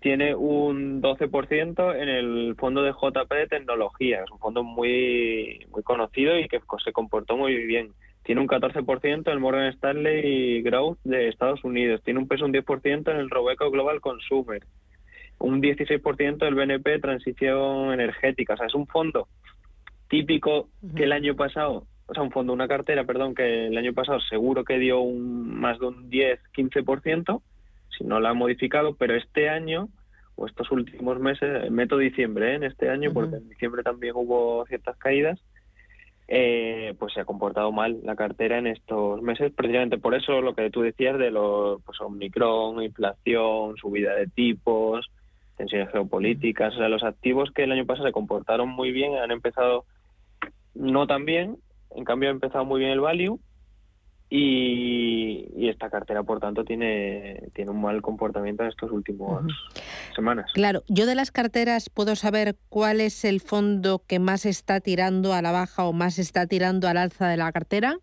tiene 0.00 0.34
un 0.34 1.02
12% 1.02 1.94
en 2.00 2.08
el 2.08 2.54
fondo 2.56 2.82
de 2.82 2.92
JP 2.92 3.30
de 3.30 3.46
tecnología, 3.46 4.22
es 4.22 4.30
un 4.30 4.38
fondo 4.38 4.64
muy, 4.64 5.66
muy 5.70 5.82
conocido 5.82 6.38
y 6.38 6.48
que 6.48 6.60
se 6.82 6.92
comportó 6.92 7.36
muy 7.36 7.54
bien. 7.66 7.90
Tiene 8.24 8.40
un 8.40 8.48
14% 8.48 9.26
en 9.26 9.32
el 9.32 9.40
Morgan 9.40 9.68
Stanley 9.74 10.62
Growth 10.62 10.98
de 11.04 11.28
Estados 11.28 11.62
Unidos, 11.62 12.02
tiene 12.02 12.20
un 12.20 12.28
peso 12.28 12.44
un 12.44 12.52
10% 12.52 13.10
en 13.10 13.16
el 13.18 13.30
Robeco 13.30 13.70
Global 13.70 14.00
Consumer, 14.00 14.64
un 15.38 15.62
16% 15.62 16.38
del 16.38 16.54
BNP 16.54 16.98
Transición 17.00 17.92
Energética, 17.92 18.54
o 18.54 18.56
sea, 18.56 18.66
es 18.66 18.74
un 18.74 18.86
fondo 18.86 19.28
típico 20.08 20.68
que 20.96 21.04
el 21.04 21.12
año 21.12 21.36
pasado 21.36 21.86
o 22.06 22.14
sea, 22.14 22.22
un 22.22 22.30
fondo, 22.30 22.52
una 22.52 22.68
cartera, 22.68 23.04
perdón, 23.04 23.34
que 23.34 23.66
el 23.66 23.78
año 23.78 23.94
pasado 23.94 24.20
seguro 24.20 24.64
que 24.64 24.78
dio 24.78 25.00
un, 25.00 25.58
más 25.58 25.78
de 25.78 25.86
un 25.86 26.10
10-15%, 26.10 27.40
si 27.96 28.04
no 28.04 28.20
la 28.20 28.30
ha 28.30 28.34
modificado, 28.34 28.94
pero 28.94 29.14
este 29.14 29.48
año 29.48 29.88
o 30.36 30.46
estos 30.46 30.70
últimos 30.70 31.18
meses, 31.20 31.70
meto 31.70 31.96
diciembre 31.96 32.52
¿eh? 32.52 32.54
en 32.56 32.64
este 32.64 32.90
año, 32.90 33.12
porque 33.12 33.36
en 33.36 33.48
diciembre 33.48 33.82
también 33.82 34.14
hubo 34.16 34.66
ciertas 34.66 34.96
caídas, 34.98 35.40
eh, 36.26 36.94
pues 36.98 37.12
se 37.12 37.20
ha 37.20 37.24
comportado 37.24 37.70
mal 37.72 38.00
la 38.02 38.16
cartera 38.16 38.58
en 38.58 38.66
estos 38.66 39.20
meses, 39.22 39.52
precisamente 39.54 39.98
por 39.98 40.14
eso 40.14 40.40
lo 40.40 40.54
que 40.54 40.70
tú 40.70 40.82
decías 40.82 41.18
de 41.18 41.30
los 41.30 41.82
pues 41.82 42.00
Omicron, 42.00 42.82
inflación, 42.82 43.76
subida 43.76 44.14
de 44.14 44.26
tipos, 44.28 45.10
tensiones 45.56 45.90
geopolíticas, 45.92 46.74
o 46.74 46.78
sea, 46.78 46.88
los 46.88 47.02
activos 47.02 47.50
que 47.50 47.64
el 47.64 47.72
año 47.72 47.86
pasado 47.86 48.08
se 48.08 48.12
comportaron 48.12 48.68
muy 48.68 48.90
bien 48.90 49.14
han 49.16 49.30
empezado 49.30 49.84
no 50.74 51.06
tan 51.06 51.24
bien, 51.24 51.58
en 51.94 52.04
cambio 52.04 52.30
ha 52.30 52.32
empezado 52.32 52.64
muy 52.64 52.80
bien 52.80 52.92
el 52.92 53.00
value 53.00 53.38
y, 54.36 55.68
esta 55.68 55.88
cartera, 55.90 56.24
por 56.24 56.40
tanto, 56.40 56.64
tiene, 56.64 57.48
tiene 57.54 57.70
un 57.70 57.80
mal 57.80 58.02
comportamiento 58.02 58.64
en 58.64 58.68
estos 58.68 58.90
últimos 58.90 59.44
semanas. 60.14 60.50
Claro, 60.54 60.82
yo 60.88 61.06
de 61.06 61.14
las 61.14 61.30
carteras 61.30 61.88
puedo 61.88 62.16
saber 62.16 62.56
cuál 62.68 63.00
es 63.00 63.24
el 63.24 63.40
fondo 63.40 64.02
que 64.06 64.18
más 64.18 64.44
está 64.44 64.80
tirando 64.80 65.32
a 65.34 65.42
la 65.42 65.52
baja 65.52 65.84
o 65.84 65.92
más 65.92 66.18
está 66.18 66.46
tirando 66.46 66.88
al 66.88 66.96
alza 66.96 67.28
de 67.28 67.36
la 67.36 67.52
cartera. 67.52 67.96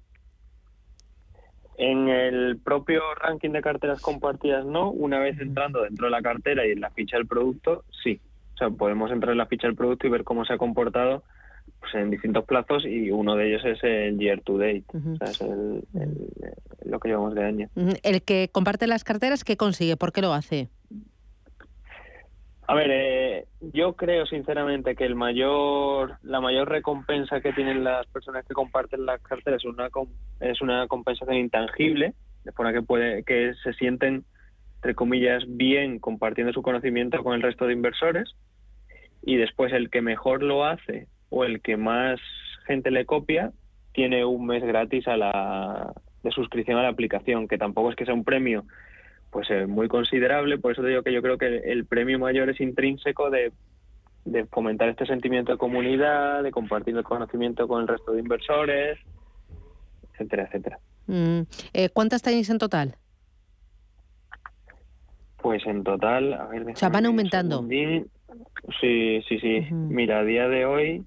En 1.78 2.08
el 2.08 2.58
propio 2.60 3.02
ranking 3.16 3.50
de 3.50 3.62
carteras 3.62 4.02
compartidas 4.02 4.66
no, 4.66 4.90
una 4.90 5.20
vez 5.20 5.38
entrando 5.40 5.82
dentro 5.82 6.06
de 6.06 6.12
la 6.12 6.22
cartera 6.22 6.66
y 6.66 6.72
en 6.72 6.80
la 6.80 6.92
ficha 6.92 7.18
del 7.18 7.28
producto, 7.28 7.84
sí. 8.04 8.22
O 8.56 8.58
sea, 8.58 8.70
podemos 8.70 9.12
entrar 9.12 9.34
en 9.34 9.38
la 9.38 9.48
ficha 9.48 9.68
del 9.68 9.76
producto 9.76 10.08
y 10.08 10.12
ver 10.12 10.24
cómo 10.24 10.46
se 10.46 10.54
ha 10.54 10.58
comportado 10.58 11.24
pues 11.82 11.96
en 11.96 12.12
distintos 12.12 12.46
plazos 12.46 12.86
y 12.86 13.10
uno 13.10 13.36
de 13.36 13.50
ellos 13.50 13.66
es 13.66 13.84
el 13.84 14.18
year 14.20 14.40
to 14.42 14.58
date, 14.60 14.86
o 14.94 15.16
sea, 15.18 15.28
es 15.28 15.42
el, 15.42 15.84
lo 16.86 17.00
que 17.00 17.10
llevamos 17.10 17.34
de 17.34 17.44
año. 17.44 17.70
El 18.04 18.22
que 18.22 18.50
comparte 18.52 18.86
las 18.86 19.04
carteras, 19.04 19.44
¿qué 19.44 19.58
consigue? 19.58 19.98
¿Por 19.98 20.14
qué 20.14 20.22
lo 20.22 20.34
hace? 20.34 20.70
A 22.68 22.76
ver, 22.76 22.90
eh, 22.92 23.46
yo 23.74 23.94
creo 23.94 24.26
sinceramente 24.28 24.96
que 24.96 25.06
el 25.06 25.16
mayor, 25.16 26.20
la 26.22 26.40
mayor 26.40 26.70
recompensa 26.70 27.42
que 27.42 27.52
tienen 27.52 27.84
las 27.84 28.06
personas 28.08 28.46
que 28.46 28.54
comparten 28.54 29.06
las 29.06 29.20
carteras 29.22 29.62
es 29.62 29.66
una 29.66 29.90
es 30.40 30.62
una 30.62 30.88
compensación 30.88 31.36
intangible, 31.36 32.14
de 32.46 32.52
forma 32.52 32.72
que 32.72 32.84
puede 32.84 33.24
que 33.24 33.54
se 33.64 33.74
sienten 33.74 34.24
entre 34.76 34.96
comillas 34.96 35.44
bien 35.48 36.00
compartiendo 36.00 36.54
su 36.54 36.62
conocimiento 36.62 37.24
con 37.24 37.34
el 37.34 37.42
resto 37.42 37.66
de 37.66 37.74
inversores 37.74 38.36
y 39.22 39.36
después 39.36 39.74
el 39.74 39.90
que 39.90 40.02
mejor 40.02 40.42
lo 40.42 40.66
hace 40.66 41.08
o 41.32 41.44
el 41.44 41.62
que 41.62 41.78
más 41.78 42.20
gente 42.68 42.92
le 42.92 43.06
copia 43.06 43.52
tiene 43.94 44.24
un 44.24 44.46
mes 44.46 44.64
gratis 44.64 45.08
a 45.08 45.18
la, 45.18 45.94
de 46.22 46.32
suscripción 46.32 46.78
a 46.78 46.84
la 46.84 46.90
aplicación, 46.90 47.48
que 47.48 47.58
tampoco 47.58 47.90
es 47.90 47.96
que 47.96 48.06
sea 48.06 48.14
un 48.14 48.24
premio 48.24 48.66
pues 49.32 49.50
eh, 49.50 49.66
muy 49.66 49.88
considerable, 49.88 50.58
por 50.58 50.74
eso 50.74 50.84
digo 50.84 51.04
que 51.04 51.14
yo 51.14 51.22
creo 51.22 51.38
que 51.38 51.48
el 51.72 51.86
premio 51.86 52.20
mayor 52.20 52.50
es 52.50 52.60
intrínseco 52.60 53.30
de, 53.30 53.54
de 54.26 54.46
fomentar 54.46 54.90
este 54.90 55.06
sentimiento 55.06 55.54
de 55.54 55.58
comunidad, 55.58 56.44
de 56.44 56.52
compartir 56.52 56.96
el 56.98 57.04
conocimiento 57.04 57.68
con 57.68 57.82
el 57.82 57.88
resto 57.88 58.12
de 58.12 58.20
inversores, 58.20 59.00
etcétera, 60.12 60.44
etcétera. 60.44 60.80
Mm, 61.08 61.42
eh, 61.74 61.90
¿Cuántas 61.90 62.22
tenéis 62.22 62.50
en 62.50 62.58
total? 62.58 62.98
Pues 65.42 65.66
en 65.66 65.84
total, 65.84 66.34
a 66.34 66.46
ver... 66.48 66.70
O 66.70 66.76
sea, 66.76 66.90
van 66.90 67.06
aumentando. 67.06 67.66
Sí, 68.80 69.22
sí, 69.28 69.40
sí. 69.40 69.68
Mira, 69.72 70.20
a 70.20 70.24
día 70.24 70.48
de 70.48 70.66
hoy 70.66 71.06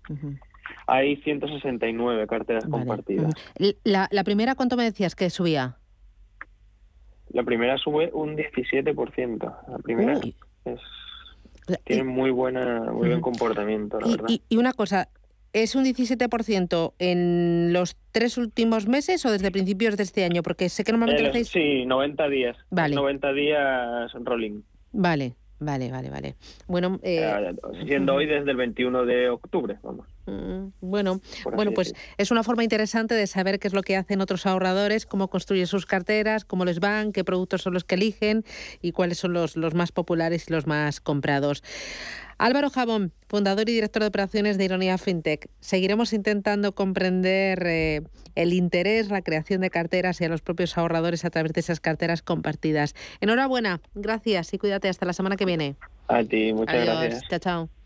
hay 0.87 1.17
169 1.17 2.27
carteras 2.27 2.67
compartidas. 2.67 3.33
La, 3.85 4.09
¿La 4.11 4.25
primera 4.25 4.55
cuánto 4.55 4.77
me 4.77 4.85
decías 4.85 5.15
que 5.15 5.31
subía? 5.31 5.77
La 7.31 7.43
primera 7.43 7.77
sube 7.79 8.11
un 8.13 8.37
17%. 8.37 9.57
La 9.69 9.79
primera 9.79 10.21
es, 10.65 10.81
tiene 11.85 12.05
muy 12.05 12.31
buena 12.31 12.93
muy 12.93 13.09
buen 13.09 13.21
comportamiento, 13.21 13.99
la 13.99 14.07
y, 14.07 14.11
verdad. 14.11 14.27
Y, 14.49 14.57
una 14.57 14.73
cosa, 14.73 15.09
¿es 15.53 15.75
un 15.75 15.85
17% 15.85 16.93
en 16.99 17.73
los 17.73 17.97
tres 18.13 18.39
últimos 18.39 18.87
meses 18.87 19.25
o 19.27 19.33
desde 19.33 19.51
principios 19.51 19.97
de 19.97 20.03
este 20.03 20.25
año? 20.25 20.43
Porque 20.43 20.69
sé 20.69 20.85
que 20.85 20.93
normalmente 20.93 21.23
lo 21.23 21.31
hacéis... 21.31 21.49
Sí, 21.49 21.87
90 21.87 22.29
días. 22.29 22.57
Vale. 22.71 22.95
90 22.95 23.33
días 23.33 24.13
rolling. 24.25 24.63
Vale, 24.93 25.35
Vale, 25.65 25.91
vale, 25.91 26.11
vale. 26.11 26.35
Bueno, 26.67 27.01
eh, 27.03 27.55
siendo 27.87 28.15
hoy 28.15 28.27
desde 28.27 28.51
el 28.51 28.57
21 28.57 29.05
de 29.05 29.31
octubre, 29.31 29.79
vamos. 29.83 30.07
Mm, 30.27 30.69
bueno, 30.81 31.21
bueno, 31.55 31.73
pues 31.73 31.95
es 32.17 32.31
una 32.31 32.43
forma 32.43 32.65
interesante 32.65 33.15
de 33.15 33.27
saber 33.27 33.59
qué 33.59 33.69
es 33.69 33.75
lo 33.75 33.83
que 33.83 33.97
hacen 33.97 34.21
otros 34.21 34.47
ahorradores, 34.47 35.07
cómo 35.07 35.29
construyen 35.29 35.67
sus 35.67 35.87
carteras, 35.87 36.45
cómo 36.45 36.65
les 36.65 36.81
van, 36.81 37.13
qué 37.13 37.25
productos 37.25 37.63
son 37.63 37.75
los 37.75 37.85
que 37.85 37.97
eligen 37.97 38.45
y 38.81 38.93
cuáles 38.93 39.19
son 39.19 39.35
los, 39.35 39.57
los 39.57 39.75
más 39.75 39.93
populares 39.93 40.47
y 40.49 40.53
los 40.53 40.67
más 40.67 41.01
comprados. 41.01 41.63
Álvaro 42.39 42.71
Jabón, 42.71 43.13
fundador 43.29 43.69
y 43.69 43.75
director 43.75 44.03
de 44.03 44.09
operaciones 44.09 44.59
de 44.59 44.65
Ironía 44.65 44.99
FinTech. 44.99 45.49
Seguiremos 45.61 46.13
intentando 46.13 46.75
comprender 46.75 47.63
eh, 47.67 48.03
el 48.35 48.53
interés, 48.53 49.09
la 49.09 49.23
creación 49.23 49.61
de 49.61 49.71
carteras 49.71 50.21
y 50.21 50.25
a 50.25 50.29
los 50.29 50.43
propios 50.43 50.77
ahorradores 50.77 51.25
a 51.25 51.31
través 51.31 51.53
de 51.53 51.61
esas 51.61 51.81
carteras 51.81 52.23
compartidas. 52.23 52.95
Enhorabuena, 53.21 53.81
gracias 53.95 54.53
y 54.53 54.59
cuídate 54.59 54.89
hasta 54.89 55.07
la 55.07 55.13
semana 55.13 55.37
que 55.37 55.45
viene. 55.45 55.77
A 56.09 56.25
ti, 56.25 56.53
muchas 56.53 56.85
gracias. 56.85 57.23
Chao, 57.29 57.39
chao. 57.39 57.84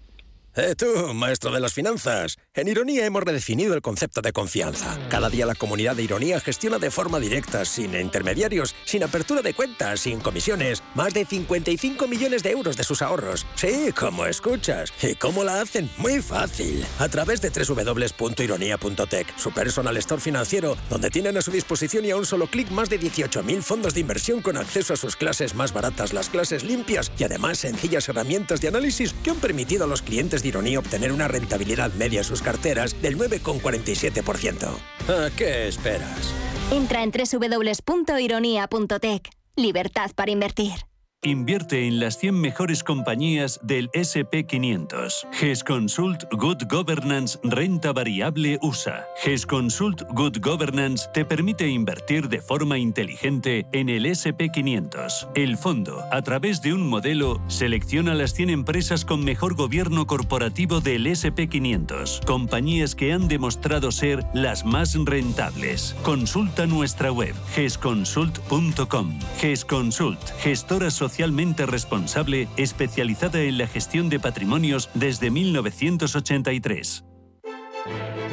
Eh, 0.61 0.75
tú, 0.75 1.15
maestro 1.15 1.53
de 1.53 1.61
las 1.61 1.73
finanzas. 1.73 2.37
En 2.53 2.67
Ironía 2.67 3.07
hemos 3.07 3.23
redefinido 3.23 3.75
el 3.75 3.81
concepto 3.81 4.23
de 4.23 4.33
confianza. 4.33 4.99
Cada 5.09 5.31
día 5.31 5.47
la 5.47 5.55
comunidad 5.55 5.95
de 5.95 6.03
Ironía 6.03 6.41
gestiona 6.41 6.81
de 6.81 6.91
forma 6.91 7.21
directa, 7.21 7.65
sin 7.65 7.95
intermediarios, 7.95 8.75
sin 8.85 9.05
apertura 9.05 9.41
de 9.41 9.55
cuentas, 9.55 10.01
sin 10.01 10.19
comisiones, 10.19 10.83
más 10.97 11.15
de 11.15 11.25
55 11.25 12.09
millones 12.09 12.43
de 12.43 12.51
euros 12.51 12.77
de 12.77 12.83
sus 12.83 13.03
ahorros. 13.03 13.47
Sí, 13.55 13.93
como 13.97 14.27
escuchas. 14.27 14.93
¿Y 15.01 15.15
cómo 15.15 15.45
la 15.45 15.61
hacen? 15.61 15.89
Muy 15.97 16.21
fácil. 16.21 16.85
A 16.99 17.09
través 17.09 17.41
de 17.41 17.51
www.ironía.tech, 17.51 19.39
su 19.39 19.53
personal 19.53 19.97
store 19.99 20.21
financiero, 20.21 20.77
donde 20.91 21.11
tienen 21.11 21.37
a 21.37 21.43
su 21.43 21.53
disposición 21.53 22.05
y 22.05 22.11
a 22.11 22.17
un 22.17 22.27
solo 22.27 22.49
clic 22.49 22.69
más 22.73 22.91
de 22.91 22.99
18.000 22.99 23.63
fondos 23.63 23.95
de 23.95 24.01
inversión 24.01 24.43
con 24.43 24.57
acceso 24.57 24.95
a 24.95 24.97
sus 24.97 25.15
clases 25.15 25.55
más 25.55 25.73
baratas, 25.73 26.13
las 26.13 26.29
clases 26.29 26.65
limpias 26.65 27.13
y 27.17 27.23
además 27.23 27.59
sencillas 27.59 28.09
herramientas 28.09 28.61
de 28.61 28.67
análisis 28.67 29.15
que 29.23 29.31
han 29.31 29.37
permitido 29.37 29.85
a 29.85 29.87
los 29.87 30.03
clientes 30.03 30.43
Ironía 30.49 30.79
obtener 30.79 31.13
una 31.13 31.29
rentabilidad 31.29 31.93
media 31.95 32.21
en 32.21 32.25
sus 32.25 32.43
carteras 32.43 33.01
del 33.01 33.17
9,47%. 33.19 34.69
¿A 35.09 35.31
qué 35.37 35.69
esperas? 35.69 36.35
Entra 36.71 37.03
en 37.03 37.13
www.ironia.tech. 37.13 39.31
Libertad 39.57 40.11
para 40.15 40.31
invertir. 40.31 40.88
Invierte 41.25 41.89
en 41.89 41.99
las 41.99 42.17
100 42.17 42.41
mejores 42.41 42.85
compañías 42.85 43.59
del 43.65 43.91
SP500. 43.91 45.27
GES 45.33 45.65
Consult 45.65 46.23
Good 46.31 46.63
Governance 46.71 47.41
Renta 47.43 47.93
Variable 47.93 48.57
USA. 48.63 49.05
GES 49.25 49.45
Consult 49.45 50.03
Good 50.13 50.37
Governance 50.41 51.09
te 51.13 51.25
permite 51.25 51.67
invertir 51.67 52.29
de 52.29 52.41
forma 52.41 52.79
inteligente 52.79 53.67
en 53.73 53.89
el 53.89 54.07
SP500. 54.07 55.31
El 55.35 55.57
fondo, 55.57 56.05
a 56.13 56.23
través 56.23 56.63
de 56.63 56.73
un 56.73 56.87
modelo, 56.87 57.43
selecciona 57.49 58.15
las 58.15 58.33
100 58.35 58.51
empresas 58.51 59.05
con 59.05 59.25
mejor 59.25 59.57
gobierno 59.57 60.07
corporativo 60.07 60.81
del 60.81 61.05
SP500. 61.07 62.25
Compañías 62.27 62.95
que 62.95 63.13
han 63.13 63.27
demostrado 63.27 63.91
ser 63.91 64.25
las 64.35 64.65
más 64.65 64.95
rentables. 64.95 65.97
Consulta 66.05 66.67
nuestra 66.67 67.11
web 67.11 67.35
gesconsult.com. 67.57 69.19
GES 69.41 69.65
Consult, 69.65 70.21
gestora 70.39 70.93
social 70.93 71.08
socialmente 71.09 71.65
responsable 71.65 72.49
especializada 72.59 73.41
en 73.41 73.57
la 73.57 73.67
gestión 73.67 74.11
de 74.11 74.21
patrimonios 74.21 74.91
desde 74.93 75.31
1983. 75.31 77.03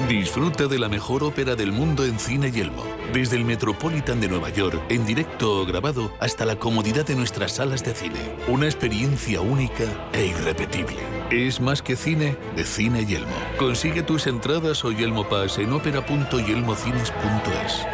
Disfruta 0.10 0.68
de 0.68 0.78
la 0.78 0.90
mejor 0.90 1.24
ópera 1.24 1.56
del 1.56 1.72
mundo 1.72 2.04
en 2.04 2.20
Cine 2.20 2.52
Yelmo. 2.52 2.84
Desde 3.14 3.38
el 3.38 3.46
Metropolitan 3.46 4.20
de 4.20 4.28
Nueva 4.28 4.50
York, 4.50 4.78
en 4.90 5.06
directo 5.06 5.62
o 5.62 5.66
grabado, 5.66 6.12
hasta 6.20 6.44
la 6.44 6.58
comodidad 6.58 7.06
de 7.06 7.16
nuestras 7.16 7.54
salas 7.54 7.82
de 7.86 7.96
cine. 7.96 8.20
Una 8.50 8.66
experiencia 8.66 9.40
única 9.40 9.86
e 10.12 10.26
irrepetible. 10.26 11.00
Es 11.32 11.62
más 11.62 11.82
que 11.82 11.96
cine 11.96 12.36
de 12.58 12.66
Cine 12.66 13.06
Yelmo. 13.06 13.38
Consigue 13.58 14.04
tus 14.04 14.28
entradas 14.28 14.84
o 14.84 14.92
Yelmo 14.92 15.30
Pass 15.30 15.60
en 15.60 15.72
ópera.yelmocines.es. 15.72 17.86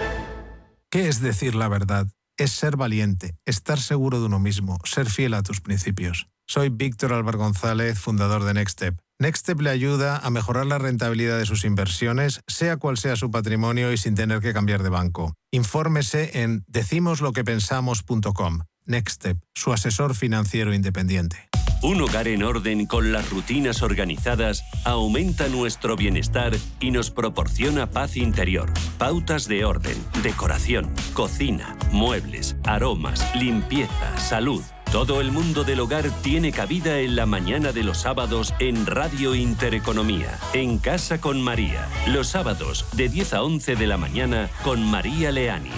¿Qué 0.89 1.07
es 1.07 1.21
decir 1.21 1.53
la 1.53 1.67
verdad? 1.67 2.07
Es 2.37 2.51
ser 2.51 2.77
valiente, 2.77 3.35
estar 3.45 3.79
seguro 3.79 4.19
de 4.19 4.25
uno 4.25 4.39
mismo, 4.39 4.79
ser 4.83 5.09
fiel 5.09 5.33
a 5.33 5.43
tus 5.43 5.61
principios. 5.61 6.27
Soy 6.47 6.69
Víctor 6.69 7.13
Álvaro 7.13 7.37
González, 7.37 7.97
fundador 7.99 8.43
de 8.43 8.53
Nextstep. 8.53 8.99
Nextstep 9.19 9.61
le 9.61 9.69
ayuda 9.69 10.17
a 10.17 10.29
mejorar 10.29 10.65
la 10.65 10.79
rentabilidad 10.79 11.37
de 11.37 11.45
sus 11.45 11.63
inversiones, 11.63 12.41
sea 12.47 12.77
cual 12.77 12.97
sea 12.97 13.15
su 13.15 13.31
patrimonio 13.31 13.93
y 13.93 13.97
sin 13.97 14.15
tener 14.15 14.41
que 14.41 14.51
cambiar 14.51 14.83
de 14.83 14.89
banco. 14.89 15.33
Infórmese 15.51 16.41
en 16.41 16.63
decimosloquepensamos.com. 16.67 18.61
Nextstep, 18.91 19.37
su 19.55 19.73
asesor 19.73 20.13
financiero 20.15 20.73
independiente. 20.73 21.49
Un 21.81 21.99
hogar 21.99 22.27
en 22.27 22.43
orden 22.43 22.85
con 22.85 23.11
las 23.11 23.31
rutinas 23.31 23.81
organizadas 23.81 24.63
aumenta 24.85 25.47
nuestro 25.47 25.95
bienestar 25.95 26.55
y 26.79 26.91
nos 26.91 27.09
proporciona 27.09 27.89
paz 27.89 28.17
interior. 28.17 28.71
Pautas 28.99 29.47
de 29.47 29.65
orden, 29.65 29.97
decoración, 30.21 30.93
cocina, 31.13 31.75
muebles, 31.91 32.55
aromas, 32.65 33.25
limpieza, 33.35 34.15
salud. 34.19 34.61
Todo 34.91 35.21
el 35.21 35.31
mundo 35.31 35.63
del 35.63 35.79
hogar 35.79 36.11
tiene 36.21 36.51
cabida 36.51 36.99
en 36.99 37.15
la 37.15 37.25
mañana 37.25 37.71
de 37.71 37.83
los 37.83 37.99
sábados 37.99 38.53
en 38.59 38.85
Radio 38.85 39.33
Intereconomía, 39.33 40.37
en 40.53 40.77
Casa 40.77 41.19
con 41.19 41.41
María. 41.41 41.87
Los 42.07 42.27
sábados 42.27 42.85
de 42.93 43.09
10 43.09 43.33
a 43.33 43.41
11 43.41 43.75
de 43.75 43.87
la 43.87 43.97
mañana 43.97 44.49
con 44.63 44.85
María 44.85 45.31
Leániz. 45.31 45.71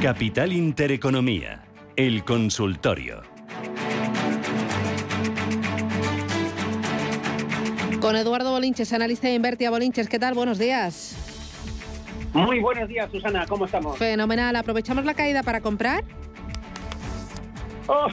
Capital 0.00 0.52
Intereconomía, 0.52 1.64
el 1.96 2.24
consultorio. 2.24 3.22
Con 8.00 8.14
Eduardo 8.16 8.50
Bolinches, 8.52 8.92
analista 8.92 9.26
de 9.28 9.34
Invertia 9.34 9.70
Bolinches. 9.70 10.08
¿Qué 10.08 10.18
tal? 10.18 10.34
Buenos 10.34 10.58
días. 10.58 11.16
Muy 12.34 12.60
buenos 12.60 12.88
días, 12.88 13.10
Susana. 13.10 13.46
¿Cómo 13.48 13.64
estamos? 13.64 13.98
Fenomenal. 13.98 14.54
¿Aprovechamos 14.56 15.04
la 15.04 15.14
caída 15.14 15.42
para 15.42 15.60
comprar? 15.60 16.04
Oh, 17.86 18.08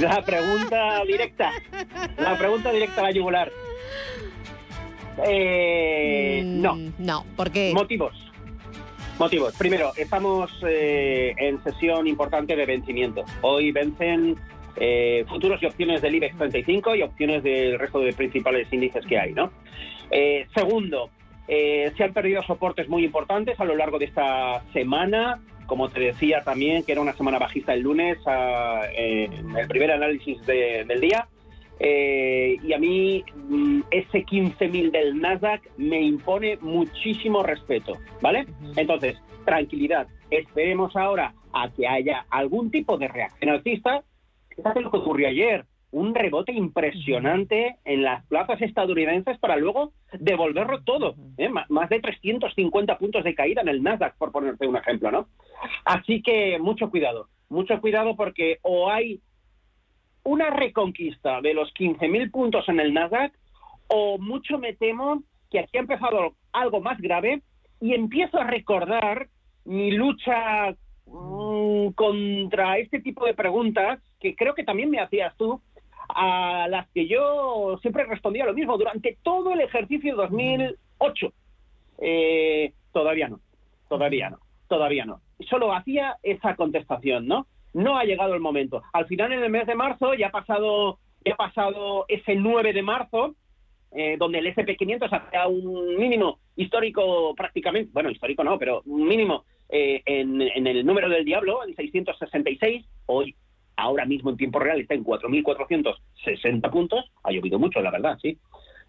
La 0.00 0.22
pregunta 0.24 1.04
directa. 1.06 1.50
La 2.18 2.36
pregunta 2.36 2.72
directa 2.72 3.00
a 3.00 3.04
la 3.04 3.10
yugular. 3.12 3.50
Eh, 5.26 6.42
Mm, 6.44 6.60
no. 6.62 6.76
No, 6.98 7.24
¿por 7.36 7.50
qué? 7.50 7.72
Motivos. 7.74 8.31
Motivos. 9.18 9.54
Primero, 9.56 9.92
estamos 9.96 10.50
eh, 10.66 11.34
en 11.36 11.62
sesión 11.62 12.06
importante 12.06 12.56
de 12.56 12.66
vencimiento. 12.66 13.24
Hoy 13.42 13.70
vencen 13.70 14.36
eh, 14.76 15.24
futuros 15.28 15.62
y 15.62 15.66
opciones 15.66 16.02
del 16.02 16.14
IBEX 16.16 16.36
35 16.38 16.96
y 16.96 17.02
opciones 17.02 17.42
del 17.42 17.78
resto 17.78 18.00
de 18.00 18.12
principales 18.14 18.66
índices 18.72 19.04
que 19.06 19.18
hay, 19.18 19.32
¿no? 19.32 19.52
Eh, 20.10 20.46
segundo, 20.54 21.10
se 21.46 22.02
han 22.02 22.12
perdido 22.14 22.42
soportes 22.42 22.88
muy 22.88 23.04
importantes 23.04 23.60
a 23.60 23.64
lo 23.64 23.76
largo 23.76 23.98
de 23.98 24.06
esta 24.06 24.62
semana. 24.72 25.40
Como 25.66 25.88
te 25.90 26.00
decía 26.00 26.42
también, 26.42 26.82
que 26.82 26.92
era 26.92 27.00
una 27.00 27.12
semana 27.12 27.38
bajista 27.38 27.74
el 27.74 27.80
lunes, 27.82 28.18
ah, 28.26 28.80
en 28.94 29.56
el 29.56 29.68
primer 29.68 29.92
análisis 29.92 30.44
de- 30.46 30.84
del 30.86 31.00
día. 31.00 31.28
Eh, 31.84 32.58
y 32.62 32.72
a 32.72 32.78
mí 32.78 33.24
mm, 33.34 33.80
ese 33.90 34.24
15.000 34.24 34.92
del 34.92 35.20
Nasdaq 35.20 35.68
me 35.78 36.00
impone 36.00 36.56
muchísimo 36.60 37.42
respeto, 37.42 37.98
¿vale? 38.20 38.46
Entonces, 38.76 39.20
tranquilidad. 39.44 40.06
Esperemos 40.30 40.94
ahora 40.94 41.34
a 41.52 41.68
que 41.70 41.88
haya 41.88 42.24
algún 42.30 42.70
tipo 42.70 42.98
de 42.98 43.08
reacción 43.08 43.50
alcista. 43.50 44.04
Fíjate 44.54 44.80
lo 44.80 44.92
que 44.92 44.98
ocurrió 44.98 45.28
ayer. 45.28 45.66
Un 45.90 46.14
rebote 46.14 46.52
impresionante 46.52 47.76
en 47.84 48.02
las 48.02 48.24
plazas 48.26 48.62
estadounidenses 48.62 49.36
para 49.38 49.56
luego 49.56 49.92
devolverlo 50.12 50.84
todo. 50.84 51.16
¿eh? 51.36 51.50
Más 51.68 51.88
de 51.90 52.00
350 52.00 52.96
puntos 52.96 53.24
de 53.24 53.34
caída 53.34 53.60
en 53.60 53.68
el 53.68 53.82
Nasdaq, 53.82 54.16
por 54.16 54.30
ponerte 54.30 54.68
un 54.68 54.76
ejemplo, 54.76 55.10
¿no? 55.10 55.26
Así 55.84 56.22
que 56.22 56.60
mucho 56.60 56.90
cuidado. 56.90 57.28
Mucho 57.50 57.78
cuidado 57.80 58.14
porque 58.16 58.58
o 58.62 58.88
hay 58.88 59.20
una 60.24 60.50
reconquista 60.50 61.40
de 61.40 61.54
los 61.54 61.72
15.000 61.74 62.30
puntos 62.30 62.68
en 62.68 62.80
el 62.80 62.94
Nasdaq 62.94 63.32
o 63.88 64.18
mucho 64.18 64.58
me 64.58 64.74
temo 64.74 65.22
que 65.50 65.58
aquí 65.58 65.76
ha 65.76 65.80
empezado 65.80 66.34
algo 66.52 66.80
más 66.80 67.00
grave 67.00 67.42
y 67.80 67.94
empiezo 67.94 68.38
a 68.38 68.44
recordar 68.44 69.28
mi 69.64 69.90
lucha 69.90 70.74
mm, 71.06 71.88
contra 71.94 72.78
este 72.78 73.00
tipo 73.00 73.26
de 73.26 73.34
preguntas 73.34 74.00
que 74.20 74.34
creo 74.34 74.54
que 74.54 74.64
también 74.64 74.90
me 74.90 75.00
hacías 75.00 75.36
tú 75.36 75.60
a 76.08 76.66
las 76.68 76.88
que 76.90 77.06
yo 77.06 77.78
siempre 77.80 78.04
respondía 78.04 78.44
lo 78.44 78.54
mismo 78.54 78.76
durante 78.78 79.18
todo 79.22 79.52
el 79.52 79.60
ejercicio 79.60 80.14
2008 80.16 81.32
eh, 81.98 82.72
todavía 82.92 83.28
no 83.28 83.40
todavía 83.88 84.30
no 84.30 84.38
todavía 84.72 85.04
no. 85.04 85.20
Solo 85.50 85.74
hacía 85.74 86.16
esa 86.22 86.56
contestación 86.56 87.28
no 87.28 87.46
no 87.74 87.96
ha 87.98 88.04
llegado 88.04 88.34
el 88.34 88.40
momento 88.40 88.82
al 88.92 89.06
final 89.06 89.32
en 89.32 89.42
el 89.42 89.50
mes 89.50 89.66
de 89.66 89.74
marzo 89.74 90.14
ya 90.14 90.28
ha 90.28 90.30
pasado 90.30 90.98
ya 91.24 91.34
ha 91.34 91.36
pasado 91.36 92.04
ese 92.08 92.34
9 92.34 92.72
de 92.72 92.82
marzo 92.82 93.34
eh, 93.94 94.16
donde 94.18 94.38
el 94.38 94.46
SP500 94.54 95.08
hacía 95.10 95.46
un 95.46 95.96
mínimo 95.96 96.38
histórico 96.56 97.34
prácticamente, 97.34 97.90
bueno, 97.92 98.10
histórico 98.10 98.42
no, 98.42 98.58
pero 98.58 98.82
un 98.86 99.06
mínimo 99.06 99.44
eh, 99.68 100.02
en, 100.06 100.40
el 100.66 100.84
número 100.84 101.08
del 101.08 101.24
diablo, 101.24 101.64
en 101.66 101.74
666, 101.74 102.84
hoy, 103.06 103.34
ahora 103.76 104.04
mismo 104.04 104.30
en 104.30 104.36
tiempo 104.36 104.58
real, 104.58 104.80
está 104.80 104.94
en 104.94 105.04
4.460 105.04 106.70
puntos, 106.70 107.10
ha 107.22 107.32
llovido 107.32 107.58
mucho, 107.58 107.80
la 107.80 107.90
verdad, 107.90 108.18
sí, 108.20 108.38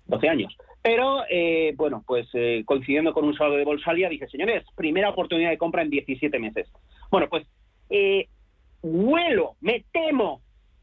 12 0.07 0.29
años. 0.29 0.57
Pero, 0.81 1.23
eh, 1.29 1.73
bueno, 1.77 2.03
pues 2.05 2.27
eh, 2.33 2.63
coincidiendo 2.65 3.13
con 3.13 3.23
un 3.23 3.35
saldo 3.35 3.55
de 3.55 3.63
Bolsalia, 3.63 4.09
dije, 4.09 4.27
señores, 4.27 4.65
primera 4.75 5.09
oportunidad 5.09 5.51
de 5.51 5.57
compra 5.57 5.83
en 5.83 5.89
17 5.89 6.37
meses. 6.39 6.69
Bueno, 7.09 7.29
pues 7.29 7.47
huelo, 8.83 9.55
me 9.61 9.85
temo 9.91 10.41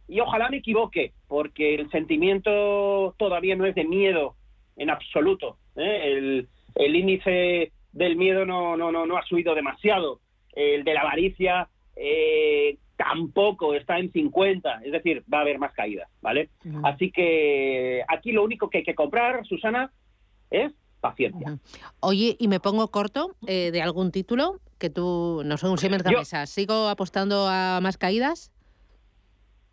y 0.08 0.18
ojalá 0.18 0.48
me 0.48 0.56
equivoque, 0.56 1.12
porque 1.28 1.74
el 1.76 1.88
sentimiento 1.90 3.14
todavía 3.16 3.54
no 3.54 3.66
es 3.66 3.74
de 3.76 3.84
miedo 3.84 4.34
en 4.76 4.90
absoluto. 4.90 5.58
¿eh? 5.76 6.00
El, 6.04 6.48
el 6.74 6.96
índice 6.96 7.72
del 7.92 8.16
miedo 8.16 8.44
no, 8.44 8.76
no, 8.76 8.90
no, 8.90 9.06
no 9.06 9.16
ha 9.16 9.22
subido 9.22 9.54
demasiado. 9.54 10.20
El 10.52 10.82
de 10.82 10.94
la 10.94 11.02
avaricia 11.02 11.68
eh, 11.94 12.78
tampoco 12.96 13.74
está 13.74 13.98
en 13.98 14.10
50, 14.10 14.82
es 14.84 14.92
decir, 14.92 15.24
va 15.32 15.38
a 15.38 15.40
haber 15.42 15.58
más 15.58 15.72
caídas, 15.72 16.08
¿vale? 16.20 16.50
Así 16.82 17.10
que 17.10 18.02
aquí 18.08 18.32
lo 18.32 18.42
único 18.42 18.68
que 18.68 18.78
hay 18.78 18.84
que 18.84 18.94
comprar, 18.94 19.46
Susana, 19.46 19.92
es 20.50 20.72
paciencia. 21.00 21.58
Oye, 22.00 22.36
y 22.38 22.48
me 22.48 22.60
pongo 22.60 22.88
corto 22.88 23.36
eh, 23.46 23.70
de 23.70 23.80
algún 23.80 24.12
título 24.12 24.60
que 24.80 24.90
tú, 24.90 25.42
no 25.44 25.56
sé, 25.56 25.68
un 25.68 25.78
Siemens 25.78 26.02
Gamesa. 26.02 26.46
¿Sigo 26.46 26.88
apostando 26.88 27.46
a 27.48 27.78
más 27.80 27.96
caídas? 27.98 28.50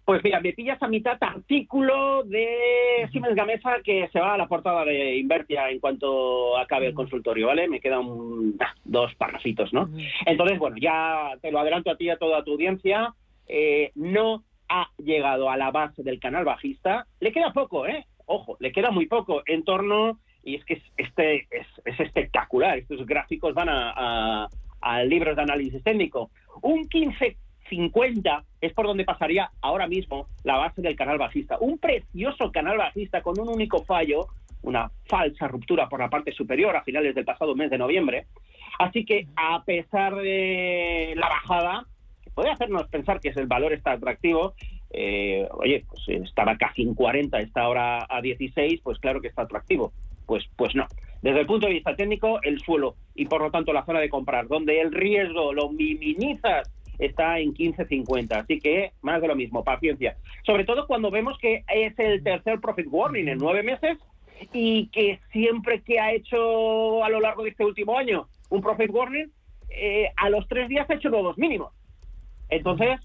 Pues 0.05 0.23
mira, 0.23 0.39
me 0.39 0.53
pillas 0.53 0.81
a 0.81 0.87
mitad 0.87 1.17
artículo 1.19 2.23
de 2.23 3.09
Siemens 3.11 3.35
Gamesa 3.35 3.77
que 3.83 4.07
se 4.13 4.19
va 4.21 4.35
a 4.35 4.37
la 4.37 4.47
portada 4.47 4.85
de 4.85 5.17
Invertia 5.17 5.69
en 5.69 5.79
cuanto 5.81 6.57
acabe 6.57 6.87
el 6.87 6.93
consultorio, 6.93 7.47
¿vale? 7.47 7.67
Me 7.67 7.81
quedan 7.81 8.05
un- 8.05 8.55
ah, 8.61 8.73
dos 8.85 9.13
parrafitos, 9.15 9.73
¿no? 9.73 9.89
Entonces, 10.25 10.59
bueno, 10.59 10.77
ya 10.79 11.31
te 11.41 11.51
lo 11.51 11.59
adelanto 11.59 11.91
a 11.91 11.97
ti 11.97 12.05
y 12.05 12.09
a 12.09 12.17
toda 12.17 12.43
tu 12.43 12.51
audiencia. 12.53 13.13
eh, 13.49 13.91
no 13.95 14.43
ha 14.67 14.89
llegado 14.97 15.49
a 15.49 15.55
la 15.55 15.71
base 15.71 16.03
del 16.03 16.19
canal 16.19 16.43
bajista. 16.43 17.07
Le 17.21 17.31
queda 17.31 17.53
poco, 17.53 17.87
¿eh? 17.87 18.05
Ojo, 18.25 18.57
le 18.59 18.73
queda 18.73 18.91
muy 18.91 19.05
poco 19.07 19.41
en 19.45 19.63
torno, 19.63 20.19
y 20.43 20.55
es 20.55 20.65
que 20.65 20.73
es, 20.73 20.83
este, 20.97 21.47
es, 21.49 21.65
es 21.85 21.97
espectacular. 22.01 22.77
Estos 22.77 23.05
gráficos 23.05 23.53
van 23.53 23.69
a, 23.69 23.93
a, 23.95 24.49
a 24.81 25.03
libros 25.03 25.35
de 25.35 25.41
análisis 25.41 25.83
técnico. 25.83 26.29
Un 26.61 26.87
15.50 26.89 28.43
es 28.61 28.73
por 28.73 28.87
donde 28.87 29.05
pasaría 29.05 29.51
ahora 29.61 29.87
mismo 29.87 30.27
la 30.43 30.57
base 30.57 30.81
del 30.81 30.95
canal 30.95 31.17
bajista. 31.17 31.57
Un 31.59 31.77
precioso 31.77 32.51
canal 32.51 32.77
bajista 32.77 33.21
con 33.21 33.39
un 33.39 33.49
único 33.49 33.83
fallo, 33.83 34.27
una 34.63 34.89
falsa 35.05 35.47
ruptura 35.47 35.87
por 35.87 35.99
la 35.99 36.09
parte 36.09 36.31
superior 36.31 36.75
a 36.75 36.83
finales 36.83 37.15
del 37.15 37.25
pasado 37.25 37.55
mes 37.55 37.69
de 37.69 37.77
noviembre. 37.77 38.25
Así 38.79 39.05
que 39.05 39.27
a 39.35 39.63
pesar 39.63 40.15
de 40.15 41.13
la 41.15 41.29
bajada, 41.29 41.85
que 42.23 42.29
puede 42.31 42.51
hacernos 42.51 42.87
pensar 42.89 43.19
que 43.19 43.29
el 43.29 43.47
valor 43.47 43.73
está 43.73 43.93
atractivo, 43.93 44.53
eh, 44.91 45.47
oye, 45.51 45.85
pues 45.87 46.01
estaba 46.23 46.57
casi 46.57 46.83
en 46.83 46.93
40, 46.93 47.39
está 47.39 47.61
ahora 47.61 48.05
a 48.09 48.21
16, 48.21 48.81
pues 48.81 48.99
claro 48.99 49.21
que 49.21 49.27
está 49.27 49.43
atractivo. 49.43 49.91
Pues, 50.25 50.45
pues 50.55 50.75
no. 50.75 50.85
Desde 51.21 51.41
el 51.41 51.47
punto 51.47 51.67
de 51.67 51.73
vista 51.73 51.95
técnico, 51.95 52.39
el 52.43 52.59
suelo 52.59 52.95
y 53.15 53.25
por 53.25 53.41
lo 53.41 53.51
tanto 53.51 53.73
la 53.73 53.85
zona 53.85 53.99
de 53.99 54.09
comprar, 54.09 54.47
donde 54.47 54.79
el 54.81 54.91
riesgo 54.91 55.53
lo 55.53 55.69
minimizas, 55.69 56.71
está 56.99 57.39
en 57.39 57.53
15.50. 57.53 58.31
Así 58.31 58.59
que 58.59 58.91
más 59.01 59.21
de 59.21 59.27
lo 59.27 59.35
mismo, 59.35 59.63
paciencia. 59.63 60.17
Sobre 60.45 60.65
todo 60.65 60.87
cuando 60.87 61.11
vemos 61.11 61.37
que 61.39 61.63
es 61.73 61.97
el 61.99 62.23
tercer 62.23 62.59
profit 62.59 62.87
warning 62.89 63.27
en 63.27 63.37
nueve 63.37 63.63
meses 63.63 63.97
y 64.53 64.87
que 64.87 65.19
siempre 65.31 65.81
que 65.81 65.99
ha 65.99 66.13
hecho 66.13 67.03
a 67.03 67.09
lo 67.09 67.19
largo 67.19 67.43
de 67.43 67.49
este 67.49 67.65
último 67.65 67.97
año 67.97 68.27
un 68.49 68.61
profit 68.61 68.89
warning, 68.91 69.31
eh, 69.69 70.09
a 70.15 70.29
los 70.29 70.47
tres 70.47 70.69
días 70.69 70.89
ha 70.89 70.95
hecho 70.95 71.09
nuevos 71.09 71.37
mínimos. 71.37 71.73
Entonces, 72.49 72.99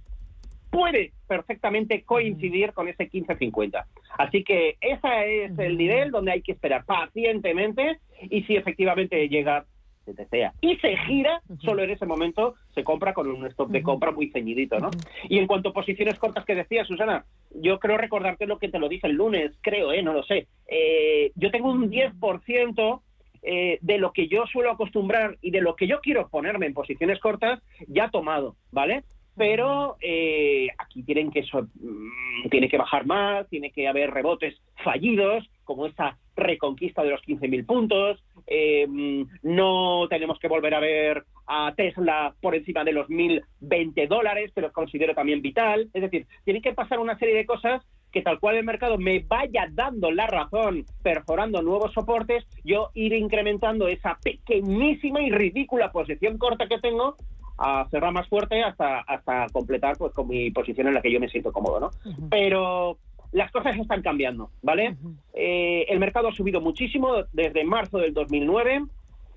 puede 0.72 1.12
perfectamente 1.28 2.02
coincidir 2.02 2.72
con 2.72 2.88
ese 2.88 3.08
15.50. 3.08 3.84
Así 4.16 4.42
que 4.42 4.78
ese 4.80 5.44
es 5.44 5.58
el 5.58 5.76
nivel 5.76 6.10
donde 6.10 6.32
hay 6.32 6.40
que 6.40 6.52
esperar 6.52 6.86
pacientemente 6.86 7.98
y 8.22 8.42
si 8.44 8.56
efectivamente 8.56 9.28
llega 9.28 9.66
se 10.06 10.14
desea 10.14 10.52
y 10.60 10.76
se 10.78 10.96
gira, 10.96 11.42
solo 11.60 11.84
en 11.84 11.90
ese 11.90 12.06
momento 12.06 12.54
se 12.74 12.82
compra 12.82 13.12
con 13.12 13.30
un 13.30 13.46
stop 13.46 13.68
de 13.70 13.82
compra 13.82 14.10
muy 14.10 14.30
ceñidito, 14.30 14.80
¿no? 14.80 14.90
Y 15.28 15.38
en 15.38 15.46
cuanto 15.46 15.68
a 15.68 15.72
posiciones 15.72 16.18
cortas 16.18 16.44
que 16.44 16.56
decía 16.56 16.84
Susana, 16.84 17.24
yo 17.54 17.78
creo 17.78 17.98
recordarte 17.98 18.46
lo 18.46 18.58
que 18.58 18.68
te 18.68 18.80
lo 18.80 18.88
dije 18.88 19.06
el 19.06 19.12
lunes, 19.12 19.52
creo, 19.60 19.92
¿eh? 19.92 20.02
No 20.02 20.12
lo 20.12 20.24
sé. 20.24 20.48
Eh, 20.66 21.30
yo 21.36 21.52
tengo 21.52 21.70
un 21.70 21.88
10% 21.88 23.00
eh, 23.42 23.78
de 23.80 23.98
lo 23.98 24.12
que 24.12 24.26
yo 24.26 24.46
suelo 24.46 24.72
acostumbrar 24.72 25.36
y 25.40 25.50
de 25.50 25.60
lo 25.60 25.76
que 25.76 25.86
yo 25.86 26.00
quiero 26.00 26.28
ponerme 26.28 26.66
en 26.66 26.74
posiciones 26.74 27.20
cortas 27.20 27.60
ya 27.86 28.08
tomado, 28.08 28.56
¿vale? 28.72 29.04
Pero 29.36 29.96
eh, 30.00 30.68
aquí 30.78 31.02
tienen 31.02 31.30
que 31.30 31.42
mm, 31.42 32.48
tiene 32.50 32.68
que 32.68 32.78
bajar 32.78 33.06
más, 33.06 33.48
tiene 33.48 33.70
que 33.70 33.88
haber 33.88 34.10
rebotes 34.10 34.60
fallidos, 34.84 35.48
como 35.64 35.86
esta 35.86 36.18
reconquista 36.36 37.02
de 37.02 37.10
los 37.10 37.22
15.000 37.22 37.66
puntos. 37.66 38.22
Eh, 38.46 38.86
mm, 38.86 39.22
no 39.42 40.06
tenemos 40.08 40.38
que 40.38 40.48
volver 40.48 40.74
a 40.74 40.80
ver 40.80 41.24
a 41.46 41.72
Tesla 41.76 42.34
por 42.40 42.54
encima 42.54 42.84
de 42.84 42.92
los 42.92 43.08
1.020 43.08 44.06
dólares, 44.08 44.50
pero 44.54 44.72
considero 44.72 45.14
también 45.14 45.42
vital. 45.42 45.88
Es 45.92 46.02
decir, 46.02 46.26
tiene 46.44 46.60
que 46.60 46.74
pasar 46.74 46.98
una 46.98 47.18
serie 47.18 47.36
de 47.36 47.46
cosas 47.46 47.82
que 48.12 48.22
tal 48.22 48.38
cual 48.38 48.56
el 48.56 48.64
mercado 48.64 48.98
me 48.98 49.20
vaya 49.20 49.66
dando 49.72 50.10
la 50.10 50.26
razón, 50.26 50.84
perforando 51.02 51.62
nuevos 51.62 51.92
soportes, 51.94 52.44
yo 52.62 52.90
ir 52.94 53.14
incrementando 53.14 53.88
esa 53.88 54.18
pequeñísima 54.22 55.22
y 55.22 55.30
ridícula 55.30 55.90
posición 55.90 56.38
corta 56.38 56.68
que 56.68 56.78
tengo 56.78 57.16
a 57.62 57.88
cerrar 57.90 58.12
más 58.12 58.28
fuerte 58.28 58.62
hasta 58.62 59.00
hasta 59.00 59.46
completar 59.52 59.96
pues 59.96 60.12
con 60.12 60.26
mi 60.26 60.50
posición 60.50 60.88
en 60.88 60.94
la 60.94 61.02
que 61.02 61.12
yo 61.12 61.20
me 61.20 61.28
siento 61.28 61.52
cómodo, 61.52 61.78
¿no? 61.78 61.90
Pero 62.28 62.98
las 63.30 63.50
cosas 63.52 63.76
están 63.76 64.02
cambiando, 64.02 64.50
¿vale? 64.62 64.96
Eh, 65.32 65.86
el 65.88 66.00
mercado 66.00 66.28
ha 66.28 66.34
subido 66.34 66.60
muchísimo 66.60 67.24
desde 67.32 67.64
marzo 67.64 67.98
del 67.98 68.12
2009 68.12 68.84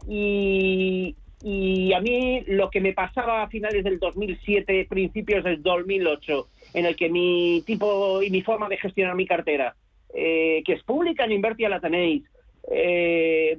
y, 0.09 1.15
y 1.43 1.93
a 1.93 2.01
mí 2.01 2.43
lo 2.47 2.69
que 2.71 2.82
me 2.82 2.93
pasaba 2.93 3.43
a 3.43 3.47
finales 3.47 3.84
del 3.84 3.99
2007, 3.99 4.88
principios 4.89 5.43
del 5.43 5.61
2008, 5.61 6.47
en 6.73 6.86
el 6.86 6.95
que 6.95 7.09
mi 7.09 7.63
tipo 7.65 8.23
y 8.23 8.32
mi 8.32 8.41
forma 8.41 8.67
de 8.67 8.78
gestionar 8.78 9.15
mi 9.15 9.28
cartera, 9.28 9.76
eh, 10.13 10.63
que 10.65 10.73
es 10.73 10.84
pública 10.84 11.26
en 11.26 11.34
Invertia 11.34 11.69
la 11.69 11.80
tenéis, 11.80 12.23
eh, 12.71 13.57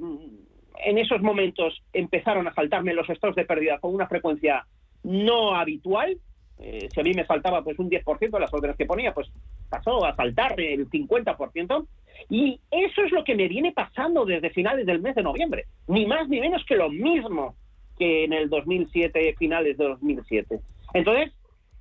en 0.85 0.99
esos 0.99 1.23
momentos 1.23 1.83
empezaron 1.93 2.47
a 2.49 2.55
saltarme 2.55 2.95
los 2.95 3.09
estados 3.09 3.37
de 3.37 3.45
pérdida 3.45 3.79
con 3.79 3.95
una 3.95 4.07
frecuencia 4.07 4.67
no 5.03 5.55
habitual. 5.55 6.19
Eh, 6.59 6.89
si 6.93 7.01
a 7.01 7.03
mí 7.03 7.13
me 7.13 7.25
faltaba 7.25 7.63
pues 7.63 7.79
un 7.79 7.91
10% 7.91 8.31
de 8.31 8.41
las 8.41 8.53
órdenes 8.53 8.77
que 8.77 8.87
ponía, 8.87 9.13
pues 9.13 9.29
pasó 9.69 10.05
a 10.05 10.15
saltar 10.17 10.59
el 10.61 10.89
50%. 10.89 11.87
Y 12.31 12.61
eso 12.71 13.03
es 13.03 13.13
lo 13.13 13.25
que 13.25 13.35
me 13.35 13.49
viene 13.49 13.73
pasando 13.73 14.25
desde 14.25 14.51
finales 14.51 14.87
del 14.87 15.01
mes 15.01 15.15
de 15.15 15.23
noviembre. 15.23 15.67
Ni 15.89 16.07
más 16.07 16.29
ni 16.29 16.41
menos 16.41 16.65
que 16.65 16.77
lo 16.77 16.91
mismo 16.91 17.55
que 17.99 18.25
en 18.25 18.33
el 18.33 18.49
2007, 18.49 19.35
finales 19.39 19.77
de 19.79 19.85
2007. 19.85 20.61
Entonces, 20.95 21.33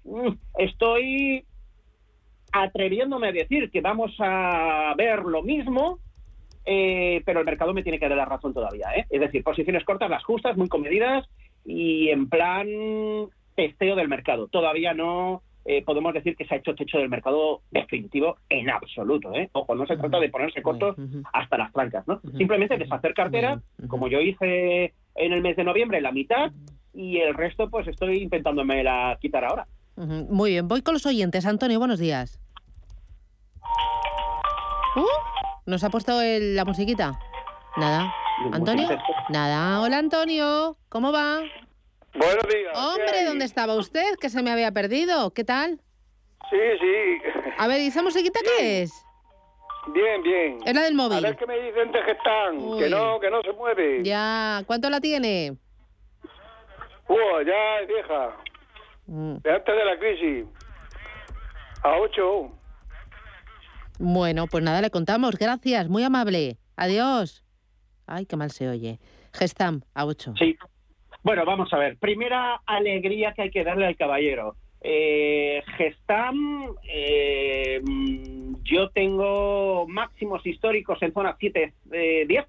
mm, 0.04 0.30
estoy 0.58 1.46
atreviéndome 2.52 3.30
a 3.30 3.34
decir 3.34 3.70
que 3.70 3.82
vamos 3.82 4.16
a 4.20 4.94
ver 4.98 5.24
lo 5.24 5.44
mismo, 5.44 6.00
eh, 6.66 7.22
pero 7.26 7.40
el 7.40 7.46
mercado 7.46 7.74
me 7.74 7.84
tiene 7.84 8.00
que 8.00 8.08
dar 8.08 8.18
la 8.18 8.26
razón 8.26 8.54
todavía. 8.54 8.88
¿eh? 8.96 9.06
Es 9.10 9.20
decir, 9.20 9.44
posiciones 9.44 9.84
cortas, 9.84 10.10
las 10.10 10.24
justas, 10.24 10.58
muy 10.58 10.68
comedidas 10.68 11.28
y 11.64 12.10
en 12.10 12.28
plan 12.30 12.68
testeo 13.56 13.96
del 13.96 14.10
mercado. 14.10 14.48
Todavía 14.48 14.94
no 14.94 15.44
eh, 15.66 15.84
podemos 15.84 16.14
decir 16.14 16.36
que 16.36 16.46
se 16.46 16.56
ha 16.56 16.58
hecho 16.58 16.76
techo 16.76 16.98
del 16.98 17.10
mercado 17.10 17.62
definitivo 17.72 18.38
en 18.50 18.70
absoluto. 18.70 19.34
¿eh? 19.34 19.50
Ojo, 19.54 19.76
no 19.76 19.86
se 19.86 19.98
trata 19.98 20.20
de 20.20 20.30
ponerse 20.30 20.62
cortos 20.62 20.96
hasta 21.34 21.58
las 21.58 21.72
trancas. 21.72 22.08
¿no? 22.08 22.20
Simplemente 22.38 22.78
deshacer 22.78 23.14
cartera, 23.14 23.62
como 23.88 24.08
yo 24.08 24.20
hice 24.20 24.94
en 25.16 25.34
el 25.34 25.42
mes 25.42 25.56
de 25.56 25.64
noviembre, 25.64 26.02
la 26.02 26.12
mitad, 26.12 26.52
y 26.94 27.18
el 27.18 27.34
resto 27.34 27.70
pues 27.70 27.88
estoy 27.88 28.24
intentándome 28.24 28.84
la 28.84 29.18
quitar 29.22 29.46
ahora. 29.46 29.68
Muy 29.96 30.52
bien, 30.52 30.68
voy 30.68 30.82
con 30.82 30.94
los 30.94 31.06
oyentes. 31.06 31.46
Antonio, 31.46 31.80
buenos 31.80 32.00
días. 32.00 32.40
¿Uh? 34.96 35.35
¿Nos 35.66 35.84
ha 35.84 35.90
puesto 35.90 36.14
la 36.22 36.64
musiquita? 36.64 37.20
Nada. 37.78 38.14
¿Antonio? 38.52 38.88
Nada. 39.30 39.82
Hola, 39.82 39.98
Antonio. 39.98 40.78
¿Cómo 40.90 41.12
va? 41.12 41.40
Buenos 42.14 42.48
días. 42.48 42.78
Hombre, 42.78 43.26
¿dónde 43.26 43.46
estaba 43.46 43.74
usted? 43.74 44.16
Que 44.22 44.30
se 44.30 44.44
me 44.44 44.52
había 44.52 44.72
perdido. 44.72 45.34
¿Qué 45.34 45.44
tal? 45.44 45.82
Sí, 46.52 46.58
sí. 46.80 47.22
A 47.58 47.66
ver, 47.66 47.82
¿y 47.82 47.88
esa 47.88 48.04
musiquita 48.04 48.40
qué 48.44 48.84
es? 48.84 48.94
Bien, 49.88 50.22
bien. 50.22 50.60
Es 50.66 50.76
la 50.76 50.84
del 50.84 50.94
móvil. 50.94 51.18
A 51.18 51.30
ver 51.30 51.36
qué 51.36 51.48
me 51.48 51.60
dicen 51.60 51.92
de 51.92 52.04
que 52.04 52.12
están, 52.12 52.78
que 52.78 52.90
no, 52.90 53.20
que 53.20 53.32
no 53.32 53.42
se 53.42 53.52
mueve. 53.54 54.04
Ya, 54.04 54.62
¿cuánto 54.68 54.90
la 54.92 55.02
tiene? 55.02 55.58
Uh, 57.08 57.42
ya 57.46 57.80
es 57.82 57.88
vieja. 57.88 58.38
Mm. 59.08 59.38
De 59.38 59.52
antes 59.52 59.76
de 59.76 59.86
la 59.86 59.98
crisis. 59.98 60.46
A 61.82 61.98
ocho. 61.98 62.52
Bueno, 64.00 64.48
pues 64.48 64.64
nada, 64.64 64.82
le 64.82 64.90
contamos. 64.90 65.38
Gracias, 65.38 65.90
muy 65.90 66.04
amable. 66.04 66.58
Adiós. 66.76 67.44
Ay, 68.08 68.26
qué 68.26 68.36
mal 68.36 68.52
se 68.52 68.68
oye. 68.70 69.00
Gestam, 69.34 69.82
a 69.94 70.06
8. 70.06 70.34
Sí. 70.38 70.56
Bueno, 71.24 71.46
vamos 71.46 71.74
a 71.74 71.78
ver. 71.78 71.98
Primera 71.98 72.62
alegría 72.66 73.34
que 73.34 73.44
hay 73.44 73.52
que 73.52 73.64
darle 73.64 73.88
al 73.88 73.96
caballero. 73.96 74.56
Eh, 74.82 75.64
Gestam, 75.78 76.76
eh, 76.88 77.82
yo 78.64 78.90
tengo 78.90 79.88
máximos 79.88 80.46
históricos 80.46 81.02
en 81.02 81.14
zona 81.14 81.36
7, 81.40 81.74
10. 81.86 82.30
Eh, 82.30 82.46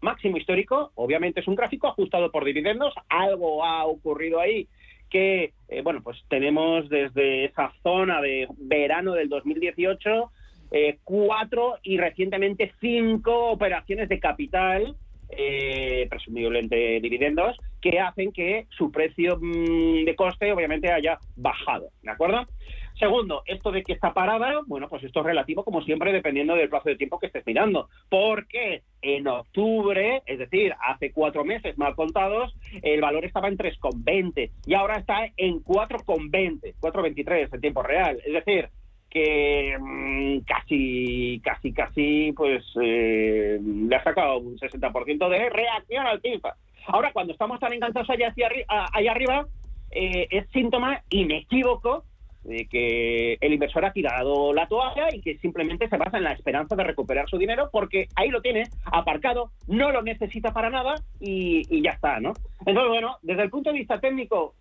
máximo 0.00 0.36
histórico, 0.36 0.92
obviamente 0.94 1.40
es 1.40 1.48
un 1.48 1.54
gráfico 1.54 1.88
ajustado 1.88 2.30
por 2.30 2.44
dividendos. 2.44 2.94
Algo 3.08 3.64
ha 3.64 3.84
ocurrido 3.84 4.40
ahí 4.40 4.68
que, 5.10 5.52
eh, 5.68 5.82
bueno, 5.82 6.02
pues 6.02 6.18
tenemos 6.28 6.88
desde 6.88 7.46
esa 7.46 7.72
zona 7.82 8.20
de 8.20 8.48
verano 8.56 9.12
del 9.12 9.28
2018 9.28 10.30
eh, 10.76 10.98
cuatro 11.04 11.78
y 11.82 11.96
recientemente 11.96 12.72
cinco 12.80 13.50
operaciones 13.50 14.10
de 14.10 14.20
capital, 14.20 14.94
eh, 15.30 16.06
presumiblemente 16.10 17.00
dividendos, 17.00 17.56
que 17.80 17.98
hacen 17.98 18.30
que 18.30 18.66
su 18.76 18.92
precio 18.92 19.38
mm, 19.40 20.04
de 20.04 20.14
coste 20.14 20.52
obviamente 20.52 20.92
haya 20.92 21.18
bajado, 21.34 21.88
¿de 22.02 22.10
acuerdo? 22.10 22.46
Segundo, 22.98 23.42
esto 23.46 23.72
de 23.72 23.82
que 23.82 23.94
está 23.94 24.12
parada, 24.12 24.60
bueno, 24.66 24.88
pues 24.88 25.04
esto 25.04 25.20
es 25.20 25.26
relativo 25.26 25.64
como 25.64 25.82
siempre 25.82 26.12
dependiendo 26.12 26.54
del 26.54 26.68
plazo 26.68 26.90
de 26.90 26.96
tiempo 26.96 27.18
que 27.18 27.26
estés 27.26 27.46
mirando, 27.46 27.88
porque 28.10 28.82
en 29.00 29.26
octubre, 29.28 30.22
es 30.26 30.38
decir, 30.38 30.74
hace 30.80 31.12
cuatro 31.12 31.44
meses 31.44 31.76
mal 31.78 31.94
contados, 31.94 32.54
el 32.82 33.00
valor 33.00 33.24
estaba 33.24 33.48
en 33.48 33.56
3,20 33.56 34.50
y 34.66 34.74
ahora 34.74 34.98
está 34.98 35.26
en 35.36 35.62
4,20, 35.62 36.74
4,23 36.80 37.54
en 37.54 37.60
tiempo 37.60 37.82
real, 37.82 38.18
es 38.24 38.32
decir, 38.32 38.68
que 39.10 39.76
mm, 39.78 40.38
casi, 40.40 41.40
casi, 41.42 41.72
casi, 41.72 42.32
pues 42.32 42.64
eh, 42.82 43.58
le 43.60 43.96
ha 43.96 44.02
sacado 44.02 44.38
un 44.38 44.58
60% 44.58 45.28
de 45.28 45.50
reacción 45.50 46.06
al 46.06 46.20
FIFA. 46.20 46.54
Ahora, 46.88 47.12
cuando 47.12 47.32
estamos 47.32 47.58
tan 47.58 47.72
enganchados 47.72 48.10
allá, 48.10 48.28
hacia 48.28 48.48
allá 48.68 49.10
arriba, 49.10 49.46
eh, 49.90 50.26
es 50.30 50.48
síntoma 50.50 51.02
inequívoco 51.10 52.04
de 52.44 52.66
que 52.66 53.38
el 53.40 53.54
inversor 53.54 53.84
ha 53.84 53.92
tirado 53.92 54.52
la 54.52 54.68
toalla 54.68 55.08
y 55.12 55.20
que 55.20 55.36
simplemente 55.38 55.88
se 55.88 55.96
basa 55.96 56.16
en 56.16 56.24
la 56.24 56.32
esperanza 56.32 56.76
de 56.76 56.84
recuperar 56.84 57.28
su 57.28 57.38
dinero 57.38 57.70
porque 57.72 58.06
ahí 58.14 58.28
lo 58.28 58.40
tiene 58.40 58.64
aparcado, 58.84 59.50
no 59.66 59.90
lo 59.90 60.02
necesita 60.02 60.52
para 60.52 60.70
nada 60.70 60.94
y, 61.18 61.62
y 61.68 61.82
ya 61.82 61.90
está, 61.90 62.20
¿no? 62.20 62.34
Entonces, 62.60 62.88
bueno, 62.88 63.16
desde 63.22 63.42
el 63.42 63.50
punto 63.50 63.72
de 63.72 63.78
vista 63.78 63.98
técnico, 63.98 64.54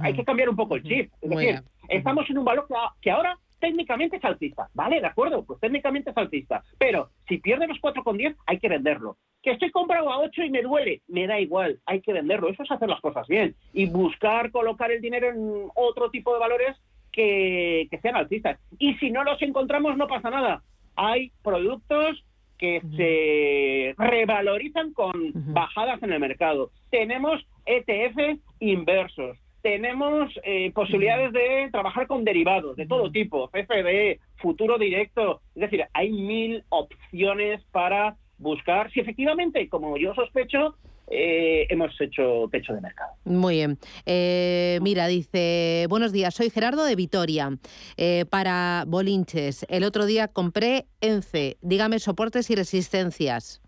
hay 0.00 0.14
que 0.14 0.24
cambiar 0.24 0.48
un 0.48 0.56
poco 0.56 0.76
el 0.76 0.82
chip. 0.82 1.12
Es 1.20 1.30
decir, 1.30 1.62
estamos 1.88 2.28
en 2.28 2.38
un 2.38 2.44
valor 2.44 2.66
que 3.00 3.10
ahora 3.10 3.38
técnicamente 3.64 4.18
es 4.18 4.24
alcista, 4.24 4.68
¿vale? 4.74 5.00
De 5.00 5.06
acuerdo, 5.06 5.42
pues 5.42 5.58
técnicamente 5.58 6.10
es 6.10 6.16
alcista. 6.18 6.62
Pero 6.76 7.08
si 7.26 7.38
pierde 7.38 7.66
los 7.66 7.80
4,10, 7.80 8.36
hay 8.44 8.58
que 8.58 8.68
venderlo. 8.68 9.16
Que 9.42 9.52
estoy 9.52 9.70
comprado 9.70 10.12
a 10.12 10.18
8 10.18 10.42
y 10.42 10.50
me 10.50 10.60
duele, 10.60 11.00
me 11.08 11.26
da 11.26 11.40
igual, 11.40 11.80
hay 11.86 12.02
que 12.02 12.12
venderlo. 12.12 12.50
Eso 12.50 12.62
es 12.62 12.70
hacer 12.70 12.90
las 12.90 13.00
cosas 13.00 13.26
bien. 13.26 13.54
Y 13.72 13.86
buscar 13.86 14.50
colocar 14.50 14.92
el 14.92 15.00
dinero 15.00 15.30
en 15.30 15.70
otro 15.76 16.10
tipo 16.10 16.34
de 16.34 16.40
valores 16.40 16.76
que, 17.10 17.88
sean 18.02 18.16
alcistas. 18.16 18.60
Y 18.78 18.96
si 18.96 19.10
no 19.10 19.24
los 19.24 19.40
encontramos, 19.40 19.96
no 19.96 20.08
pasa 20.08 20.28
nada. 20.28 20.62
Hay 20.94 21.32
productos 21.42 22.22
que 22.58 22.82
se 22.96 23.94
revalorizan 23.96 24.92
con 24.92 25.32
bajadas 25.54 26.02
en 26.02 26.12
el 26.12 26.20
mercado. 26.20 26.70
Tenemos 26.90 27.42
ETF 27.64 28.38
inversos 28.60 29.38
tenemos 29.64 30.30
eh, 30.42 30.70
posibilidades 30.72 31.32
de 31.32 31.70
trabajar 31.72 32.06
con 32.06 32.22
derivados 32.22 32.76
de 32.76 32.86
todo 32.86 33.10
tipo, 33.10 33.48
CFD, 33.48 34.20
futuro 34.36 34.76
directo, 34.76 35.40
es 35.54 35.62
decir, 35.62 35.86
hay 35.94 36.10
mil 36.12 36.62
opciones 36.68 37.62
para 37.72 38.14
buscar 38.36 38.92
si 38.92 39.00
efectivamente, 39.00 39.66
como 39.70 39.96
yo 39.96 40.14
sospecho, 40.14 40.76
eh, 41.10 41.66
hemos 41.70 41.98
hecho 41.98 42.46
techo 42.52 42.74
de 42.74 42.82
mercado. 42.82 43.12
Muy 43.24 43.54
bien. 43.54 43.78
Eh, 44.04 44.80
mira, 44.82 45.06
dice, 45.06 45.86
buenos 45.88 46.12
días, 46.12 46.34
soy 46.34 46.50
Gerardo 46.50 46.84
de 46.84 46.94
Vitoria. 46.94 47.48
Eh, 47.96 48.26
para 48.28 48.84
Bolinches, 48.86 49.64
el 49.70 49.84
otro 49.84 50.04
día 50.04 50.28
compré 50.28 50.88
ENCE. 51.00 51.56
Dígame 51.62 52.00
soportes 52.00 52.50
y 52.50 52.54
resistencias. 52.54 53.62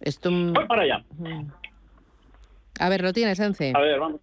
Esto... 0.00 0.30
Voy 0.30 0.66
para 0.66 0.82
allá. 0.82 1.04
A 2.78 2.88
ver, 2.90 3.00
¿lo 3.00 3.14
tienes, 3.14 3.40
ENCE? 3.40 3.72
A 3.74 3.80
ver, 3.80 3.98
vamos. 3.98 4.20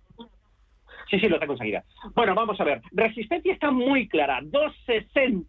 Sí, 1.10 1.20
sí, 1.20 1.28
lo 1.28 1.40
tengo 1.40 1.54
enseguida. 1.54 1.84
Bueno, 2.14 2.36
vamos 2.36 2.60
a 2.62 2.64
ver. 2.64 2.82
Resistencia 2.92 3.54
está 3.54 3.72
muy 3.72 4.08
clara. 4.08 4.42
2,60. 4.42 5.46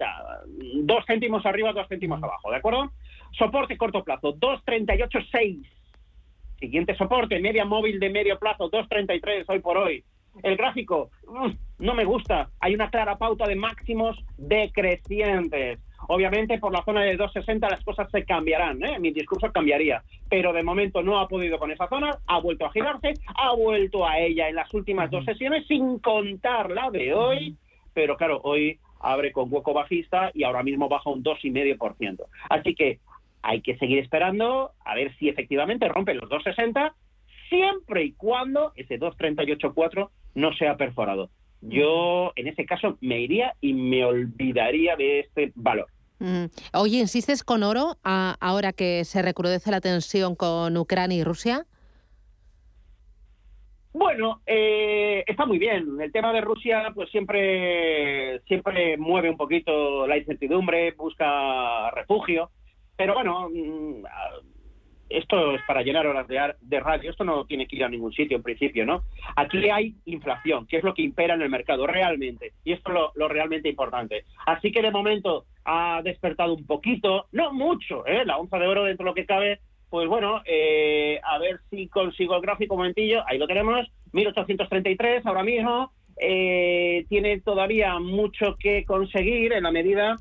Dos 0.85 1.05
céntimos 1.07 1.45
arriba, 1.45 1.73
dos 1.73 1.87
céntimos 1.89 2.23
abajo, 2.23 2.51
¿de 2.51 2.57
acuerdo? 2.57 2.93
Soporte 3.33 3.77
corto 3.77 4.03
plazo, 4.03 4.35
2,38,6. 4.37 5.67
Siguiente 6.59 6.97
soporte, 6.97 7.41
media 7.41 7.65
móvil 7.65 8.01
de 8.01 8.11
medio 8.11 8.39
plazo, 8.39 8.71
2.33 8.71 9.45
hoy 9.49 9.59
por 9.61 9.77
hoy. 9.77 10.05
El 10.43 10.57
gráfico, 10.57 11.11
mm, 11.27 11.85
no 11.85 11.95
me 11.95 12.05
gusta. 12.05 12.51
Hay 12.61 12.75
una 12.75 12.91
clara 12.91 13.19
pauta 13.19 13.47
de 13.47 13.57
máximos 13.57 14.17
decrecientes. 14.37 15.79
Obviamente, 16.09 16.59
por 16.59 16.73
la 16.73 16.85
zona 16.85 17.03
de 17.03 17.19
2.60 17.19 17.71
las 17.71 17.85
cosas 17.85 18.11
se 18.11 18.25
cambiarán, 18.25 18.83
¿eh? 18.83 18.99
mi 18.99 19.11
discurso 19.13 19.53
cambiaría. 19.53 20.03
Pero 20.29 20.53
de 20.53 20.63
momento 20.63 21.03
no 21.03 21.21
ha 21.21 21.29
podido 21.29 21.59
con 21.59 21.71
esa 21.71 21.89
zona, 21.89 22.19
ha 22.27 22.41
vuelto 22.41 22.67
a 22.67 22.73
girarse, 22.73 23.15
ha 23.37 23.55
vuelto 23.55 24.07
a 24.07 24.19
ella 24.19 24.49
en 24.49 24.57
las 24.57 24.73
últimas 24.75 25.11
dos 25.11 25.25
sesiones, 25.25 25.67
sin 25.67 25.99
contar 25.99 26.71
la 26.71 26.91
de 26.91 27.15
hoy. 27.15 27.57
Pero 27.93 28.17
claro, 28.17 28.41
hoy 28.45 28.79
abre 29.01 29.33
con 29.33 29.53
hueco 29.53 29.73
bajista 29.73 30.31
y 30.35 30.45
ahora 30.45 30.63
mismo 30.63 30.89
baja 30.89 31.11
un 31.11 31.23
2,5%. 31.23 32.25
Así 32.49 32.75
que 32.75 32.99
hay 33.43 33.63
que 33.63 33.77
seguir 33.79 33.99
esperando 33.99 34.73
a 34.85 34.95
ver 34.95 35.15
si 35.17 35.29
efectivamente 35.29 35.89
rompe 35.89 36.15
los 36.15 36.29
2,60 36.29 36.93
siempre 37.49 38.05
y 38.05 38.13
cuando 38.13 38.73
ese 38.77 38.99
2,38,4 38.99 40.11
no 40.35 40.53
sea 40.55 40.77
perforado. 40.77 41.31
Yo 41.63 42.33
en 42.37 42.49
ese 42.49 42.65
caso 42.65 42.97
me 43.01 43.21
iría 43.21 43.55
y 43.61 43.75
me 43.75 44.05
olvidaría 44.05 44.97
de 44.97 45.21
este 45.21 45.53
valor. 45.55 45.87
Mm. 46.19 46.47
Oye, 46.75 46.99
¿insistes 46.99 47.43
con 47.43 47.63
oro 47.63 47.97
ahora 48.03 48.73
que 48.73 49.05
se 49.05 49.23
recrudece 49.23 49.71
la 49.71 49.81
tensión 49.81 50.35
con 50.37 50.77
Ucrania 50.77 51.19
y 51.19 51.25
Rusia? 51.25 51.67
Bueno, 53.93 54.41
eh, 54.47 55.25
está 55.27 55.47
muy 55.47 55.59
bien. 55.59 56.01
El 56.01 56.13
tema 56.13 56.33
de 56.33 56.41
Rusia, 56.41 56.93
pues 56.95 57.11
siempre, 57.11 58.41
siempre 58.43 58.97
mueve 58.97 59.31
un 59.31 59.37
poquito 59.37 60.07
la 60.07 60.17
incertidumbre, 60.17 60.93
busca 60.93 61.91
refugio. 61.91 62.51
Pero 62.97 63.15
bueno, 63.15 63.49
mm, 63.51 64.05
esto 65.11 65.55
es 65.55 65.61
para 65.67 65.83
llenar 65.83 66.07
horas 66.07 66.27
de, 66.29 66.81
radio, 66.81 67.11
esto 67.11 67.25
no 67.25 67.45
tiene 67.45 67.67
que 67.67 67.77
ir 67.77 67.85
a 67.85 67.89
ningún 67.89 68.13
sitio 68.13 68.37
en 68.37 68.43
principio, 68.43 68.87
¿no? 68.87 69.03
Aquí 69.37 69.69
hay 69.69 69.95
inflación, 70.07 70.67
que 70.67 70.79
es 70.79 70.85
lo 70.85 70.95
que 70.95 71.03
impera 71.03 71.35
en 71.35 71.43
el 71.43 71.51
mercado 71.51 71.87
realmente, 71.87 72.53
y 72.65 72.73
esto 72.73 72.91
es 72.91 73.17
lo, 73.17 73.29
realmente 73.29 73.69
importante. 73.69 74.25
Así 74.47 74.71
que 74.71 74.83
de 74.83 74.91
momento 74.91 75.45
ha 75.65 76.01
despertado 76.03 76.55
un 76.55 76.65
poquito, 76.65 77.27
no 77.33 77.53
mucho, 77.53 78.07
¿eh? 78.07 78.25
La 78.25 78.39
onza 78.39 78.59
de 78.59 78.69
oro 78.69 78.85
dentro 78.85 79.05
de 79.05 79.11
lo 79.11 79.15
que 79.15 79.27
cabe, 79.27 79.61
pues 79.91 80.09
bueno, 80.09 80.43
eh, 80.47 81.21
a 81.25 81.39
ver 81.39 81.61
si 81.69 81.89
consigo 81.89 82.37
el 82.37 82.43
gráfico 82.43 82.75
un 82.75 82.83
momentillo, 82.83 83.23
ahí 83.27 83.39
lo 83.39 83.49
tenemos, 83.49 83.91
1833 84.13 85.27
ahora 85.27 85.43
mismo, 85.43 85.93
eh, 86.23 87.07
tiene 87.09 87.41
todavía 87.41 87.99
mucho 87.99 88.57
que 88.59 88.85
conseguir 88.85 89.53
en 89.55 89.65
la 89.65 89.73
medida 89.73 90.17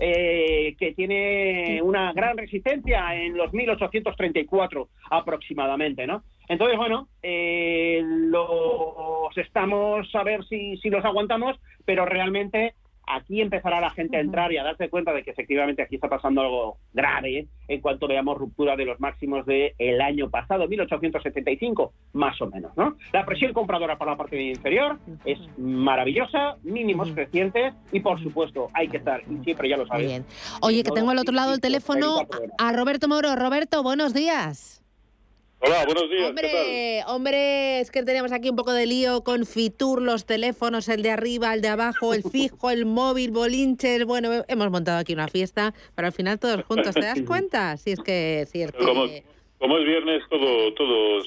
eh, 0.00 0.76
que 0.78 0.92
tiene 0.92 1.80
una 1.82 2.12
gran 2.12 2.36
resistencia 2.36 3.14
en 3.14 3.36
los 3.36 3.52
1834 3.52 4.88
aproximadamente, 5.10 6.06
¿no? 6.06 6.22
Entonces, 6.48 6.78
bueno, 6.78 7.08
eh, 7.22 8.00
los 8.02 9.36
estamos 9.36 10.14
a 10.14 10.22
ver 10.22 10.44
si, 10.46 10.76
si 10.78 10.88
los 10.88 11.04
aguantamos, 11.04 11.58
pero 11.84 12.06
realmente 12.06 12.74
aquí 13.10 13.40
empezará 13.40 13.80
la 13.80 13.90
gente 13.90 14.16
a 14.16 14.20
entrar 14.20 14.52
y 14.52 14.58
a 14.58 14.64
darse 14.64 14.88
cuenta 14.88 15.12
de 15.12 15.22
que 15.22 15.30
efectivamente 15.30 15.82
aquí 15.82 15.96
está 15.96 16.08
pasando 16.08 16.40
algo 16.40 16.78
grave 16.92 17.46
en 17.68 17.80
cuanto 17.80 18.08
veamos 18.08 18.38
ruptura 18.38 18.76
de 18.76 18.84
los 18.84 19.00
máximos 19.00 19.46
del 19.46 19.72
el 19.78 20.00
año 20.00 20.30
pasado, 20.30 20.66
1875, 20.68 21.92
más 22.12 22.40
o 22.40 22.46
menos. 22.46 22.76
¿no? 22.76 22.96
La 23.12 23.24
presión 23.24 23.52
compradora 23.52 23.98
para 23.98 24.12
la 24.12 24.16
parte 24.16 24.40
inferior 24.40 24.98
es 25.24 25.38
maravillosa, 25.58 26.56
mínimos 26.62 27.10
crecientes 27.12 27.74
y 27.92 28.00
por 28.00 28.22
supuesto 28.22 28.68
hay 28.74 28.88
que 28.88 28.98
estar, 28.98 29.22
y 29.30 29.44
siempre 29.44 29.68
ya 29.68 29.76
lo 29.76 29.86
sabes. 29.86 30.06
bien. 30.06 30.24
Oye, 30.62 30.82
que 30.82 30.90
tengo 30.90 31.10
al 31.10 31.18
otro 31.18 31.34
lado 31.34 31.54
el 31.54 31.60
teléfono 31.60 32.20
a 32.58 32.72
Roberto 32.72 33.08
Moro. 33.08 33.34
Roberto, 33.36 33.82
buenos 33.82 34.14
días. 34.14 34.77
Hola, 35.60 35.84
buenos 35.86 36.08
días. 36.08 36.28
Hombre, 36.28 37.02
hombre, 37.08 37.80
es 37.80 37.90
que 37.90 38.04
tenemos 38.04 38.30
aquí 38.30 38.48
un 38.48 38.54
poco 38.54 38.72
de 38.72 38.86
lío 38.86 39.24
con 39.24 39.44
Fitur, 39.44 40.00
los 40.00 40.24
teléfonos, 40.24 40.88
el 40.88 41.02
de 41.02 41.10
arriba, 41.10 41.52
el 41.52 41.62
de 41.62 41.68
abajo, 41.68 42.14
el 42.14 42.22
fijo, 42.32 42.70
el 42.70 42.86
móvil, 42.86 43.32
bolinches. 43.32 44.04
Bueno, 44.04 44.44
hemos 44.46 44.70
montado 44.70 44.98
aquí 44.98 45.14
una 45.14 45.26
fiesta, 45.26 45.74
pero 45.96 46.06
al 46.06 46.12
final 46.12 46.38
todos 46.38 46.64
juntos, 46.64 46.94
¿te 46.94 47.00
das 47.00 47.22
cuenta? 47.26 47.76
Si 47.76 47.90
es 47.90 48.00
que, 48.00 48.46
si 48.50 48.62
es 48.62 48.70
que... 48.70 48.84
Como, 49.58 49.78
es 49.78 49.84
viernes, 49.84 50.22
todo, 50.30 50.72
todo 50.74 51.24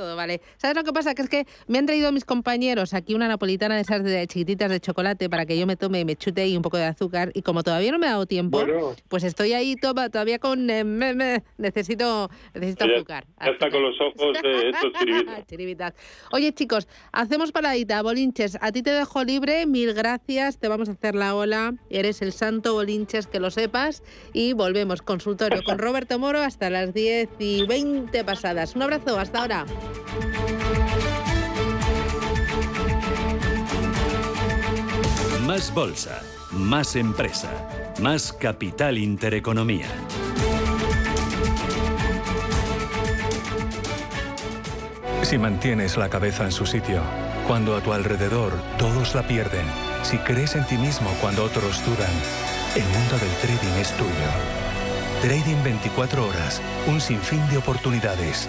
todo, 0.00 0.16
vale. 0.16 0.40
¿Sabes 0.56 0.76
lo 0.76 0.82
que 0.82 0.92
pasa? 0.92 1.14
Que 1.14 1.22
es 1.22 1.28
que 1.28 1.46
me 1.66 1.78
han 1.78 1.84
traído 1.84 2.10
mis 2.10 2.24
compañeros 2.24 2.94
aquí 2.94 3.14
una 3.14 3.28
napolitana 3.28 3.74
de 3.74 3.82
esas 3.82 4.02
de 4.02 4.26
chiquititas 4.26 4.70
de 4.70 4.80
chocolate 4.80 5.28
para 5.28 5.44
que 5.44 5.58
yo 5.58 5.66
me 5.66 5.76
tome 5.76 6.00
y 6.00 6.04
me 6.06 6.16
chute 6.16 6.40
ahí 6.40 6.56
un 6.56 6.62
poco 6.62 6.78
de 6.78 6.84
azúcar. 6.84 7.32
Y 7.34 7.42
como 7.42 7.62
todavía 7.62 7.92
no 7.92 7.98
me 7.98 8.06
ha 8.06 8.12
dado 8.12 8.24
tiempo, 8.24 8.64
pues 9.08 9.24
estoy 9.24 9.52
ahí 9.52 9.76
todavía 9.76 10.38
con... 10.38 10.70
Eh, 10.70 10.84
necesito 11.58 12.30
necesito 12.54 12.84
azúcar. 12.84 13.26
Ya 13.40 13.50
está 13.50 13.70
con 13.70 13.82
los 13.82 13.94
ojos 14.00 14.38
de 14.42 14.70
estos 14.70 14.92
chiribitas. 15.46 15.92
Oye, 16.32 16.52
chicos, 16.54 16.88
hacemos 17.12 17.52
paradita. 17.52 18.00
Bolinches, 18.02 18.56
a 18.60 18.72
ti 18.72 18.82
te 18.82 18.90
dejo 18.90 19.22
libre. 19.22 19.66
Mil 19.66 19.92
gracias. 19.92 20.58
Te 20.58 20.68
vamos 20.68 20.88
a 20.88 20.92
hacer 20.92 21.14
la 21.14 21.34
ola. 21.34 21.74
Eres 21.90 22.22
el 22.22 22.32
santo 22.32 22.72
Bolinches, 22.72 23.26
que 23.26 23.38
lo 23.38 23.50
sepas. 23.50 24.02
Y 24.32 24.54
volvemos. 24.54 25.02
Consultorio 25.02 25.62
con 25.62 25.78
Roberto 25.86 26.18
Moro 26.18 26.40
hasta 26.40 26.70
las 26.70 26.94
10 26.94 27.28
y 27.38 27.66
20 27.66 28.24
pasadas. 28.24 28.74
Un 28.74 28.82
abrazo. 28.82 29.18
Hasta 29.18 29.40
ahora. 29.40 29.66
Más 35.46 35.74
bolsa, 35.74 36.22
más 36.52 36.96
empresa, 36.96 37.50
más 38.00 38.32
capital 38.32 38.98
intereconomía. 38.98 39.86
Si 45.22 45.38
mantienes 45.38 45.96
la 45.96 46.08
cabeza 46.08 46.44
en 46.44 46.52
su 46.52 46.66
sitio, 46.66 47.02
cuando 47.46 47.76
a 47.76 47.80
tu 47.80 47.92
alrededor 47.92 48.52
todos 48.78 49.14
la 49.14 49.26
pierden, 49.26 49.64
si 50.02 50.18
crees 50.18 50.56
en 50.56 50.66
ti 50.66 50.76
mismo 50.76 51.08
cuando 51.20 51.44
otros 51.44 51.84
dudan, 51.84 52.10
el 52.74 52.82
mundo 52.82 53.18
del 53.18 53.30
trading 53.40 53.80
es 53.80 53.92
tuyo. 53.96 54.10
Trading 55.20 55.62
24 55.62 56.26
horas, 56.26 56.62
un 56.86 57.00
sinfín 57.00 57.46
de 57.48 57.58
oportunidades. 57.58 58.48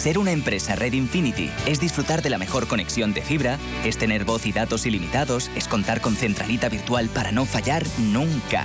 Ser 0.00 0.16
una 0.16 0.30
empresa 0.30 0.76
Red 0.76 0.94
Infinity 0.94 1.50
es 1.66 1.78
disfrutar 1.78 2.22
de 2.22 2.30
la 2.30 2.38
mejor 2.38 2.66
conexión 2.66 3.12
de 3.12 3.20
fibra, 3.20 3.58
es 3.84 3.98
tener 3.98 4.24
voz 4.24 4.46
y 4.46 4.52
datos 4.52 4.86
ilimitados, 4.86 5.50
es 5.54 5.68
contar 5.68 6.00
con 6.00 6.16
centralita 6.16 6.70
virtual 6.70 7.10
para 7.10 7.32
no 7.32 7.44
fallar 7.44 7.82
nunca. 7.98 8.64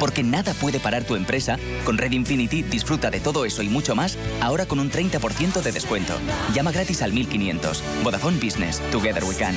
Porque 0.00 0.24
nada 0.24 0.54
puede 0.54 0.80
parar 0.80 1.04
tu 1.04 1.14
empresa, 1.14 1.56
con 1.84 1.98
Red 1.98 2.10
Infinity 2.10 2.64
disfruta 2.64 3.12
de 3.12 3.20
todo 3.20 3.44
eso 3.44 3.62
y 3.62 3.68
mucho 3.68 3.94
más, 3.94 4.18
ahora 4.40 4.66
con 4.66 4.80
un 4.80 4.90
30% 4.90 5.62
de 5.62 5.70
descuento. 5.70 6.14
Llama 6.52 6.72
gratis 6.72 7.00
al 7.02 7.12
1500. 7.12 7.80
Vodafone 8.02 8.40
Business. 8.40 8.80
Together 8.90 9.22
we 9.22 9.36
can. 9.36 9.54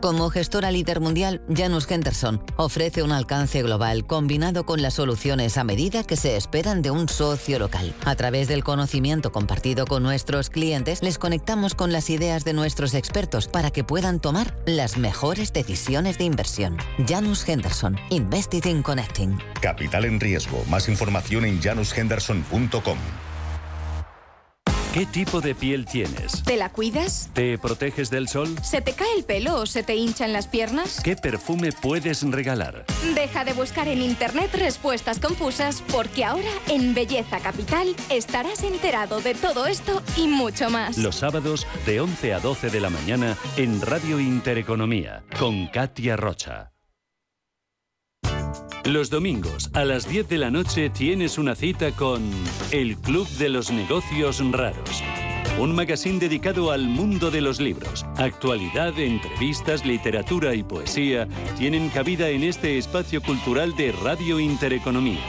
Como 0.00 0.30
gestora 0.30 0.70
líder 0.70 0.98
mundial, 1.00 1.42
Janus 1.54 1.90
Henderson 1.90 2.42
ofrece 2.56 3.02
un 3.02 3.12
alcance 3.12 3.62
global 3.62 4.06
combinado 4.06 4.64
con 4.64 4.80
las 4.80 4.94
soluciones 4.94 5.58
a 5.58 5.64
medida 5.64 6.04
que 6.04 6.16
se 6.16 6.36
esperan 6.36 6.80
de 6.80 6.90
un 6.90 7.06
socio 7.08 7.58
local. 7.58 7.94
A 8.06 8.14
través 8.16 8.48
del 8.48 8.64
conocimiento 8.64 9.30
compartido 9.30 9.84
con 9.84 10.02
nuestros 10.02 10.48
clientes, 10.48 11.02
les 11.02 11.18
conectamos 11.18 11.74
con 11.74 11.92
las 11.92 12.08
ideas 12.08 12.44
de 12.44 12.54
nuestros 12.54 12.94
expertos 12.94 13.46
para 13.46 13.70
que 13.70 13.84
puedan 13.84 14.20
tomar 14.20 14.54
las 14.64 14.96
mejores 14.96 15.52
decisiones 15.52 16.16
de 16.16 16.24
inversión. 16.24 16.78
Janus 17.06 17.46
Henderson, 17.46 17.98
Invested 18.08 18.64
in 18.64 18.82
Connecting. 18.82 19.38
Capital 19.60 20.06
en 20.06 20.18
riesgo. 20.18 20.64
Más 20.70 20.88
información 20.88 21.44
en 21.44 21.60
janushenderson.com. 21.60 22.98
¿Qué 24.92 25.06
tipo 25.06 25.40
de 25.40 25.54
piel 25.54 25.86
tienes? 25.86 26.42
¿Te 26.42 26.56
la 26.56 26.68
cuidas? 26.72 27.30
¿Te 27.32 27.56
proteges 27.58 28.10
del 28.10 28.26
sol? 28.26 28.48
¿Se 28.60 28.80
te 28.80 28.92
cae 28.92 29.06
el 29.16 29.22
pelo 29.22 29.60
o 29.60 29.66
se 29.66 29.84
te 29.84 29.94
hinchan 29.94 30.32
las 30.32 30.48
piernas? 30.48 31.00
¿Qué 31.04 31.14
perfume 31.14 31.70
puedes 31.70 32.28
regalar? 32.28 32.86
Deja 33.14 33.44
de 33.44 33.52
buscar 33.52 33.86
en 33.86 34.02
internet 34.02 34.50
respuestas 34.52 35.20
confusas 35.20 35.84
porque 35.92 36.24
ahora 36.24 36.50
en 36.66 36.92
Belleza 36.92 37.38
Capital 37.38 37.94
estarás 38.08 38.64
enterado 38.64 39.20
de 39.20 39.34
todo 39.34 39.66
esto 39.66 40.02
y 40.16 40.26
mucho 40.26 40.70
más. 40.70 40.98
Los 40.98 41.14
sábados 41.14 41.68
de 41.86 42.00
11 42.00 42.34
a 42.34 42.40
12 42.40 42.70
de 42.70 42.80
la 42.80 42.90
mañana 42.90 43.36
en 43.56 43.80
Radio 43.80 44.18
Intereconomía 44.18 45.22
con 45.38 45.68
Katia 45.68 46.16
Rocha. 46.16 46.72
Los 48.84 49.10
domingos 49.10 49.70
a 49.74 49.84
las 49.84 50.08
10 50.08 50.28
de 50.28 50.38
la 50.38 50.50
noche 50.50 50.88
tienes 50.88 51.36
una 51.36 51.54
cita 51.54 51.92
con 51.92 52.22
El 52.70 52.96
Club 52.96 53.28
de 53.28 53.50
los 53.50 53.70
Negocios 53.70 54.42
Raros. 54.50 55.02
Un 55.58 55.74
magazine 55.74 56.18
dedicado 56.18 56.70
al 56.70 56.88
mundo 56.88 57.30
de 57.30 57.42
los 57.42 57.60
libros. 57.60 58.06
Actualidad, 58.16 58.98
entrevistas, 58.98 59.84
literatura 59.84 60.54
y 60.54 60.62
poesía 60.62 61.28
tienen 61.58 61.90
cabida 61.90 62.30
en 62.30 62.42
este 62.42 62.78
espacio 62.78 63.20
cultural 63.20 63.76
de 63.76 63.92
Radio 63.92 64.40
Intereconomía. 64.40 65.20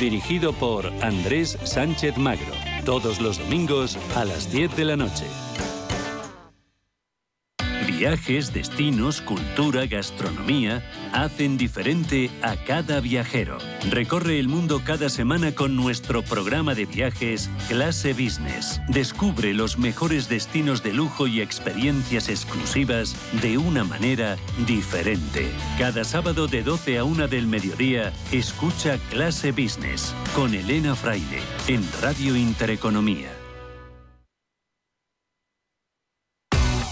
Dirigido 0.00 0.54
por 0.54 0.86
Andrés 1.02 1.58
Sánchez 1.62 2.16
Magro. 2.16 2.52
Todos 2.86 3.20
los 3.20 3.38
domingos 3.38 3.98
a 4.16 4.24
las 4.24 4.50
10 4.50 4.76
de 4.76 4.84
la 4.86 4.96
noche. 4.96 5.26
Viajes, 7.98 8.52
destinos, 8.52 9.20
cultura, 9.20 9.86
gastronomía 9.86 10.82
hacen 11.12 11.56
diferente 11.56 12.28
a 12.42 12.56
cada 12.56 12.98
viajero. 13.00 13.58
Recorre 13.88 14.40
el 14.40 14.48
mundo 14.48 14.82
cada 14.84 15.08
semana 15.08 15.54
con 15.54 15.76
nuestro 15.76 16.22
programa 16.22 16.74
de 16.74 16.86
viajes 16.86 17.48
Clase 17.68 18.12
Business. 18.12 18.80
Descubre 18.88 19.54
los 19.54 19.78
mejores 19.78 20.28
destinos 20.28 20.82
de 20.82 20.92
lujo 20.92 21.28
y 21.28 21.40
experiencias 21.40 22.28
exclusivas 22.28 23.14
de 23.40 23.58
una 23.58 23.84
manera 23.84 24.36
diferente. 24.66 25.48
Cada 25.78 26.02
sábado 26.02 26.48
de 26.48 26.64
12 26.64 26.98
a 26.98 27.04
1 27.04 27.28
del 27.28 27.46
mediodía, 27.46 28.12
escucha 28.32 28.98
Clase 29.10 29.52
Business 29.52 30.12
con 30.34 30.52
Elena 30.52 30.96
Fraile 30.96 31.40
en 31.68 31.84
Radio 32.02 32.34
Intereconomía. 32.34 33.33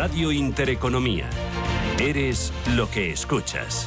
Radio 0.00 0.32
Intereconomía. 0.32 1.28
Eres 1.98 2.54
lo 2.74 2.90
que 2.90 3.10
escuchas. 3.10 3.86